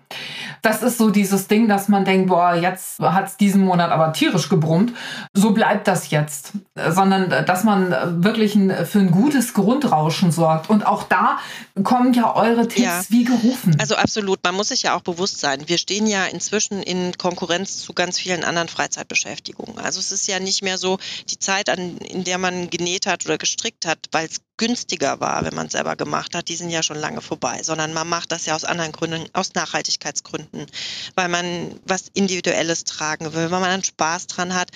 Das 0.62 0.82
ist 0.82 0.98
so 0.98 1.10
dieses 1.10 1.48
Ding, 1.48 1.68
dass 1.68 1.88
man 1.88 2.04
denkt, 2.04 2.28
boah, 2.28 2.54
jetzt 2.54 2.98
hat 3.00 3.28
es 3.28 3.36
diesen 3.36 3.64
Monat 3.64 3.90
aber 3.90 4.12
tierisch 4.12 4.48
gebrummt. 4.48 4.92
So 5.34 5.52
bleibt 5.52 5.86
das 5.86 6.10
jetzt. 6.10 6.52
Sondern, 6.74 7.44
dass 7.46 7.64
man 7.64 8.24
wirklich 8.24 8.54
ein, 8.54 8.86
für 8.86 8.98
ein 8.98 9.10
gutes 9.10 9.54
Grundrauschen 9.54 10.32
sorgt. 10.32 10.70
Und 10.70 10.86
auch 10.86 11.04
da 11.04 11.38
kommen 11.84 12.12
ja 12.14 12.34
eure 12.34 12.68
Tipps 12.68 12.80
ja. 12.80 13.02
wie 13.08 13.24
gerufen. 13.24 13.76
Also 13.78 13.96
absolut. 13.96 14.40
Man 14.42 14.54
muss 14.54 14.68
sich 14.68 14.82
ja 14.82 14.94
auch 14.94 15.02
bewusst 15.02 15.40
sein. 15.40 15.62
Wir 15.66 15.78
stehen 15.78 16.06
ja 16.06 16.24
inzwischen 16.26 16.82
in 16.82 17.16
Konkurrenz 17.18 17.78
zu 17.78 17.92
ganz 17.92 18.18
vielen 18.18 18.44
anderen 18.44 18.68
Freizeitbeschäftigungen. 18.68 19.78
Also 19.78 20.00
es 20.00 20.12
ist 20.12 20.26
ja 20.26 20.40
nicht 20.40 20.62
mehr 20.62 20.78
so 20.78 20.98
die 21.30 21.38
Zeit, 21.38 21.68
an, 21.68 21.98
in 21.98 22.24
der 22.24 22.38
man 22.38 22.70
genäht 22.70 23.06
hat 23.06 23.24
oder 23.26 23.38
gestrickt 23.38 23.86
hat, 23.86 23.98
weil 24.12 24.26
es 24.26 24.40
günstiger 24.58 25.20
war, 25.20 25.44
wenn 25.44 25.54
man 25.54 25.66
es 25.66 25.72
selber 25.72 25.96
gemacht 25.96 26.34
hat, 26.34 26.48
die 26.48 26.56
sind 26.56 26.68
ja 26.68 26.82
schon 26.82 26.98
lange 26.98 27.22
vorbei, 27.22 27.62
sondern 27.62 27.94
man 27.94 28.08
macht 28.08 28.32
das 28.32 28.44
ja 28.44 28.54
aus 28.54 28.64
anderen 28.64 28.92
Gründen, 28.92 29.26
aus 29.32 29.54
Nachhaltigkeitsgründen, 29.98 30.66
weil 31.14 31.28
man 31.28 31.80
was 31.84 32.06
Individuelles 32.14 32.84
tragen 32.84 33.32
will, 33.32 33.50
weil 33.50 33.60
man 33.60 33.70
einen 33.70 33.84
Spaß 33.84 34.26
dran 34.26 34.54
hat. 34.54 34.70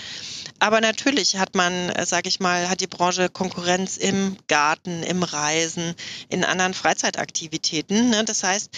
Aber 0.58 0.80
natürlich 0.80 1.36
hat 1.36 1.54
man, 1.54 1.72
äh, 1.90 2.06
sage 2.06 2.28
ich 2.28 2.40
mal, 2.40 2.68
hat 2.68 2.80
die 2.80 2.86
Branche 2.86 3.28
Konkurrenz 3.28 3.96
im 3.96 4.36
Garten, 4.48 5.02
im 5.02 5.22
Reisen, 5.22 5.94
in 6.28 6.44
anderen 6.44 6.74
Freizeitaktivitäten. 6.74 8.10
Ne? 8.10 8.24
Das 8.24 8.42
heißt, 8.42 8.70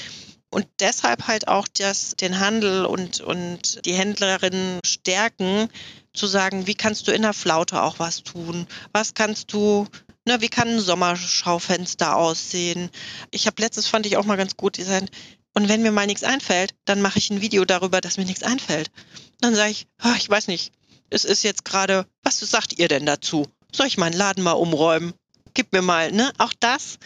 und 0.51 0.67
deshalb 0.79 1.27
halt 1.27 1.49
auch 1.49 1.67
das, 1.67 2.15
den 2.21 2.39
Handel 2.39 2.85
und, 2.85 3.21
und 3.21 3.85
die 3.85 3.95
Händlerinnen 3.95 4.81
stärken, 4.85 5.69
zu 6.13 6.29
sagen, 6.29 6.69
wie 6.69 6.77
kannst 6.77 7.09
du 7.09 7.13
in 7.13 7.23
der 7.23 7.33
Flaute 7.33 7.83
auch 7.83 7.99
was 7.99 8.23
tun? 8.23 8.69
Was 8.93 9.15
kannst 9.15 9.53
du 9.53 9.89
Ne, 10.27 10.41
wie 10.41 10.49
kann 10.49 10.69
ein 10.69 10.81
Sommerschaufenster 10.81 12.17
aussehen? 12.17 12.89
Ich 13.31 13.47
habe 13.47 13.61
letztes 13.61 13.87
fand 13.87 14.07
ich 14.07 14.17
auch 14.17 14.25
mal 14.25 14.39
ganz 14.39 14.57
gut 14.57 14.79
designt. 14.79 15.11
Und 15.55 15.69
wenn 15.69 15.83
mir 15.83 15.93
mal 15.93 16.07
nichts 16.07 16.25
einfällt, 16.25 16.75
dann 16.85 17.01
mache 17.01 17.19
ich 17.19 17.31
ein 17.31 17.41
Video 17.41 17.65
darüber, 17.65 18.01
dass 18.01 18.17
mir 18.17 18.25
nichts 18.25 18.43
einfällt. 18.43 18.91
Dann 19.41 19.55
sage 19.55 19.71
ich, 19.71 19.87
oh, 20.05 20.15
ich 20.19 20.29
weiß 20.29 20.49
nicht, 20.49 20.73
es 21.11 21.25
ist 21.25 21.45
jetzt 21.45 21.65
gerade, 21.65 22.07
was 22.23 22.41
sagt 22.41 22.79
ihr 22.79 22.89
denn 22.89 23.07
dazu? 23.07 23.47
Soll 23.73 23.87
ich 23.87 23.99
meinen 23.99 24.15
Laden 24.15 24.43
mal 24.43 24.53
umräumen? 24.53 25.15
Gib 25.55 25.73
mir 25.73 25.83
mal, 25.83 26.11
ne? 26.11 26.33
Auch 26.39 26.53
das, 26.59 26.99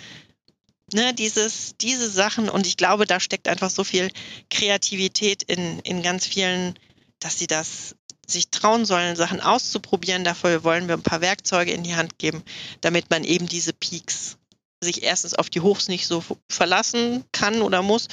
ne, 0.93 1.13
dieses, 1.13 1.77
diese 1.79 2.11
Sachen. 2.11 2.49
Und 2.49 2.67
ich 2.67 2.79
glaube, 2.79 3.07
da 3.07 3.21
steckt 3.21 3.49
einfach 3.49 3.71
so 3.71 3.85
viel 3.85 4.11
Kreativität 4.51 5.43
in, 5.43 5.81
in 5.81 6.03
ganz 6.03 6.27
vielen, 6.27 6.79
dass 7.21 7.39
sie 7.39 7.47
das 7.47 7.97
sich 8.27 8.51
trauen 8.51 8.85
sollen, 8.85 9.17
Sachen 9.17 9.41
auszuprobieren. 9.41 10.25
Dafür 10.25 10.65
wollen 10.65 10.89
wir 10.89 10.95
ein 10.95 11.03
paar 11.03 11.21
Werkzeuge 11.21 11.73
in 11.73 11.83
die 11.83 11.97
Hand 11.97 12.19
geben, 12.19 12.43
damit 12.81 13.11
man 13.11 13.25
eben 13.25 13.47
diese 13.47 13.73
Peaks 13.73 14.37
sich 14.83 15.03
erstens 15.03 15.35
auf 15.35 15.51
die 15.51 15.61
Hochs 15.61 15.89
nicht 15.89 16.07
so 16.07 16.23
verlassen 16.49 17.25
kann 17.33 17.63
oder 17.63 17.83
muss 17.83 18.09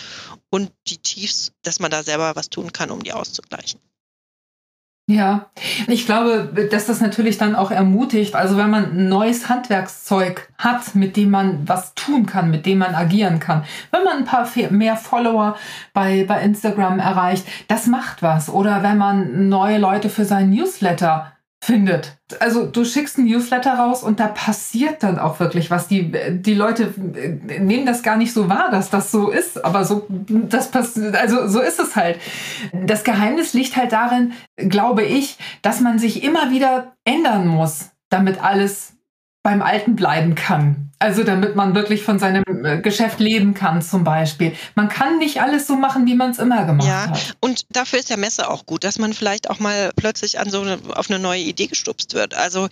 und 0.50 0.72
die 0.88 0.98
Tiefs, 0.98 1.52
dass 1.64 1.80
man 1.80 1.92
da 1.92 2.04
selber 2.04 2.36
was 2.36 2.50
tun 2.50 2.72
kann, 2.74 2.92
um 2.92 3.04
die 3.04 3.14
auszugleichen. 3.14 3.80
Ja, 5.08 5.52
ich 5.86 6.08
glaube, 6.08 6.68
dass 6.72 6.88
das 6.88 7.00
natürlich 7.00 7.38
dann 7.38 7.56
auch 7.56 7.70
ermutigt. 7.70 8.34
Also 8.34 8.58
wenn 8.58 8.72
man 8.72 8.86
ein 8.86 9.08
neues 9.08 9.50
Handwerkszeug 9.50 10.50
hat, 10.58 10.96
mit 10.96 11.16
dem 11.16 11.30
man 11.30 11.68
was 11.68 11.94
tun 11.94 12.26
kann, 12.26 12.50
mit 12.50 12.66
dem 12.66 12.80
man 12.80 12.96
agieren 12.96 13.40
kann. 13.40 13.66
Wenn 13.92 14.04
man 14.04 14.18
ein 14.18 14.26
paar 14.26 14.50
mehr 14.72 14.98
Follower 14.98 15.58
bei, 15.94 16.24
bei 16.24 16.42
Instagram 16.42 16.98
erreicht, 16.98 17.46
das 17.68 17.86
macht 17.86 18.24
was. 18.24 18.50
Oder 18.50 18.82
wenn 18.82 18.98
man 18.98 19.48
neue 19.48 19.78
Leute 19.78 20.10
für 20.10 20.26
seinen 20.26 20.50
Newsletter 20.50 21.35
findet. 21.66 22.18
Also 22.40 22.66
du 22.66 22.86
schickst 22.86 23.18
ein 23.18 23.26
Newsletter 23.26 23.74
raus 23.74 24.04
und 24.04 24.20
da 24.20 24.28
passiert 24.28 25.02
dann 25.02 25.18
auch 25.18 25.40
wirklich 25.40 25.72
was. 25.72 25.88
Die, 25.88 26.12
die 26.42 26.54
Leute 26.54 26.94
nehmen 26.98 27.86
das 27.86 28.04
gar 28.04 28.18
nicht 28.18 28.34
so 28.34 28.50
wahr, 28.50 28.70
dass 28.70 28.92
das 28.92 29.12
so 29.12 29.32
ist, 29.32 29.66
aber 29.66 29.84
so, 29.84 30.06
das 30.10 30.70
passiert, 30.70 31.16
also 31.16 31.48
so 31.48 31.60
ist 31.60 31.80
es 31.80 31.96
halt. 31.96 32.20
Das 32.72 33.04
Geheimnis 33.04 33.54
liegt 33.54 33.76
halt 33.76 33.92
darin, 33.92 34.34
glaube 34.58 35.04
ich, 35.04 35.38
dass 35.64 35.82
man 35.82 35.98
sich 35.98 36.24
immer 36.24 36.52
wieder 36.52 36.94
ändern 37.04 37.48
muss, 37.48 37.90
damit 38.10 38.44
alles 38.44 38.95
beim 39.46 39.62
Alten 39.62 39.96
bleiben 39.96 40.34
kann. 40.34 40.90
Also 40.98 41.24
damit 41.24 41.56
man 41.56 41.76
wirklich 41.76 42.02
von 42.02 42.18
seinem 42.18 42.44
äh, 42.66 42.82
Geschäft 42.82 43.20
leben 43.20 43.54
kann 43.54 43.80
zum 43.84 44.04
Beispiel. 44.04 44.54
Man 44.74 44.90
kann 44.90 45.20
nicht 45.20 45.40
alles 45.40 45.68
so 45.68 45.76
machen, 45.76 46.08
wie 46.08 46.16
man 46.16 46.32
es 46.32 46.40
immer 46.40 46.66
gemacht 46.66 46.88
ja, 46.88 47.10
hat. 47.10 47.18
Ja, 47.28 47.34
und 47.42 47.68
dafür 47.70 48.00
ist 48.00 48.10
der 48.10 48.18
Messe 48.18 48.50
auch 48.50 48.66
gut, 48.66 48.84
dass 48.84 48.98
man 48.98 49.14
vielleicht 49.14 49.52
auch 49.52 49.60
mal 49.60 49.92
plötzlich 49.96 50.40
an 50.40 50.50
so 50.50 50.62
eine, 50.62 50.80
auf 50.96 51.12
eine 51.12 51.20
neue 51.20 51.42
Idee 51.42 51.68
gestupst 51.68 52.16
wird. 52.16 52.34
Also 52.34 52.70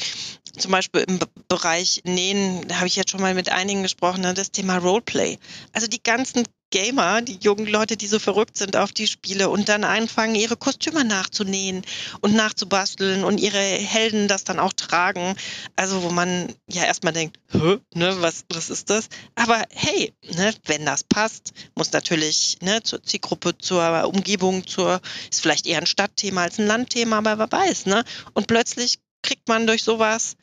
zum 0.57 0.71
Beispiel 0.71 1.05
im 1.07 1.19
Bereich 1.47 2.01
Nähen, 2.05 2.67
da 2.67 2.78
habe 2.78 2.88
ich 2.88 2.95
jetzt 2.95 3.11
schon 3.11 3.21
mal 3.21 3.36
mit 3.36 3.51
einigen 3.51 3.84
gesprochen, 3.84 4.21
ne, 4.21 4.34
das 4.34 4.49
Thema 4.49 4.78
Roleplay. 4.78 5.38
Also 5.74 5.86
die 5.86 6.01
ganzen 6.01 6.43
Gamer, 6.74 7.21
die 7.21 7.38
jungen 7.39 7.67
Leute, 7.67 7.97
die 7.97 8.07
so 8.07 8.17
verrückt 8.17 8.57
sind 8.57 8.78
auf 8.78 8.91
die 8.91 9.05
Spiele 9.05 9.51
und 9.51 9.69
dann 9.69 9.84
anfangen, 9.84 10.34
ihre 10.34 10.57
Kostüme 10.57 11.05
nachzunähen 11.05 11.84
und 12.21 12.34
nachzubasteln 12.34 13.24
und 13.24 13.39
ihre 13.39 13.59
Helden 13.59 14.28
das 14.28 14.43
dann 14.43 14.57
auch 14.57 14.74
tragen. 14.74 15.36
Also 15.76 16.01
wo 16.01 16.09
man 16.09 16.51
ja 16.67 16.84
erstmal 16.84 17.13
denkt, 17.13 17.38
Hä, 17.51 17.78
ne, 17.93 18.15
was, 18.21 18.45
was 18.51 18.71
ist 18.71 18.89
das? 18.89 19.09
Aber 19.36 19.63
hey, 19.69 20.13
ne, 20.36 20.51
wenn 20.65 20.84
das 20.84 21.03
passt, 21.03 21.53
muss 21.76 21.91
natürlich 21.91 22.57
ne, 22.61 22.82
zur 22.82 23.03
Zielgruppe, 23.03 23.55
zur 23.55 24.07
Umgebung, 24.07 24.65
zur, 24.65 24.99
ist 25.30 25.41
vielleicht 25.41 25.67
eher 25.67 25.78
ein 25.78 25.86
Stadtthema 25.86 26.41
als 26.41 26.57
ein 26.57 26.65
Landthema, 26.65 27.19
aber 27.19 27.38
wer 27.38 27.51
weiß, 27.51 27.86
ne? 27.86 28.03
Und 28.34 28.47
plötzlich 28.47 28.97
kriegt 29.21 29.47
man 29.47 29.67
durch 29.67 29.84
sowas 29.84 30.38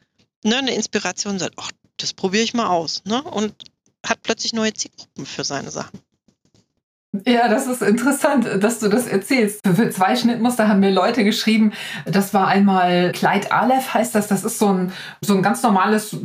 ne, 0.44 0.58
eine 0.58 0.76
Inspiration 0.76 1.32
und 1.32 1.38
sagt, 1.40 1.54
ach, 1.56 1.72
das 1.96 2.12
probiere 2.12 2.44
ich 2.44 2.54
mal 2.54 2.68
aus, 2.68 3.02
ne? 3.04 3.20
Und 3.20 3.64
hat 4.06 4.22
plötzlich 4.22 4.52
neue 4.52 4.72
Zielgruppen 4.72 5.26
für 5.26 5.42
seine 5.42 5.72
Sachen. 5.72 6.00
Ja, 7.26 7.48
das 7.48 7.66
ist 7.66 7.82
interessant, 7.82 8.46
dass 8.60 8.78
du 8.78 8.88
das 8.88 9.08
erzählst. 9.08 9.66
Für 9.66 9.90
zwei 9.90 10.14
Schnittmuster 10.14 10.68
haben 10.68 10.78
mir 10.78 10.92
Leute 10.92 11.24
geschrieben, 11.24 11.72
das 12.06 12.32
war 12.32 12.46
einmal 12.46 13.10
Kleid 13.10 13.50
Aleph 13.50 13.92
heißt 13.92 14.14
das, 14.14 14.28
das 14.28 14.44
ist 14.44 14.60
so 14.60 14.68
ein, 14.68 14.92
so 15.20 15.34
ein 15.34 15.42
ganz 15.42 15.60
normales, 15.64 16.16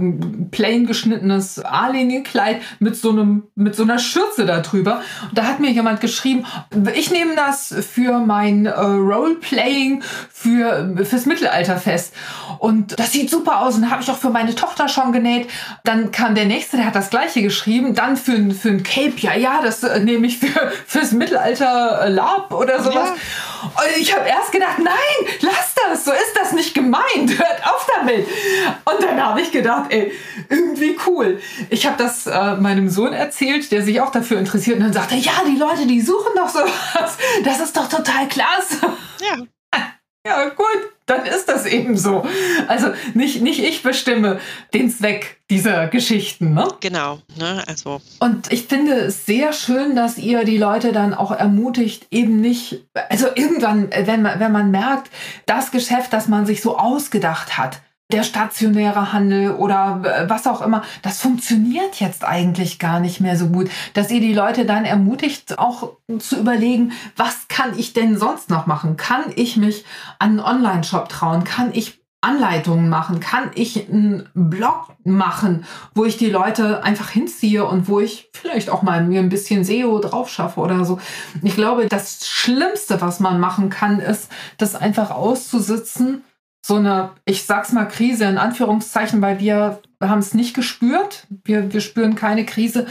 plain 0.51 0.86
geschnittenes 0.86 1.57
A-Linienkleid 1.57 2.61
mit 2.77 2.95
so 2.95 3.13
mit 3.55 3.75
so 3.75 3.81
einer 3.81 3.97
Schürze 3.97 4.45
darüber. 4.45 5.01
Und 5.27 5.36
da 5.36 5.45
hat 5.45 5.59
mir 5.59 5.71
jemand 5.71 6.01
geschrieben, 6.01 6.45
ich 6.93 7.09
nehme 7.09 7.36
das 7.36 7.73
für 7.91 8.19
mein 8.19 8.67
äh, 8.67 8.79
Roleplaying 8.79 10.03
für, 10.31 10.95
fürs 11.03 11.25
Mittelalterfest. 11.25 12.13
Und 12.59 12.99
das 12.99 13.11
sieht 13.11 13.31
super 13.31 13.61
aus 13.61 13.75
und 13.75 13.89
habe 13.89 14.03
ich 14.03 14.11
auch 14.11 14.17
für 14.17 14.29
meine 14.29 14.53
Tochter 14.53 14.88
schon 14.88 15.11
genäht. 15.11 15.49
Dann 15.83 16.11
kam 16.11 16.36
der 16.36 16.45
nächste, 16.45 16.77
der 16.77 16.86
hat 16.86 16.95
das 16.95 17.09
gleiche 17.09 17.41
geschrieben, 17.41 17.95
dann 17.95 18.17
für, 18.17 18.51
für 18.51 18.69
ein 18.69 18.83
Cape, 18.83 19.15
ja, 19.17 19.36
ja, 19.36 19.61
das 19.63 19.81
äh, 19.81 19.99
nehme 19.99 20.27
ich 20.27 20.38
für 20.38 20.74
fürs 20.88 21.11
Mittelalter 21.11 22.01
äh, 22.05 22.09
Lab 22.09 22.53
oder 22.53 22.82
sowas. 22.82 23.09
Ja. 23.09 23.65
Und 23.65 23.97
ich 23.97 24.15
habe 24.15 24.28
erst 24.28 24.51
gedacht, 24.51 24.78
nein, 24.78 25.36
lass 25.41 25.73
das, 25.76 26.05
so 26.05 26.11
ist 26.11 26.34
das 26.36 26.51
nicht 26.53 26.73
gemeint, 26.73 27.03
hört 27.38 27.65
auf 27.65 27.88
damit. 27.95 28.28
Und 28.86 29.03
dann 29.03 29.23
habe 29.23 29.41
ich 29.41 29.51
gedacht, 29.51 29.86
ey, 29.89 30.11
irgendwie 30.49 30.97
cool. 31.07 31.39
Ich 31.69 31.86
habe 31.86 31.97
das 31.97 32.28
äh, 32.28 32.55
meinem 32.55 32.89
Sohn 32.89 33.13
erzählt, 33.13 33.71
der 33.71 33.82
sich 33.82 34.01
auch 34.01 34.11
dafür 34.11 34.38
interessiert 34.38 34.78
und 34.78 34.84
dann 34.84 34.93
sagte, 34.93 35.15
ja, 35.15 35.34
die 35.47 35.57
Leute, 35.57 35.86
die 35.86 36.01
suchen 36.01 36.34
doch 36.36 36.49
sowas. 36.49 37.17
Das 37.43 37.59
ist 37.59 37.76
doch 37.76 37.89
total 37.89 38.28
klasse. 38.28 38.78
Ja. 39.19 39.36
Ja, 40.26 40.49
gut, 40.49 40.65
dann 41.05 41.23
ist 41.28 41.47
das 41.47 41.67
eben 41.67 41.95
so. 41.97 42.26
Also 42.67 42.88
nicht, 43.13 43.43
nicht 43.43 43.59
ich 43.59 43.84
bestimme 43.84 44.39
den 44.73 44.89
Zweck 44.89 45.39
dieser 45.51 45.88
Geschichten, 45.88 46.55
ne? 46.55 46.67
Genau, 46.80 47.19
ne? 47.38 47.63
Also. 47.67 48.01
Und 48.19 48.51
ich 48.51 48.65
finde 48.65 48.93
es 48.93 49.28
sehr 49.28 49.53
schön, 49.53 49.95
dass 49.95 50.17
ihr 50.17 50.43
die 50.43 50.57
Leute 50.57 50.93
dann 50.93 51.13
auch 51.13 51.32
ermutigt, 51.32 52.07
eben 52.09 52.41
nicht, 52.41 52.88
also 53.09 53.28
irgendwann, 53.36 53.91
wenn 53.91 54.23
man, 54.23 54.39
wenn 54.39 54.51
man 54.51 54.71
merkt, 54.71 55.11
das 55.45 55.69
Geschäft, 55.69 56.11
das 56.11 56.28
man 56.28 56.47
sich 56.47 56.59
so 56.59 56.76
ausgedacht 56.76 57.59
hat, 57.59 57.82
der 58.11 58.23
stationäre 58.23 59.13
Handel 59.13 59.51
oder 59.51 60.01
äh, 60.03 60.29
was 60.29 60.45
auch 60.45 60.61
immer, 60.61 60.83
das 61.01 61.21
funktioniert 61.21 61.99
jetzt 61.99 62.23
eigentlich 62.23 62.77
gar 62.77 62.99
nicht 62.99 63.19
mehr 63.19 63.35
so 63.35 63.47
gut, 63.47 63.69
dass 63.93 64.11
ihr 64.11 64.21
die 64.21 64.33
Leute 64.33 64.65
dann 64.65 64.85
ermutigt, 64.85 65.57
auch 65.57 65.93
zu 66.19 66.37
überlegen, 66.37 66.91
was 67.15 67.47
kann 67.47 67.77
ich 67.77 67.93
denn 67.93 68.17
sonst 68.17 68.49
noch 68.49 68.67
machen? 68.67 68.95
Kann 68.95 69.23
ich 69.35 69.57
mich 69.57 69.85
an 70.19 70.31
einen 70.31 70.39
Online-Shop 70.39 71.09
trauen? 71.09 71.43
Kann 71.43 71.71
ich 71.73 71.99
Anleitungen 72.21 72.89
machen? 72.89 73.19
Kann 73.19 73.51
ich 73.55 73.89
einen 73.89 74.29
Blog 74.33 74.95
machen, 75.03 75.65
wo 75.95 76.05
ich 76.05 76.17
die 76.17 76.29
Leute 76.29 76.83
einfach 76.83 77.09
hinziehe 77.09 77.65
und 77.65 77.87
wo 77.87 77.99
ich 77.99 78.29
vielleicht 78.33 78.69
auch 78.69 78.83
mal 78.83 79.03
mir 79.03 79.19
ein 79.19 79.29
bisschen 79.29 79.63
SEO 79.63 79.99
drauf 79.99 80.29
schaffe 80.29 80.59
oder 80.59 80.85
so? 80.85 80.99
Ich 81.41 81.55
glaube, 81.55 81.87
das 81.87 82.27
Schlimmste, 82.27 83.01
was 83.01 83.19
man 83.19 83.39
machen 83.39 83.69
kann, 83.69 83.99
ist, 83.99 84.31
das 84.57 84.75
einfach 84.75 85.09
auszusitzen 85.09 86.23
so 86.68 86.78
eine, 86.78 87.11
ich 87.26 87.45
sag's 87.45 87.74
mal, 87.74 87.86
Krise 87.86 88.26
in 88.26 88.39
Anführungszeichen, 88.39 89.22
weil 89.22 89.39
wir 89.39 89.82
haben 90.01 90.18
es 90.18 90.34
nicht 90.34 90.55
gespürt. 90.55 91.28
Wir, 91.43 91.72
wir 91.72 91.80
spüren 91.80 92.16
keine 92.16 92.43
Krise. 92.43 92.88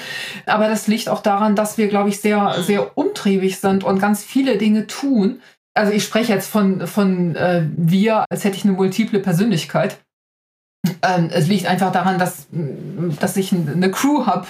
Aber 0.47 0.69
das 0.69 0.87
liegt 0.87 1.09
auch 1.09 1.21
daran, 1.21 1.57
dass 1.57 1.77
wir, 1.77 1.89
glaube 1.89 2.09
ich, 2.09 2.21
sehr, 2.21 2.55
sehr 2.63 2.97
umtriebig 2.97 3.59
sind 3.59 3.83
und 3.83 3.99
ganz 3.99 4.23
viele 4.23 4.59
Dinge 4.59 4.87
tun. 4.87 5.41
Also 5.75 5.93
ich 5.93 6.05
spreche 6.05 6.33
jetzt 6.33 6.49
von, 6.49 6.87
von 6.87 7.35
äh, 7.35 7.67
wir, 7.77 8.25
als 8.31 8.45
hätte 8.45 8.57
ich 8.57 8.63
eine 8.63 8.75
multiple 8.75 9.19
Persönlichkeit. 9.19 9.99
Ähm, 11.03 11.31
es 11.33 11.49
liegt 11.49 11.67
einfach 11.67 11.91
daran, 11.91 12.21
dass, 12.21 12.47
dass 13.19 13.37
ich 13.37 13.53
eine 13.53 13.91
Crew 13.91 14.25
habe, 14.25 14.47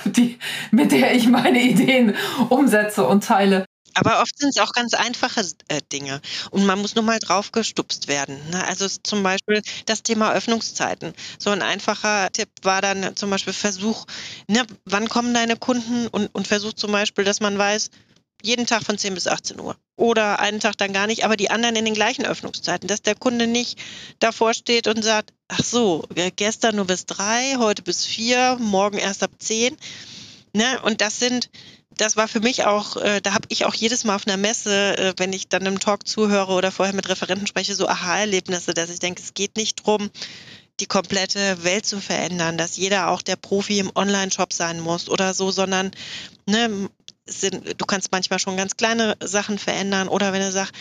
mit 0.71 0.93
der 0.93 1.15
ich 1.15 1.29
meine 1.29 1.63
Ideen 1.63 2.15
umsetze 2.51 3.07
und 3.07 3.25
teile. 3.25 3.65
Aber 3.95 4.21
oft 4.21 4.39
sind 4.39 4.51
es 4.51 4.59
auch 4.59 4.73
ganz 4.73 4.95
einfache 4.95 5.47
äh, 5.69 5.81
Dinge 5.93 6.21
und 6.51 6.67
man 6.67 6.81
muss 6.81 6.95
nur 6.95 7.05
mal 7.05 7.19
drauf 7.19 7.53
gestupst 7.53 8.09
werden. 8.09 8.39
Ne? 8.51 8.65
Also 8.67 8.89
zum 8.89 9.23
Beispiel 9.23 9.63
das 9.87 10.03
Thema 10.03 10.33
Öffnungszeiten. 10.33 11.15
So 11.39 11.51
ein 11.51 11.63
einfacher 11.63 12.31
Tipp 12.33 12.49
war 12.63 12.83
dann 12.83 13.17
zum 13.17 13.31
Beispiel 13.31 13.53
Versuch, 13.53 14.07
ne, 14.49 14.67
wann 14.85 15.09
kommen 15.09 15.33
deine 15.33 15.57
Kunden 15.57 16.09
und, 16.09 16.35
und 16.35 16.49
Versuch 16.49 16.73
zum 16.73 16.93
Beispiel, 16.93 17.25
dass 17.25 17.41
man 17.41 17.57
weiß, 17.57 17.91
jeden 18.45 18.67
Tag 18.67 18.85
von 18.85 18.99
10 18.99 19.15
bis 19.15 19.27
18 19.27 19.59
Uhr. 19.59 19.77
Oder 19.97 20.39
einen 20.39 20.61
Tag 20.61 20.77
dann 20.77 20.93
gar 20.93 21.07
nicht, 21.07 21.25
aber 21.25 21.37
die 21.37 21.51
anderen 21.51 21.77
in 21.77 21.85
den 21.85 21.95
gleichen 21.95 22.27
Öffnungszeiten, 22.27 22.89
dass 22.89 23.01
der 23.01 23.15
Kunde 23.15 23.47
nicht 23.47 23.79
davor 24.19 24.53
steht 24.53 24.87
und 24.87 25.03
sagt, 25.03 25.33
ach 25.49 25.65
so, 25.65 26.05
gestern 26.37 26.77
nur 26.77 26.85
bis 26.85 27.07
drei, 27.07 27.55
heute 27.59 27.83
bis 27.83 28.05
vier, 28.05 28.59
morgen 28.61 28.99
erst 28.99 29.23
ab 29.23 29.31
zehn. 29.39 29.77
Ne? 30.53 30.81
Und 30.83 31.01
das 31.01 31.19
sind 31.19 31.49
das 31.97 32.17
war 32.17 32.29
für 32.29 32.41
mich 32.41 32.65
auch, 32.65 32.97
äh, 32.97 33.21
da 33.21 33.35
habe 33.35 33.47
ich 33.49 33.65
auch 33.65 33.75
jedes 33.75 34.05
Mal 34.05 34.17
auf 34.17 34.27
einer 34.27 34.37
Messe, 34.37 34.97
äh, 34.99 35.15
wenn 35.17 35.33
ich 35.33 35.49
dann 35.49 35.67
im 35.67 35.81
Talk 35.81 36.07
zuhöre 36.07 36.53
oder 36.53 36.73
vorher 36.73 36.95
mit 36.95 37.09
Referenten 37.09 37.47
spreche, 37.47 37.75
so 37.75 37.89
Aha-Erlebnisse, 37.89 38.75
dass 38.75 38.91
ich 38.91 38.99
denke, 38.99 39.23
es 39.23 39.35
geht 39.35 39.57
nicht 39.57 39.85
drum, 39.85 40.11
die 40.81 40.87
komplette 40.87 41.63
Welt 41.63 41.87
zu 41.87 42.01
verändern, 42.01 42.59
dass 42.59 42.77
jeder 42.77 43.09
auch 43.09 43.23
der 43.23 43.37
Profi 43.37 43.79
im 43.79 43.93
Online-Shop 43.95 44.53
sein 44.53 44.81
muss 44.81 45.09
oder 45.09 45.33
so, 45.35 45.51
sondern 45.51 45.93
ne, 46.47 46.89
sind, 47.27 47.81
du 47.81 47.85
kannst 47.87 48.13
manchmal 48.13 48.39
schon 48.39 48.57
ganz 48.57 48.77
kleine 48.77 49.17
Sachen 49.23 49.59
verändern 49.59 50.09
oder 50.09 50.33
wenn 50.33 50.43
du 50.43 50.53
sagst, 50.53 50.75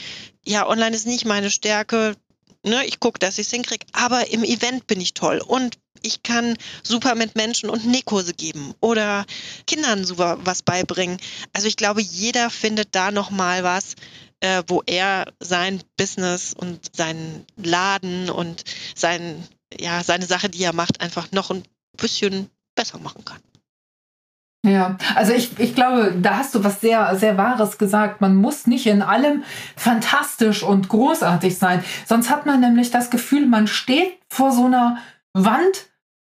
ja, 0.44 0.68
online 0.68 0.96
ist 0.96 1.08
nicht 1.08 1.26
meine 1.26 1.52
Stärke, 1.52 2.16
ne, 2.64 2.86
ich 2.86 3.00
gucke, 3.00 3.20
dass 3.20 3.38
ich 3.38 3.48
es 3.48 3.54
hinkriege, 3.54 3.86
aber 3.94 4.30
im 4.32 4.44
Event 4.44 4.88
bin 4.88 5.00
ich 5.02 5.14
toll 5.14 5.42
und 5.46 5.78
Ich 6.06 6.22
kann 6.22 6.58
super 6.84 7.16
mit 7.16 7.36
Menschen 7.36 7.70
und 7.70 7.86
Nähkurse 7.86 8.34
geben 8.34 8.74
oder 8.82 9.26
Kindern 9.68 10.04
super 10.04 10.38
was 10.44 10.62
beibringen. 10.62 11.18
Also 11.54 11.68
ich 11.68 11.78
glaube, 11.78 12.02
jeder 12.02 12.50
findet 12.50 12.94
da 12.94 13.10
noch 13.12 13.30
mal 13.32 13.64
was, 13.64 13.96
äh, 14.42 14.64
wo 14.68 14.84
er 14.86 15.32
sein 15.40 15.82
Business 15.96 16.54
und 16.54 16.94
seinen 16.96 17.46
Laden 17.56 18.30
und 18.30 18.64
sein, 18.96 19.48
ja, 19.80 20.04
seine 20.04 20.26
Sache, 20.26 20.50
die 20.50 20.64
er 20.64 20.74
macht, 20.74 21.00
einfach 21.00 21.32
noch 21.32 21.52
ein 21.52 21.64
bisschen 21.96 22.50
besser 22.76 23.00
machen 23.00 23.24
kann. 23.24 23.40
Ja, 24.66 24.98
also 25.16 25.34
ich, 25.34 25.60
ich 25.60 25.76
glaube, 25.76 26.14
da 26.22 26.38
hast 26.38 26.56
du 26.56 26.64
was 26.64 26.80
sehr, 26.80 27.16
sehr 27.18 27.38
Wahres 27.38 27.78
gesagt. 27.78 28.22
Man 28.22 28.36
muss 28.36 28.66
nicht 28.66 28.88
in 28.88 29.02
allem 29.02 29.44
fantastisch 29.76 30.64
und 30.64 30.88
großartig 30.88 31.58
sein. 31.58 31.84
Sonst 32.06 32.30
hat 32.30 32.46
man 32.46 32.62
nämlich 32.62 32.90
das 32.90 33.10
Gefühl, 33.10 33.46
man 33.46 33.68
steht 33.68 34.14
vor 34.30 34.54
so 34.54 34.66
einer 34.66 35.00
Wand, 35.34 35.90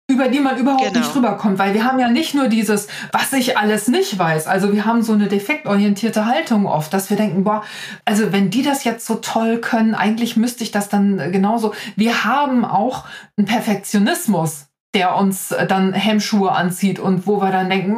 über 0.08 0.28
die 0.28 0.40
man 0.40 0.56
überhaupt 0.56 0.82
genau. 0.82 0.98
nicht 0.98 1.14
rüberkommt. 1.14 1.58
Weil 1.58 1.74
wir 1.74 1.84
haben 1.84 1.98
ja 1.98 2.08
nicht 2.08 2.34
nur 2.34 2.48
dieses, 2.48 2.88
was 3.12 3.34
ich 3.34 3.58
alles 3.58 3.88
nicht 3.88 4.18
weiß. 4.18 4.46
Also 4.46 4.72
wir 4.72 4.86
haben 4.86 5.02
so 5.02 5.12
eine 5.12 5.28
defektorientierte 5.28 6.24
Haltung 6.24 6.66
oft, 6.66 6.92
dass 6.94 7.10
wir 7.10 7.18
denken, 7.18 7.44
boah, 7.44 7.62
also 8.06 8.32
wenn 8.32 8.48
die 8.48 8.62
das 8.62 8.84
jetzt 8.84 9.06
so 9.06 9.16
toll 9.16 9.58
können, 9.58 9.94
eigentlich 9.94 10.38
müsste 10.38 10.64
ich 10.64 10.70
das 10.70 10.88
dann 10.88 11.32
genauso. 11.32 11.74
Wir 11.96 12.24
haben 12.24 12.64
auch 12.64 13.04
einen 13.36 13.46
Perfektionismus 13.46 14.71
der 14.94 15.16
uns 15.16 15.54
dann 15.68 15.92
Hemmschuhe 15.94 16.52
anzieht 16.52 16.98
und 16.98 17.26
wo 17.26 17.40
wir 17.40 17.50
dann 17.50 17.70
denken, 17.70 17.96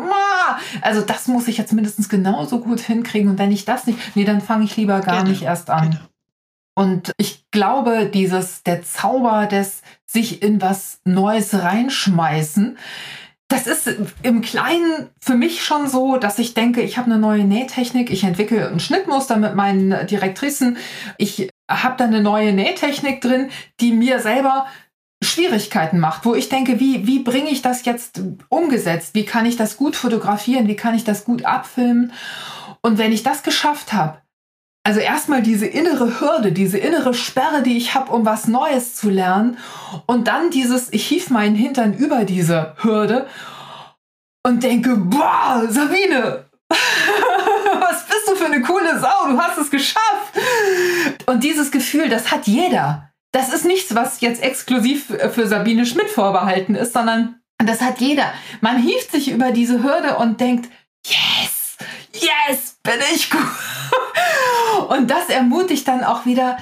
also 0.80 1.01
das 1.01 1.26
muss 1.28 1.49
ich 1.49 1.59
jetzt 1.59 1.72
mindestens 1.72 2.09
genauso 2.09 2.61
gut 2.61 2.80
hinkriegen 2.80 3.30
und 3.30 3.38
wenn 3.38 3.53
ich 3.53 3.64
das 3.64 3.86
nicht, 3.86 3.99
nee, 4.14 4.24
dann 4.24 4.40
fange 4.40 4.64
ich 4.64 4.76
lieber 4.76 5.01
gar 5.01 5.18
genau, 5.18 5.30
nicht 5.30 5.42
erst 5.42 5.70
an. 5.70 5.90
Genau. 5.90 6.03
Und 6.76 7.12
ich 7.18 7.45
glaube, 7.51 8.07
dieses, 8.12 8.62
der 8.64 8.82
Zauber 8.82 9.47
des 9.47 9.82
sich 10.07 10.42
in 10.42 10.61
was 10.61 11.01
Neues 11.05 11.55
reinschmeißen, 11.55 12.76
das 13.49 13.66
ist 13.66 13.88
im 14.22 14.40
Kleinen 14.40 15.11
für 15.20 15.34
mich 15.34 15.62
schon 15.62 15.86
so, 15.86 16.16
dass 16.16 16.38
ich 16.38 16.55
denke, 16.55 16.80
ich 16.80 16.97
habe 16.97 17.07
eine 17.07 17.18
neue 17.20 17.45
Nähtechnik, 17.45 18.11
ich 18.11 18.24
entwickle 18.24 18.68
ein 18.68 18.80
Schnittmuster 18.80 19.36
mit 19.36 19.55
meinen 19.55 20.07
Direktrissen, 20.07 20.78
ich 21.18 21.51
habe 21.70 21.95
da 21.97 22.05
eine 22.05 22.22
neue 22.22 22.53
Nähtechnik 22.53 23.20
drin, 23.20 23.51
die 23.80 23.92
mir 23.92 24.18
selber 24.20 24.66
Schwierigkeiten 25.25 25.99
macht, 25.99 26.25
wo 26.25 26.35
ich 26.35 26.49
denke, 26.49 26.79
wie, 26.79 27.07
wie 27.07 27.20
bringe 27.20 27.51
ich 27.51 27.62
das 27.62 27.85
jetzt 27.85 28.20
umgesetzt? 28.49 29.14
Wie 29.14 29.25
kann 29.25 29.47
ich 29.47 29.57
das 29.57 29.77
gut 29.77 29.97
fotografieren? 29.97 30.68
Wie 30.68 30.77
kann 30.77 30.95
ich 30.95 31.05
das 31.05 31.25
gut 31.25 31.45
abfilmen? 31.45 32.12
Und 32.83 32.99
wenn 32.99 33.12
ich 33.12 33.22
das 33.22 33.43
geschafft 33.43 33.93
habe, 33.93 34.18
also 34.87 35.01
erstmal 35.01 35.43
diese 35.43 35.66
innere 35.66 36.20
Hürde, 36.20 36.53
diese 36.53 36.77
innere 36.77 37.14
Sperre, 37.14 37.62
die 37.62 37.79
ich 37.79 37.95
habe, 37.95 38.12
um 38.12 38.27
was 38.27 38.49
Neues 38.49 38.95
zu 38.95 39.09
lernen, 39.09 39.57
und 40.07 40.29
dann 40.29 40.51
dieses, 40.51 40.93
ich 40.93 41.07
hief 41.07 41.31
meinen 41.31 41.57
Hintern 41.57 41.95
über 41.95 42.25
diese 42.25 42.75
Hürde 42.83 43.27
und 44.47 44.62
denke, 44.62 44.97
boah, 44.97 45.64
Sabine, 45.70 46.45
was 46.68 48.07
bist 48.07 48.29
du 48.29 48.37
für 48.37 48.45
eine 48.45 48.61
coole 48.61 49.01
Sau, 49.01 49.29
du 49.31 49.39
hast 49.39 49.57
es 49.57 49.70
geschafft. 49.70 50.35
Und 51.25 51.43
dieses 51.43 51.70
Gefühl, 51.70 52.11
das 52.11 52.31
hat 52.31 52.47
jeder 52.47 53.14
das 53.35 53.53
ist 53.53 53.64
nichts, 53.64 53.95
was 53.97 54.20
jetzt 54.20 54.43
exklusiv 54.43 55.07
für 55.32 55.49
Sabine 55.49 55.87
Schmidt 55.87 56.09
vorbehalten 56.09 56.76
ist, 56.76 56.93
sondern 56.93 57.41
das 57.59 57.80
hat 57.80 58.01
jeder. 58.01 58.32
Man 58.61 58.80
hieft 58.80 59.11
sich 59.11 59.28
über 59.28 59.51
diese 59.51 59.82
Hürde 59.82 60.16
und 60.18 60.41
denkt, 60.41 60.70
yes, 61.05 61.76
yes, 62.12 62.78
bin 62.85 63.01
ich 63.12 63.30
gut. 63.30 63.41
Und 64.89 65.11
das 65.11 65.28
ermutigt 65.28 65.87
dann 65.89 66.05
auch 66.05 66.26
wieder, 66.26 66.59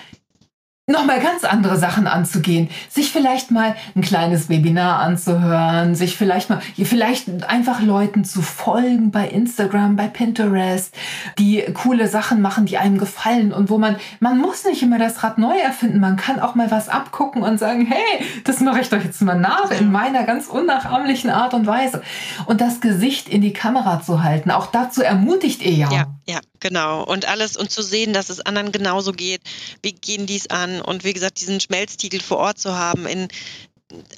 nochmal 0.88 1.20
ganz 1.20 1.44
andere 1.44 1.78
Sachen 1.78 2.08
anzugehen. 2.08 2.68
Sich 2.88 3.12
vielleicht 3.12 3.52
mal 3.52 3.76
ein 3.94 4.02
kleines 4.02 4.48
Webinar 4.48 4.98
anzuhören, 4.98 5.94
sich 5.94 6.16
vielleicht 6.16 6.50
mal, 6.50 6.60
vielleicht 6.76 7.44
einfach 7.44 7.80
Leuten 7.80 8.24
zu 8.24 8.42
folgen 8.42 9.12
bei 9.12 9.28
Instagram, 9.28 9.94
bei 9.94 10.08
Pinterest, 10.08 10.92
die 11.38 11.62
coole 11.72 12.08
Sachen 12.08 12.40
machen, 12.40 12.66
die 12.66 12.78
einem 12.78 12.98
gefallen 12.98 13.52
und 13.52 13.70
wo 13.70 13.78
man, 13.78 13.96
man 14.18 14.38
muss 14.38 14.64
nicht 14.64 14.82
immer 14.82 14.98
das 14.98 15.22
Rad 15.22 15.38
neu 15.38 15.56
erfinden, 15.56 16.00
man 16.00 16.16
kann 16.16 16.40
auch 16.40 16.56
mal 16.56 16.70
was 16.72 16.88
abgucken 16.88 17.42
und 17.42 17.58
sagen, 17.58 17.86
hey, 17.86 18.26
das 18.42 18.58
mache 18.60 18.80
ich 18.80 18.88
doch 18.88 19.02
jetzt 19.02 19.22
mal 19.22 19.38
nach 19.38 19.70
in 19.70 19.92
meiner 19.92 20.24
ganz 20.24 20.48
unnachahmlichen 20.48 21.30
Art 21.30 21.54
und 21.54 21.66
Weise. 21.66 22.02
Und 22.46 22.60
das 22.60 22.80
Gesicht 22.80 23.28
in 23.28 23.40
die 23.40 23.52
Kamera 23.52 24.02
zu 24.02 24.24
halten, 24.24 24.50
auch 24.50 24.66
dazu 24.66 25.02
ermutigt 25.02 25.62
ihr 25.62 25.72
ja. 25.72 25.92
Ja, 25.92 26.06
ja, 26.26 26.40
genau. 26.60 27.04
Und 27.04 27.28
alles 27.28 27.56
und 27.56 27.70
zu 27.70 27.82
sehen, 27.82 28.12
dass 28.12 28.30
es 28.30 28.40
anderen 28.40 28.72
genauso 28.72 29.12
geht. 29.12 29.42
Wie 29.82 29.92
gehen 29.92 30.26
die 30.26 30.36
es 30.36 30.50
an? 30.72 30.80
Und 30.80 31.04
wie 31.04 31.12
gesagt, 31.12 31.40
diesen 31.40 31.60
Schmelztiegel 31.60 32.20
vor 32.20 32.38
Ort 32.38 32.58
zu 32.58 32.76
haben 32.76 33.06
in 33.06 33.28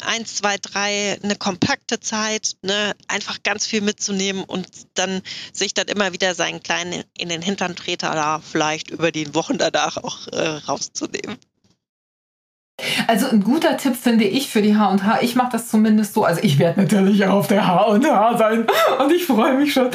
eins, 0.06 0.36
zwei, 0.36 0.56
drei, 0.56 1.18
eine 1.22 1.34
kompakte 1.34 1.98
Zeit, 1.98 2.52
ne, 2.62 2.94
einfach 3.08 3.42
ganz 3.42 3.66
viel 3.66 3.80
mitzunehmen 3.80 4.44
und 4.44 4.68
dann 4.94 5.20
sich 5.52 5.74
dann 5.74 5.88
immer 5.88 6.12
wieder 6.12 6.34
seinen 6.36 6.62
kleinen 6.62 7.02
in 7.18 7.28
den 7.28 7.42
Hintern 7.42 7.74
Treter 7.74 8.12
da 8.12 8.40
vielleicht 8.40 8.90
über 8.90 9.10
die 9.10 9.34
Wochen 9.34 9.58
danach 9.58 9.96
auch 9.96 10.28
äh, 10.28 10.48
rauszunehmen. 10.68 11.38
Also 13.06 13.28
ein 13.28 13.42
guter 13.42 13.76
Tipp 13.76 13.96
finde 13.96 14.24
ich 14.24 14.48
für 14.50 14.60
die 14.60 14.76
H&H, 14.76 15.22
ich 15.22 15.36
mache 15.36 15.52
das 15.52 15.68
zumindest 15.68 16.14
so, 16.14 16.24
also 16.24 16.40
ich 16.42 16.58
werde 16.58 16.82
natürlich 16.82 17.24
auch 17.24 17.34
auf 17.34 17.46
der 17.46 17.66
H&H 17.66 18.36
sein 18.36 18.66
und 18.98 19.12
ich 19.12 19.24
freue 19.26 19.54
mich 19.54 19.72
schon. 19.72 19.90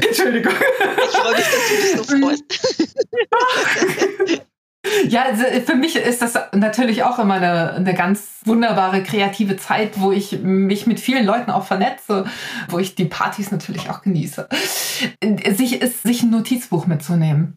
Entschuldigung. 0.00 0.52
Ich 0.52 1.16
freue 1.16 1.36
mich, 1.36 1.44
dass 1.44 1.68
du 1.68 1.76
dich 1.76 1.96
so 1.96 2.04
freust. 2.04 2.44
Ja, 5.08 5.22
also 5.22 5.44
für 5.64 5.74
mich 5.74 5.96
ist 5.96 6.22
das 6.22 6.34
natürlich 6.52 7.02
auch 7.02 7.18
immer 7.18 7.34
eine, 7.34 7.72
eine 7.74 7.94
ganz 7.94 8.40
wunderbare 8.44 9.02
kreative 9.02 9.56
Zeit, 9.56 10.00
wo 10.00 10.12
ich 10.12 10.40
mich 10.40 10.86
mit 10.86 11.00
vielen 11.00 11.24
Leuten 11.24 11.50
auch 11.50 11.64
vernetze, 11.64 12.26
wo 12.68 12.78
ich 12.78 12.94
die 12.94 13.04
Partys 13.04 13.50
natürlich 13.50 13.90
auch 13.90 14.02
genieße. 14.02 14.48
Sich, 15.50 15.80
ist, 15.80 16.02
sich 16.02 16.22
ein 16.22 16.30
Notizbuch 16.30 16.86
mitzunehmen. 16.86 17.56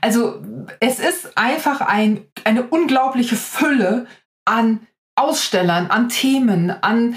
Also 0.00 0.42
es 0.80 0.98
ist 0.98 1.36
einfach 1.36 1.80
ein, 1.80 2.20
eine 2.44 2.64
unglaubliche 2.64 3.36
Fülle 3.36 4.06
an 4.44 4.86
Ausstellern, 5.16 5.88
an 5.88 6.08
Themen, 6.08 6.70
an 6.70 7.16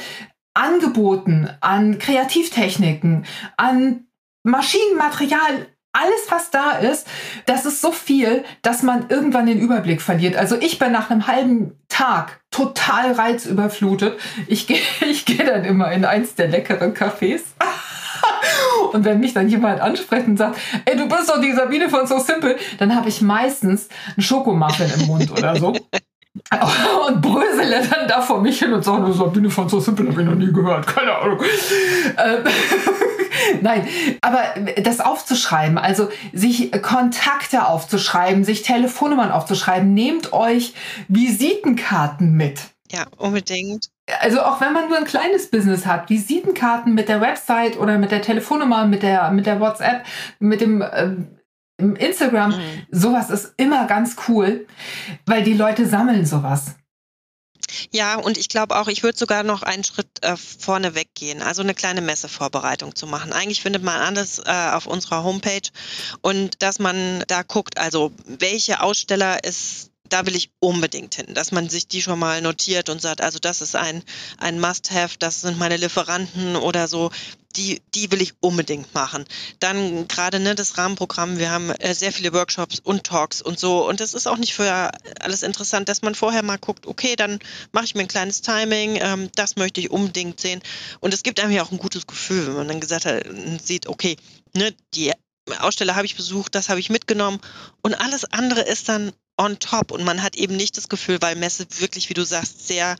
Angeboten, 0.53 1.49
an 1.61 1.99
Kreativtechniken, 1.99 3.25
an 3.57 4.07
Maschinenmaterial, 4.43 5.67
alles, 5.93 6.27
was 6.29 6.51
da 6.51 6.71
ist, 6.71 7.07
das 7.45 7.65
ist 7.65 7.81
so 7.81 7.91
viel, 7.91 8.43
dass 8.61 8.83
man 8.83 9.09
irgendwann 9.09 9.45
den 9.45 9.59
Überblick 9.59 10.01
verliert. 10.01 10.35
Also 10.35 10.55
ich 10.59 10.79
bin 10.79 10.91
nach 10.91 11.09
einem 11.09 11.27
halben 11.27 11.77
Tag 11.89 12.39
total 12.49 13.13
reizüberflutet. 13.13 14.19
Ich 14.47 14.67
gehe 14.67 14.79
ich 15.01 15.25
geh 15.25 15.43
dann 15.43 15.65
immer 15.65 15.91
in 15.91 16.05
eins 16.05 16.35
der 16.35 16.47
leckeren 16.47 16.93
Cafés. 16.93 17.41
Und 18.93 19.05
wenn 19.05 19.19
mich 19.19 19.33
dann 19.33 19.47
jemand 19.47 19.79
anspricht 19.79 20.27
und 20.27 20.37
sagt, 20.37 20.59
ey, 20.85 20.97
du 20.97 21.07
bist 21.07 21.29
doch 21.29 21.39
die 21.39 21.53
Sabine 21.53 21.89
von 21.89 22.07
So 22.07 22.19
Simple, 22.19 22.57
dann 22.77 22.95
habe 22.95 23.09
ich 23.09 23.21
meistens 23.21 23.87
einen 24.15 24.23
Schokomuffin 24.23 24.91
im 24.99 25.07
Mund 25.07 25.31
oder 25.31 25.55
so. 25.55 25.67
und 27.07 27.21
brösele 27.21 27.81
dann 27.89 28.07
da 28.07 28.21
vor 28.21 28.41
mich 28.41 28.59
hin 28.59 28.73
und 28.73 28.83
sage, 28.83 29.11
Sabine 29.13 29.49
von 29.49 29.69
So 29.69 29.79
Simple 29.79 30.09
habe 30.09 30.21
ich 30.21 30.27
noch 30.27 30.35
nie 30.35 30.51
gehört, 30.51 30.87
keine 30.87 31.15
Ahnung. 31.15 31.39
Nein, 33.61 33.87
aber 34.21 34.43
das 34.81 34.99
aufzuschreiben, 34.99 35.77
also 35.77 36.09
sich 36.33 36.71
Kontakte 36.81 37.65
aufzuschreiben, 37.67 38.43
sich 38.43 38.61
Telefonnummern 38.61 39.31
aufzuschreiben, 39.31 39.93
nehmt 39.93 40.33
euch 40.33 40.73
Visitenkarten 41.07 42.33
mit. 42.33 42.61
Ja, 42.91 43.05
unbedingt. 43.17 43.89
Also 44.19 44.41
auch 44.41 44.59
wenn 44.59 44.73
man 44.73 44.89
nur 44.89 44.97
ein 44.97 45.05
kleines 45.05 45.49
Business 45.49 45.85
hat, 45.85 46.09
Visitenkarten 46.09 46.93
mit 46.93 47.07
der 47.07 47.21
Website 47.21 47.77
oder 47.77 47.97
mit 47.97 48.11
der 48.11 48.21
Telefonnummer, 48.21 48.85
mit 48.85 49.03
der, 49.03 49.31
mit 49.31 49.45
der 49.45 49.59
WhatsApp, 49.59 50.05
mit 50.39 50.59
dem 50.59 50.81
äh, 50.81 51.11
Instagram, 51.77 52.51
mhm. 52.51 52.85
sowas 52.91 53.29
ist 53.29 53.53
immer 53.57 53.87
ganz 53.87 54.17
cool, 54.27 54.67
weil 55.25 55.43
die 55.43 55.53
Leute 55.53 55.85
sammeln 55.85 56.25
sowas. 56.25 56.75
Ja, 57.91 58.15
und 58.15 58.37
ich 58.37 58.49
glaube 58.49 58.79
auch, 58.79 58.87
ich 58.87 59.03
würde 59.03 59.17
sogar 59.17 59.43
noch 59.43 59.63
einen 59.63 59.83
Schritt 59.83 60.23
äh, 60.23 60.35
vorne 60.37 60.95
weggehen, 60.95 61.41
also 61.41 61.61
eine 61.61 61.73
kleine 61.73 62.01
Messevorbereitung 62.01 62.95
zu 62.95 63.07
machen. 63.07 63.33
Eigentlich 63.33 63.61
findet 63.61 63.83
man 63.83 63.99
alles 64.01 64.39
äh, 64.39 64.71
auf 64.73 64.87
unserer 64.87 65.23
Homepage 65.23 65.69
und 66.21 66.61
dass 66.61 66.79
man 66.79 67.23
da 67.27 67.43
guckt, 67.43 67.77
also 67.77 68.11
welche 68.25 68.81
Aussteller 68.81 69.43
ist 69.43 69.91
da 70.11 70.25
will 70.25 70.35
ich 70.35 70.51
unbedingt 70.59 71.15
hin, 71.15 71.33
dass 71.33 71.53
man 71.53 71.69
sich 71.69 71.87
die 71.87 72.01
schon 72.01 72.19
mal 72.19 72.41
notiert 72.41 72.89
und 72.89 73.01
sagt, 73.01 73.21
also 73.21 73.39
das 73.39 73.61
ist 73.61 73.75
ein, 73.75 74.03
ein 74.37 74.59
Must-Have, 74.59 75.17
das 75.17 75.39
sind 75.39 75.57
meine 75.57 75.77
Lieferanten 75.77 76.57
oder 76.57 76.89
so 76.89 77.11
die, 77.53 77.81
die 77.93 78.11
will 78.11 78.21
ich 78.21 78.33
unbedingt 78.39 78.93
machen. 78.93 79.25
Dann 79.59 80.07
gerade 80.07 80.39
ne, 80.39 80.55
das 80.55 80.77
Rahmenprogramm, 80.77 81.37
wir 81.37 81.51
haben 81.51 81.69
äh, 81.71 81.93
sehr 81.93 82.11
viele 82.11 82.33
Workshops 82.33 82.79
und 82.79 83.03
Talks 83.03 83.41
und 83.41 83.59
so. 83.59 83.87
Und 83.87 83.99
das 83.99 84.13
ist 84.13 84.27
auch 84.27 84.37
nicht 84.37 84.53
für 84.53 84.91
alles 85.19 85.43
interessant, 85.43 85.89
dass 85.89 86.01
man 86.01 86.15
vorher 86.15 86.43
mal 86.43 86.57
guckt, 86.57 86.87
okay, 86.87 87.15
dann 87.15 87.39
mache 87.71 87.85
ich 87.85 87.95
mir 87.95 88.01
ein 88.01 88.07
kleines 88.07 88.41
Timing, 88.41 88.97
ähm, 89.01 89.29
das 89.35 89.55
möchte 89.55 89.79
ich 89.79 89.91
unbedingt 89.91 90.39
sehen. 90.39 90.61
Und 90.99 91.13
es 91.13 91.23
gibt 91.23 91.39
einem 91.39 91.51
ja 91.51 91.63
auch 91.63 91.71
ein 91.71 91.77
gutes 91.77 92.07
Gefühl, 92.07 92.47
wenn 92.47 92.55
man 92.55 92.67
dann 92.67 92.79
gesagt 92.79 93.05
hat, 93.05 93.23
sieht, 93.63 93.87
okay, 93.87 94.17
ne, 94.53 94.73
die 94.93 95.11
Aussteller 95.59 95.95
habe 95.95 96.05
ich 96.05 96.15
besucht, 96.15 96.55
das 96.55 96.69
habe 96.69 96.79
ich 96.79 96.89
mitgenommen 96.89 97.39
und 97.81 97.95
alles 97.95 98.25
andere 98.25 98.61
ist 98.61 98.89
dann 98.89 99.11
on 99.37 99.57
top 99.59 99.91
und 99.91 100.03
man 100.03 100.21
hat 100.21 100.35
eben 100.35 100.55
nicht 100.55 100.77
das 100.77 100.87
Gefühl, 100.87 101.21
weil 101.21 101.35
Messe 101.35 101.65
wirklich, 101.79 102.09
wie 102.09 102.13
du 102.13 102.23
sagst, 102.23 102.67
sehr 102.67 102.95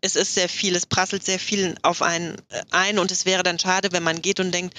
es 0.00 0.16
ist 0.16 0.34
sehr 0.34 0.48
viel, 0.48 0.76
es 0.76 0.86
prasselt 0.86 1.24
sehr 1.24 1.38
viel 1.38 1.74
auf 1.82 2.02
einen 2.02 2.36
äh, 2.50 2.62
ein 2.70 2.98
und 2.98 3.10
es 3.10 3.26
wäre 3.26 3.42
dann 3.42 3.58
schade, 3.58 3.92
wenn 3.92 4.02
man 4.02 4.22
geht 4.22 4.40
und 4.40 4.52
denkt, 4.52 4.74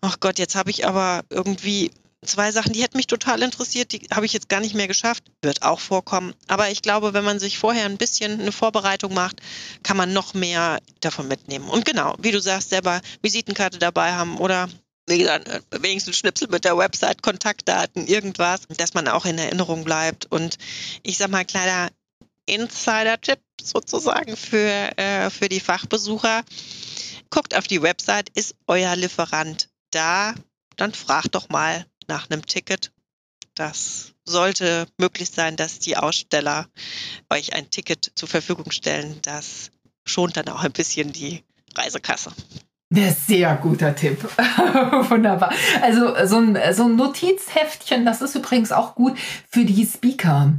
ach 0.00 0.20
Gott, 0.20 0.38
jetzt 0.38 0.54
habe 0.54 0.70
ich 0.70 0.86
aber 0.86 1.24
irgendwie 1.30 1.90
zwei 2.26 2.52
Sachen, 2.52 2.72
die 2.72 2.82
hätten 2.82 2.96
mich 2.96 3.06
total 3.06 3.42
interessiert, 3.42 3.92
die 3.92 4.06
habe 4.12 4.26
ich 4.26 4.32
jetzt 4.32 4.48
gar 4.48 4.60
nicht 4.60 4.74
mehr 4.74 4.88
geschafft. 4.88 5.24
Wird 5.42 5.62
auch 5.62 5.80
vorkommen. 5.80 6.34
Aber 6.48 6.70
ich 6.70 6.82
glaube, 6.82 7.14
wenn 7.14 7.24
man 7.24 7.38
sich 7.38 7.58
vorher 7.58 7.84
ein 7.84 7.98
bisschen 7.98 8.40
eine 8.40 8.52
Vorbereitung 8.52 9.14
macht, 9.14 9.40
kann 9.82 9.96
man 9.96 10.12
noch 10.12 10.34
mehr 10.34 10.80
davon 11.00 11.28
mitnehmen. 11.28 11.68
Und 11.68 11.84
genau, 11.84 12.14
wie 12.18 12.32
du 12.32 12.40
sagst, 12.40 12.70
selber 12.70 13.00
Visitenkarte 13.22 13.78
dabei 13.78 14.12
haben 14.12 14.38
oder 14.38 14.68
wie 15.08 15.18
gesagt, 15.18 15.48
wenigstens 15.70 16.16
Schnipsel 16.16 16.48
mit 16.48 16.64
der 16.64 16.76
Website, 16.76 17.22
Kontaktdaten, 17.22 18.08
irgendwas, 18.08 18.62
dass 18.76 18.94
man 18.94 19.06
auch 19.06 19.24
in 19.24 19.38
Erinnerung 19.38 19.84
bleibt. 19.84 20.26
Und 20.26 20.58
ich 21.04 21.16
sag 21.16 21.30
mal, 21.30 21.44
kleiner 21.44 21.90
Insider-Tipp 22.46 23.38
sozusagen 23.62 24.36
für, 24.36 24.98
äh, 24.98 25.30
für 25.30 25.48
die 25.48 25.60
Fachbesucher. 25.60 26.44
Guckt 27.30 27.56
auf 27.56 27.66
die 27.66 27.82
Website, 27.82 28.30
ist 28.30 28.54
euer 28.66 28.94
Lieferant 28.96 29.68
da? 29.90 30.34
Dann 30.76 30.94
fragt 30.94 31.34
doch 31.34 31.48
mal 31.48 31.86
nach 32.06 32.30
einem 32.30 32.44
Ticket. 32.46 32.92
Das 33.54 34.12
sollte 34.24 34.86
möglich 34.98 35.30
sein, 35.30 35.56
dass 35.56 35.78
die 35.78 35.96
Aussteller 35.96 36.68
euch 37.30 37.54
ein 37.54 37.70
Ticket 37.70 38.12
zur 38.14 38.28
Verfügung 38.28 38.70
stellen. 38.70 39.18
Das 39.22 39.70
schont 40.04 40.36
dann 40.36 40.48
auch 40.48 40.62
ein 40.62 40.72
bisschen 40.72 41.12
die 41.12 41.42
Reisekasse. 41.74 42.32
Ein 42.94 43.12
sehr 43.26 43.56
guter 43.56 43.96
Tipp. 43.96 44.16
Wunderbar. 45.08 45.50
Also 45.82 46.14
so 46.24 46.36
ein, 46.36 46.56
so 46.72 46.84
ein 46.84 46.94
Notizheftchen, 46.94 48.06
das 48.06 48.22
ist 48.22 48.36
übrigens 48.36 48.70
auch 48.70 48.94
gut 48.94 49.14
für 49.48 49.64
die 49.64 49.84
Speaker. 49.84 50.52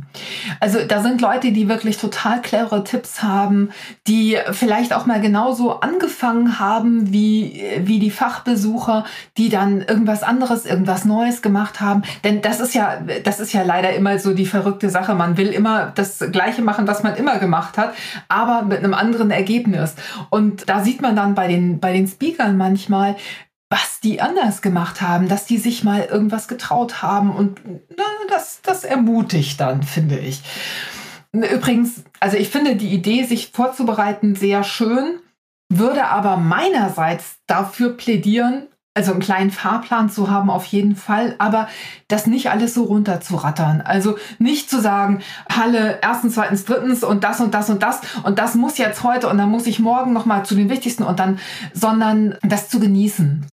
Also 0.59 0.79
da 0.85 1.01
sind 1.01 1.21
Leute, 1.21 1.53
die 1.53 1.69
wirklich 1.69 1.97
total 1.97 2.41
clevere 2.41 2.83
Tipps 2.83 3.23
haben, 3.23 3.69
die 4.07 4.37
vielleicht 4.51 4.93
auch 4.93 5.05
mal 5.05 5.21
genauso 5.21 5.79
angefangen 5.79 6.59
haben 6.59 7.13
wie, 7.13 7.63
wie 7.83 7.99
die 7.99 8.11
Fachbesucher, 8.11 9.05
die 9.37 9.47
dann 9.47 9.81
irgendwas 9.81 10.21
anderes, 10.21 10.65
irgendwas 10.65 11.05
Neues 11.05 11.41
gemacht 11.41 11.79
haben. 11.79 12.01
Denn 12.25 12.41
das 12.41 12.59
ist 12.59 12.75
ja, 12.75 12.99
das 13.23 13.39
ist 13.39 13.53
ja 13.53 13.63
leider 13.63 13.93
immer 13.93 14.19
so 14.19 14.33
die 14.33 14.45
verrückte 14.45 14.89
Sache. 14.89 15.15
Man 15.15 15.37
will 15.37 15.47
immer 15.47 15.93
das 15.95 16.19
Gleiche 16.33 16.61
machen, 16.61 16.87
was 16.87 17.03
man 17.03 17.15
immer 17.15 17.39
gemacht 17.39 17.77
hat, 17.77 17.93
aber 18.27 18.63
mit 18.63 18.79
einem 18.79 18.93
anderen 18.93 19.31
Ergebnis. 19.31 19.95
Und 20.29 20.67
da 20.67 20.83
sieht 20.83 21.01
man 21.01 21.15
dann 21.15 21.33
bei 21.33 21.47
den, 21.47 21.79
bei 21.79 21.93
den 21.93 22.05
Speakern 22.05 22.16
manchmal, 22.57 23.15
was 23.69 23.99
die 23.99 24.21
anders 24.21 24.61
gemacht 24.61 25.01
haben, 25.01 25.27
dass 25.27 25.45
die 25.45 25.57
sich 25.57 25.83
mal 25.83 26.03
irgendwas 26.03 26.47
getraut 26.47 27.01
haben 27.01 27.35
und 27.35 27.61
na, 27.65 28.03
das, 28.29 28.61
das 28.61 28.83
ermutigt 28.83 29.59
dann, 29.59 29.83
finde 29.83 30.17
ich. 30.19 30.41
Übrigens, 31.33 32.03
also 32.19 32.37
ich 32.37 32.49
finde 32.49 32.75
die 32.75 32.93
Idee, 32.93 33.23
sich 33.23 33.51
vorzubereiten, 33.51 34.35
sehr 34.35 34.63
schön, 34.63 35.19
würde 35.69 36.05
aber 36.05 36.37
meinerseits 36.37 37.39
dafür 37.47 37.97
plädieren, 37.97 38.67
also 38.97 39.11
einen 39.11 39.19
kleinen 39.19 39.51
Fahrplan 39.51 40.09
zu 40.09 40.31
haben 40.31 40.49
auf 40.49 40.65
jeden 40.65 40.95
Fall, 40.95 41.35
aber 41.37 41.67
das 42.07 42.25
nicht 42.25 42.49
alles 42.49 42.73
so 42.73 42.83
runter 42.83 43.21
zu 43.21 43.35
rattern. 43.35 43.81
Also 43.81 44.17
nicht 44.39 44.71
zu 44.71 44.81
sagen, 44.81 45.21
Halle 45.47 45.99
erstens, 46.01 46.33
zweitens, 46.33 46.65
drittens 46.65 47.03
und 47.03 47.23
das 47.23 47.39
und 47.39 47.53
das 47.53 47.69
und 47.69 47.83
das 47.83 48.01
und 48.23 48.39
das 48.39 48.55
muss 48.55 48.79
jetzt 48.79 49.03
heute 49.03 49.29
und 49.29 49.37
dann 49.37 49.51
muss 49.51 49.67
ich 49.67 49.77
morgen 49.77 50.13
nochmal 50.13 50.43
zu 50.45 50.55
den 50.55 50.71
wichtigsten 50.71 51.03
und 51.03 51.19
dann, 51.19 51.37
sondern 51.73 52.37
das 52.41 52.69
zu 52.69 52.79
genießen. 52.79 53.45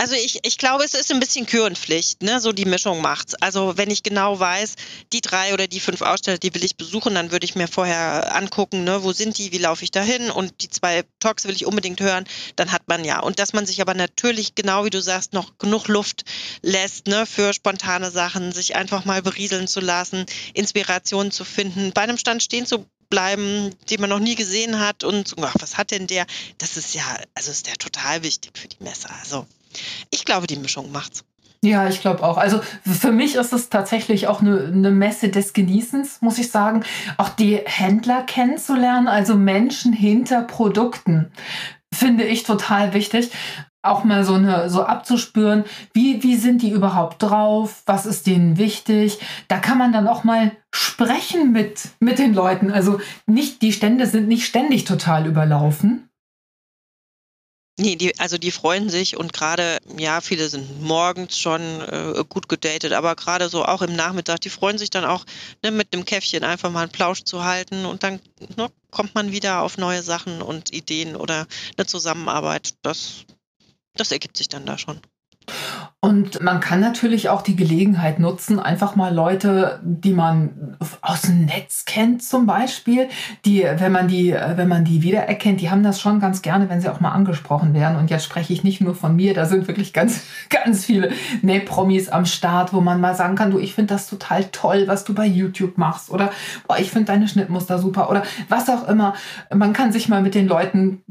Also 0.00 0.14
ich, 0.14 0.38
ich 0.44 0.56
glaube, 0.56 0.82
es 0.82 0.94
ist 0.94 1.12
ein 1.12 1.20
bisschen 1.20 1.44
Kür 1.44 1.66
und 1.66 1.76
Pflicht, 1.76 2.22
ne? 2.22 2.40
So 2.40 2.52
die 2.52 2.64
Mischung 2.64 3.02
macht's. 3.02 3.34
Also 3.34 3.76
wenn 3.76 3.90
ich 3.90 4.02
genau 4.02 4.40
weiß, 4.40 4.76
die 5.12 5.20
drei 5.20 5.52
oder 5.52 5.66
die 5.66 5.78
fünf 5.78 6.00
Aussteller, 6.00 6.38
die 6.38 6.54
will 6.54 6.64
ich 6.64 6.76
besuchen, 6.76 7.14
dann 7.14 7.32
würde 7.32 7.44
ich 7.44 7.54
mir 7.54 7.68
vorher 7.68 8.34
angucken, 8.34 8.84
ne, 8.84 9.02
wo 9.02 9.12
sind 9.12 9.36
die, 9.36 9.52
wie 9.52 9.58
laufe 9.58 9.84
ich 9.84 9.90
da 9.90 10.00
hin 10.00 10.30
und 10.30 10.62
die 10.62 10.70
zwei 10.70 11.04
Talks 11.18 11.44
will 11.44 11.54
ich 11.54 11.66
unbedingt 11.66 12.00
hören, 12.00 12.24
dann 12.56 12.72
hat 12.72 12.80
man 12.86 13.04
ja. 13.04 13.20
Und 13.20 13.38
dass 13.38 13.52
man 13.52 13.66
sich 13.66 13.82
aber 13.82 13.92
natürlich, 13.92 14.54
genau 14.54 14.86
wie 14.86 14.90
du 14.90 15.02
sagst, 15.02 15.34
noch 15.34 15.58
genug 15.58 15.86
Luft 15.88 16.24
lässt, 16.62 17.06
ne, 17.06 17.26
für 17.26 17.52
spontane 17.52 18.10
Sachen, 18.10 18.52
sich 18.52 18.76
einfach 18.76 19.04
mal 19.04 19.20
berieseln 19.20 19.68
zu 19.68 19.80
lassen, 19.80 20.24
Inspirationen 20.54 21.30
zu 21.30 21.44
finden, 21.44 21.92
bei 21.92 22.00
einem 22.00 22.16
Stand 22.16 22.42
stehen 22.42 22.64
zu 22.64 22.86
bleiben, 23.10 23.76
den 23.90 24.00
man 24.00 24.08
noch 24.08 24.18
nie 24.18 24.34
gesehen 24.34 24.80
hat 24.80 25.04
und 25.04 25.34
ach, 25.42 25.56
was 25.58 25.76
hat 25.76 25.90
denn 25.90 26.06
der? 26.06 26.24
Das 26.56 26.78
ist 26.78 26.94
ja, 26.94 27.04
also 27.34 27.50
ist 27.50 27.66
der 27.66 27.74
total 27.74 28.22
wichtig 28.22 28.56
für 28.56 28.68
die 28.68 28.82
Messe. 28.82 29.10
Also 29.20 29.46
ich 30.10 30.24
glaube, 30.24 30.46
die 30.46 30.56
Mischung 30.56 30.92
macht's. 30.92 31.24
Ja, 31.62 31.88
ich 31.88 32.00
glaube 32.00 32.22
auch. 32.22 32.38
Also 32.38 32.60
für 32.84 33.12
mich 33.12 33.34
ist 33.34 33.52
es 33.52 33.68
tatsächlich 33.68 34.28
auch 34.28 34.40
eine, 34.40 34.64
eine 34.64 34.90
Messe 34.90 35.28
des 35.28 35.52
Genießens, 35.52 36.22
muss 36.22 36.38
ich 36.38 36.50
sagen. 36.50 36.84
Auch 37.18 37.28
die 37.28 37.60
Händler 37.64 38.22
kennenzulernen, 38.22 39.08
also 39.08 39.34
Menschen 39.34 39.92
hinter 39.92 40.42
Produkten, 40.42 41.30
finde 41.92 42.24
ich 42.24 42.44
total 42.44 42.94
wichtig. 42.94 43.30
Auch 43.82 44.04
mal 44.04 44.24
so 44.24 44.34
eine, 44.34 44.70
so 44.70 44.84
abzuspüren, 44.84 45.64
wie, 45.92 46.22
wie 46.22 46.36
sind 46.36 46.62
die 46.62 46.70
überhaupt 46.70 47.22
drauf? 47.22 47.82
Was 47.86 48.06
ist 48.06 48.26
denen 48.26 48.56
wichtig? 48.58 49.18
Da 49.48 49.58
kann 49.58 49.78
man 49.78 49.92
dann 49.92 50.08
auch 50.08 50.24
mal 50.24 50.52
sprechen 50.70 51.52
mit, 51.52 51.88
mit 51.98 52.18
den 52.18 52.32
Leuten. 52.32 52.70
Also 52.70 53.00
nicht, 53.26 53.60
die 53.62 53.72
Stände 53.72 54.06
sind 54.06 54.28
nicht 54.28 54.46
ständig 54.46 54.84
total 54.84 55.26
überlaufen. 55.26 56.09
Nee, 57.78 57.96
die, 57.96 58.18
also 58.18 58.36
die 58.36 58.50
freuen 58.50 58.90
sich 58.90 59.16
und 59.16 59.32
gerade, 59.32 59.78
ja, 59.96 60.20
viele 60.20 60.50
sind 60.50 60.82
morgens 60.82 61.38
schon 61.38 61.62
äh, 61.80 62.24
gut 62.28 62.46
gedatet, 62.48 62.92
aber 62.92 63.16
gerade 63.16 63.48
so 63.48 63.64
auch 63.64 63.80
im 63.80 63.96
Nachmittag, 63.96 64.40
die 64.42 64.50
freuen 64.50 64.76
sich 64.76 64.90
dann 64.90 65.06
auch 65.06 65.24
ne, 65.62 65.70
mit 65.70 65.94
einem 65.94 66.04
Käffchen 66.04 66.44
einfach 66.44 66.70
mal 66.70 66.82
einen 66.82 66.92
Plausch 66.92 67.22
zu 67.22 67.42
halten 67.42 67.86
und 67.86 68.02
dann 68.02 68.20
ne, 68.56 68.70
kommt 68.90 69.14
man 69.14 69.32
wieder 69.32 69.62
auf 69.62 69.78
neue 69.78 70.02
Sachen 70.02 70.42
und 70.42 70.74
Ideen 70.74 71.16
oder 71.16 71.46
eine 71.78 71.86
Zusammenarbeit. 71.86 72.74
Das, 72.82 73.24
das 73.94 74.12
ergibt 74.12 74.36
sich 74.36 74.48
dann 74.48 74.66
da 74.66 74.76
schon. 74.76 75.00
Und 76.02 76.42
man 76.42 76.60
kann 76.60 76.80
natürlich 76.80 77.28
auch 77.28 77.42
die 77.42 77.56
Gelegenheit 77.56 78.20
nutzen, 78.20 78.58
einfach 78.58 78.96
mal 78.96 79.14
Leute, 79.14 79.80
die 79.82 80.14
man 80.14 80.78
aus 81.02 81.22
dem 81.22 81.44
Netz 81.44 81.84
kennt 81.84 82.22
zum 82.22 82.46
Beispiel, 82.46 83.10
die, 83.44 83.66
wenn 83.76 83.92
man 83.92 84.08
die, 84.08 84.32
wenn 84.32 84.66
man 84.66 84.86
die 84.86 85.02
wiedererkennt, 85.02 85.60
die 85.60 85.68
haben 85.68 85.82
das 85.82 86.00
schon 86.00 86.18
ganz 86.18 86.40
gerne, 86.40 86.70
wenn 86.70 86.80
sie 86.80 86.88
auch 86.88 87.00
mal 87.00 87.10
angesprochen 87.10 87.74
werden. 87.74 87.98
Und 87.98 88.08
jetzt 88.08 88.24
spreche 88.24 88.50
ich 88.54 88.64
nicht 88.64 88.80
nur 88.80 88.94
von 88.94 89.14
mir, 89.14 89.34
da 89.34 89.44
sind 89.44 89.68
wirklich 89.68 89.92
ganz, 89.92 90.22
ganz 90.48 90.86
viele 90.86 91.10
Ne-Promis 91.42 92.08
am 92.08 92.24
Start, 92.24 92.72
wo 92.72 92.80
man 92.80 92.98
mal 93.02 93.14
sagen 93.14 93.34
kann, 93.34 93.50
du, 93.50 93.58
ich 93.58 93.74
finde 93.74 93.92
das 93.92 94.08
total 94.08 94.44
toll, 94.44 94.84
was 94.86 95.04
du 95.04 95.12
bei 95.12 95.26
YouTube 95.26 95.76
machst 95.76 96.08
oder 96.08 96.30
boah, 96.66 96.78
ich 96.78 96.90
finde 96.90 97.12
deine 97.12 97.28
Schnittmuster 97.28 97.78
super 97.78 98.08
oder 98.08 98.22
was 98.48 98.70
auch 98.70 98.88
immer. 98.88 99.12
Man 99.54 99.74
kann 99.74 99.92
sich 99.92 100.08
mal 100.08 100.22
mit 100.22 100.34
den 100.34 100.48
Leuten 100.48 101.02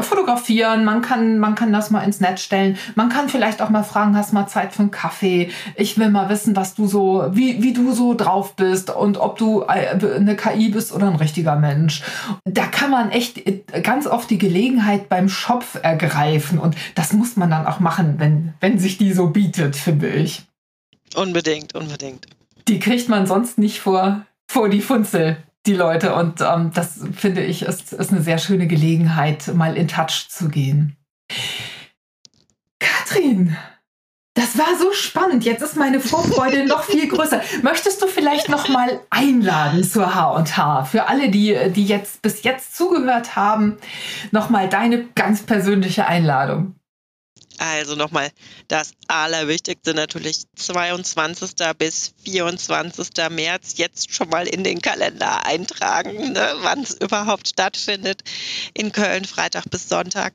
fotografieren, 0.00 0.84
man 0.84 1.02
kann, 1.02 1.38
man 1.38 1.54
kann 1.54 1.72
das 1.72 1.90
mal 1.90 2.02
ins 2.02 2.20
Netz 2.20 2.42
stellen. 2.42 2.76
Man 2.94 3.08
kann 3.08 3.28
vielleicht 3.28 3.62
auch 3.62 3.70
mal 3.70 3.82
fragen, 3.82 4.16
hast 4.16 4.32
mal 4.32 4.46
Zeit 4.46 4.72
für 4.72 4.82
einen 4.82 4.90
Kaffee? 4.90 5.50
Ich 5.76 5.98
will 5.98 6.10
mal 6.10 6.28
wissen, 6.28 6.56
was 6.56 6.74
du 6.74 6.86
so, 6.86 7.28
wie, 7.32 7.62
wie 7.62 7.72
du 7.72 7.92
so 7.92 8.14
drauf 8.14 8.56
bist 8.56 8.90
und 8.90 9.18
ob 9.18 9.38
du 9.38 9.62
äh, 9.62 10.16
eine 10.16 10.36
KI 10.36 10.68
bist 10.70 10.92
oder 10.92 11.08
ein 11.08 11.16
richtiger 11.16 11.56
Mensch. 11.56 12.02
Da 12.44 12.66
kann 12.66 12.90
man 12.90 13.10
echt 13.10 13.42
ganz 13.82 14.06
oft 14.06 14.30
die 14.30 14.38
Gelegenheit 14.38 15.08
beim 15.08 15.28
Schopf 15.28 15.78
ergreifen 15.82 16.58
und 16.58 16.76
das 16.94 17.12
muss 17.12 17.36
man 17.36 17.50
dann 17.50 17.66
auch 17.66 17.80
machen, 17.80 18.14
wenn, 18.18 18.54
wenn 18.60 18.78
sich 18.78 18.98
die 18.98 19.12
so 19.12 19.28
bietet, 19.28 19.76
finde 19.76 20.08
ich. 20.08 20.42
Unbedingt, 21.14 21.74
unbedingt. 21.74 22.26
Die 22.68 22.78
kriegt 22.78 23.08
man 23.08 23.26
sonst 23.26 23.58
nicht 23.58 23.80
vor, 23.80 24.26
vor 24.46 24.68
die 24.68 24.82
Funzel 24.82 25.38
die 25.68 25.74
Leute. 25.74 26.14
Und 26.14 26.40
ähm, 26.40 26.72
das 26.74 27.00
finde 27.14 27.44
ich 27.44 27.62
ist, 27.62 27.92
ist 27.92 28.10
eine 28.10 28.22
sehr 28.22 28.38
schöne 28.38 28.66
Gelegenheit, 28.66 29.46
mal 29.54 29.76
in 29.76 29.86
Touch 29.86 30.28
zu 30.28 30.48
gehen. 30.48 30.96
Katrin, 32.80 33.56
das 34.34 34.56
war 34.56 34.78
so 34.78 34.92
spannend. 34.92 35.44
Jetzt 35.44 35.62
ist 35.62 35.76
meine 35.76 36.00
Vorfreude 36.00 36.64
noch 36.64 36.84
viel 36.84 37.08
größer. 37.08 37.40
Möchtest 37.62 38.00
du 38.02 38.06
vielleicht 38.06 38.48
noch 38.48 38.68
mal 38.68 39.00
einladen 39.10 39.84
zur 39.84 40.14
H&H 40.14 40.84
für 40.84 41.08
alle, 41.08 41.28
die 41.28 41.56
die 41.74 41.86
jetzt 41.86 42.22
bis 42.22 42.42
jetzt 42.44 42.76
zugehört 42.76 43.36
haben, 43.36 43.76
noch 44.30 44.48
mal 44.48 44.68
deine 44.68 45.04
ganz 45.14 45.42
persönliche 45.42 46.06
Einladung? 46.06 46.77
Also 47.58 47.96
nochmal, 47.96 48.30
das 48.68 48.92
Allerwichtigste 49.08 49.92
natürlich 49.92 50.44
22. 50.56 51.50
bis 51.76 52.14
24. 52.24 53.08
März 53.30 53.74
jetzt 53.76 54.14
schon 54.14 54.28
mal 54.28 54.46
in 54.46 54.62
den 54.62 54.80
Kalender 54.80 55.44
eintragen, 55.44 56.32
ne, 56.32 56.54
wann 56.60 56.82
es 56.82 56.94
überhaupt 56.94 57.48
stattfindet 57.48 58.22
in 58.74 58.92
Köln, 58.92 59.24
Freitag 59.24 59.68
bis 59.70 59.88
Sonntag. 59.88 60.34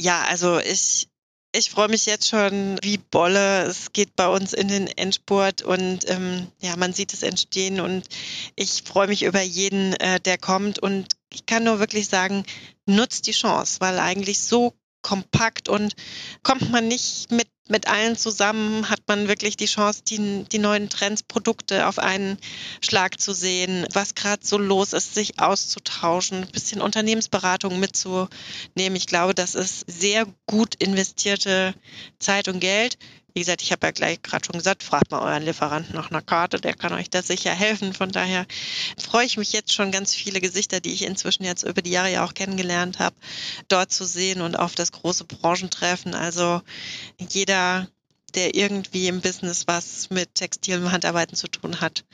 Ja, 0.00 0.22
also 0.22 0.58
ich, 0.58 1.08
ich 1.54 1.70
freue 1.70 1.88
mich 1.88 2.06
jetzt 2.06 2.28
schon 2.28 2.78
wie 2.82 2.96
Bolle. 2.96 3.64
Es 3.64 3.92
geht 3.92 4.16
bei 4.16 4.26
uns 4.28 4.54
in 4.54 4.68
den 4.68 4.86
Endspurt 4.86 5.60
und 5.60 6.08
ähm, 6.08 6.48
ja, 6.60 6.76
man 6.76 6.94
sieht 6.94 7.12
es 7.12 7.22
entstehen 7.22 7.80
und 7.80 8.08
ich 8.56 8.82
freue 8.82 9.08
mich 9.08 9.24
über 9.24 9.42
jeden, 9.42 9.92
äh, 9.94 10.20
der 10.20 10.38
kommt 10.38 10.78
und 10.78 11.16
ich 11.30 11.44
kann 11.44 11.64
nur 11.64 11.78
wirklich 11.78 12.08
sagen, 12.08 12.44
nutzt 12.86 13.26
die 13.26 13.32
Chance, 13.32 13.76
weil 13.80 13.98
eigentlich 13.98 14.40
so 14.42 14.74
kompakt 15.02 15.68
und 15.68 15.94
kommt 16.42 16.70
man 16.70 16.88
nicht 16.88 17.30
mit 17.30 17.48
mit 17.68 17.86
allen 17.86 18.16
zusammen 18.16 18.90
hat 18.90 19.00
man 19.06 19.28
wirklich 19.28 19.56
die 19.56 19.66
Chance, 19.66 20.02
die, 20.06 20.44
die 20.44 20.58
neuen 20.58 20.88
Trends, 20.88 21.22
Produkte 21.22 21.86
auf 21.86 21.98
einen 21.98 22.38
Schlag 22.80 23.20
zu 23.20 23.32
sehen, 23.32 23.86
was 23.92 24.14
gerade 24.14 24.44
so 24.44 24.58
los 24.58 24.92
ist, 24.92 25.14
sich 25.14 25.38
auszutauschen, 25.38 26.42
ein 26.42 26.50
bisschen 26.50 26.80
Unternehmensberatung 26.80 27.78
mitzunehmen. 27.78 28.96
Ich 28.96 29.06
glaube, 29.06 29.34
das 29.34 29.54
ist 29.54 29.84
sehr 29.86 30.26
gut 30.46 30.74
investierte 30.74 31.74
Zeit 32.18 32.48
und 32.48 32.60
Geld. 32.60 32.98
Wie 33.34 33.40
gesagt, 33.40 33.62
ich 33.62 33.72
habe 33.72 33.86
ja 33.86 33.90
gleich 33.92 34.22
gerade 34.22 34.44
schon 34.44 34.58
gesagt, 34.58 34.82
fragt 34.82 35.10
mal 35.10 35.20
euren 35.20 35.42
Lieferanten 35.42 35.94
nach 35.94 36.10
einer 36.10 36.20
Karte, 36.20 36.60
der 36.60 36.74
kann 36.74 36.92
euch 36.92 37.08
da 37.08 37.22
sicher 37.22 37.52
helfen. 37.52 37.94
Von 37.94 38.10
daher 38.10 38.46
freue 38.98 39.24
ich 39.24 39.36
mich 39.36 39.52
jetzt 39.52 39.72
schon 39.72 39.90
ganz 39.90 40.14
viele 40.14 40.40
Gesichter, 40.40 40.80
die 40.80 40.92
ich 40.92 41.02
inzwischen 41.02 41.44
jetzt 41.44 41.62
über 41.62 41.80
die 41.80 41.90
Jahre 41.90 42.12
ja 42.12 42.24
auch 42.24 42.34
kennengelernt 42.34 42.98
habe, 42.98 43.16
dort 43.68 43.92
zu 43.92 44.04
sehen 44.04 44.42
und 44.42 44.58
auf 44.58 44.74
das 44.74 44.92
große 44.92 45.24
Branchentreffen. 45.24 46.14
Also 46.14 46.60
jeder, 47.18 47.88
der 48.34 48.54
irgendwie 48.54 49.08
im 49.08 49.20
Business 49.20 49.66
was 49.66 50.10
mit 50.10 50.34
textilen 50.34 50.92
Handarbeiten 50.92 51.36
zu 51.36 51.48
tun 51.48 51.80
hat, 51.80 52.04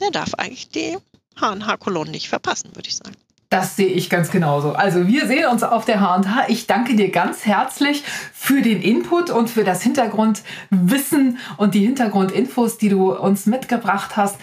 der 0.00 0.10
darf 0.10 0.34
eigentlich 0.34 0.68
die 0.68 0.96
H&H-Kolonnen 1.40 2.12
nicht 2.12 2.28
verpassen, 2.28 2.74
würde 2.74 2.88
ich 2.88 2.96
sagen. 2.96 3.16
Das 3.52 3.76
sehe 3.76 3.88
ich 3.88 4.08
ganz 4.08 4.30
genauso. 4.30 4.72
Also 4.72 5.06
wir 5.06 5.26
sehen 5.26 5.44
uns 5.44 5.62
auf 5.62 5.84
der 5.84 6.00
H&H. 6.00 6.46
Ich 6.48 6.66
danke 6.66 6.96
dir 6.96 7.10
ganz 7.10 7.44
herzlich 7.44 8.02
für 8.32 8.62
den 8.62 8.80
Input 8.80 9.28
und 9.28 9.50
für 9.50 9.62
das 9.62 9.82
Hintergrundwissen 9.82 11.36
und 11.58 11.74
die 11.74 11.84
Hintergrundinfos, 11.84 12.78
die 12.78 12.88
du 12.88 13.12
uns 13.12 13.44
mitgebracht 13.44 14.16
hast. 14.16 14.36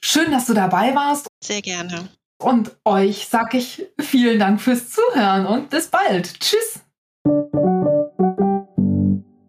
Schön, 0.00 0.30
dass 0.30 0.46
du 0.46 0.54
dabei 0.54 0.94
warst. 0.94 1.26
Sehr 1.42 1.60
gerne. 1.60 2.08
Und 2.40 2.70
euch 2.84 3.26
sage 3.26 3.58
ich 3.58 3.84
vielen 4.00 4.38
Dank 4.38 4.60
fürs 4.60 4.90
Zuhören 4.90 5.44
und 5.44 5.68
bis 5.68 5.88
bald. 5.88 6.38
Tschüss. 6.38 6.78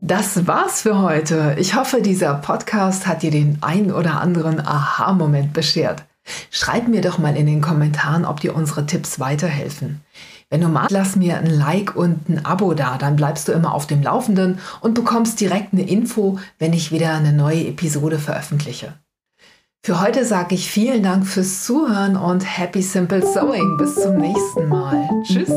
Das 0.01 0.47
war's 0.47 0.81
für 0.81 0.97
heute. 0.97 1.55
Ich 1.59 1.75
hoffe, 1.75 2.01
dieser 2.01 2.33
Podcast 2.33 3.05
hat 3.05 3.21
dir 3.21 3.29
den 3.29 3.59
ein 3.61 3.91
oder 3.91 4.19
anderen 4.19 4.59
Aha-Moment 4.59 5.53
beschert. 5.53 6.03
Schreib 6.49 6.87
mir 6.87 7.01
doch 7.01 7.17
mal 7.17 7.35
in 7.35 7.45
den 7.45 7.61
Kommentaren, 7.61 8.25
ob 8.25 8.39
dir 8.39 8.55
unsere 8.55 8.85
Tipps 8.85 9.19
weiterhelfen. 9.19 10.01
Wenn 10.49 10.61
du 10.61 10.67
magst, 10.67 10.91
lass 10.91 11.15
mir 11.15 11.37
ein 11.37 11.47
Like 11.47 11.95
und 11.95 12.29
ein 12.29 12.45
Abo 12.45 12.73
da, 12.73 12.97
dann 12.97 13.15
bleibst 13.15 13.47
du 13.47 13.51
immer 13.51 13.73
auf 13.73 13.87
dem 13.87 14.03
Laufenden 14.03 14.59
und 14.81 14.93
bekommst 14.93 15.41
direkt 15.41 15.73
eine 15.73 15.87
Info, 15.87 16.37
wenn 16.59 16.73
ich 16.73 16.91
wieder 16.91 17.13
eine 17.13 17.33
neue 17.33 17.67
Episode 17.67 18.19
veröffentliche. 18.19 18.93
Für 19.85 19.99
heute 19.99 20.23
sage 20.23 20.55
ich 20.55 20.69
vielen 20.71 21.03
Dank 21.03 21.27
fürs 21.27 21.65
Zuhören 21.65 22.15
und 22.15 22.41
Happy 22.41 22.81
Simple 22.81 23.25
Sewing. 23.25 23.77
Bis 23.77 23.95
zum 23.95 24.17
nächsten 24.17 24.69
Mal. 24.69 25.09
Tschüss. 25.23 25.51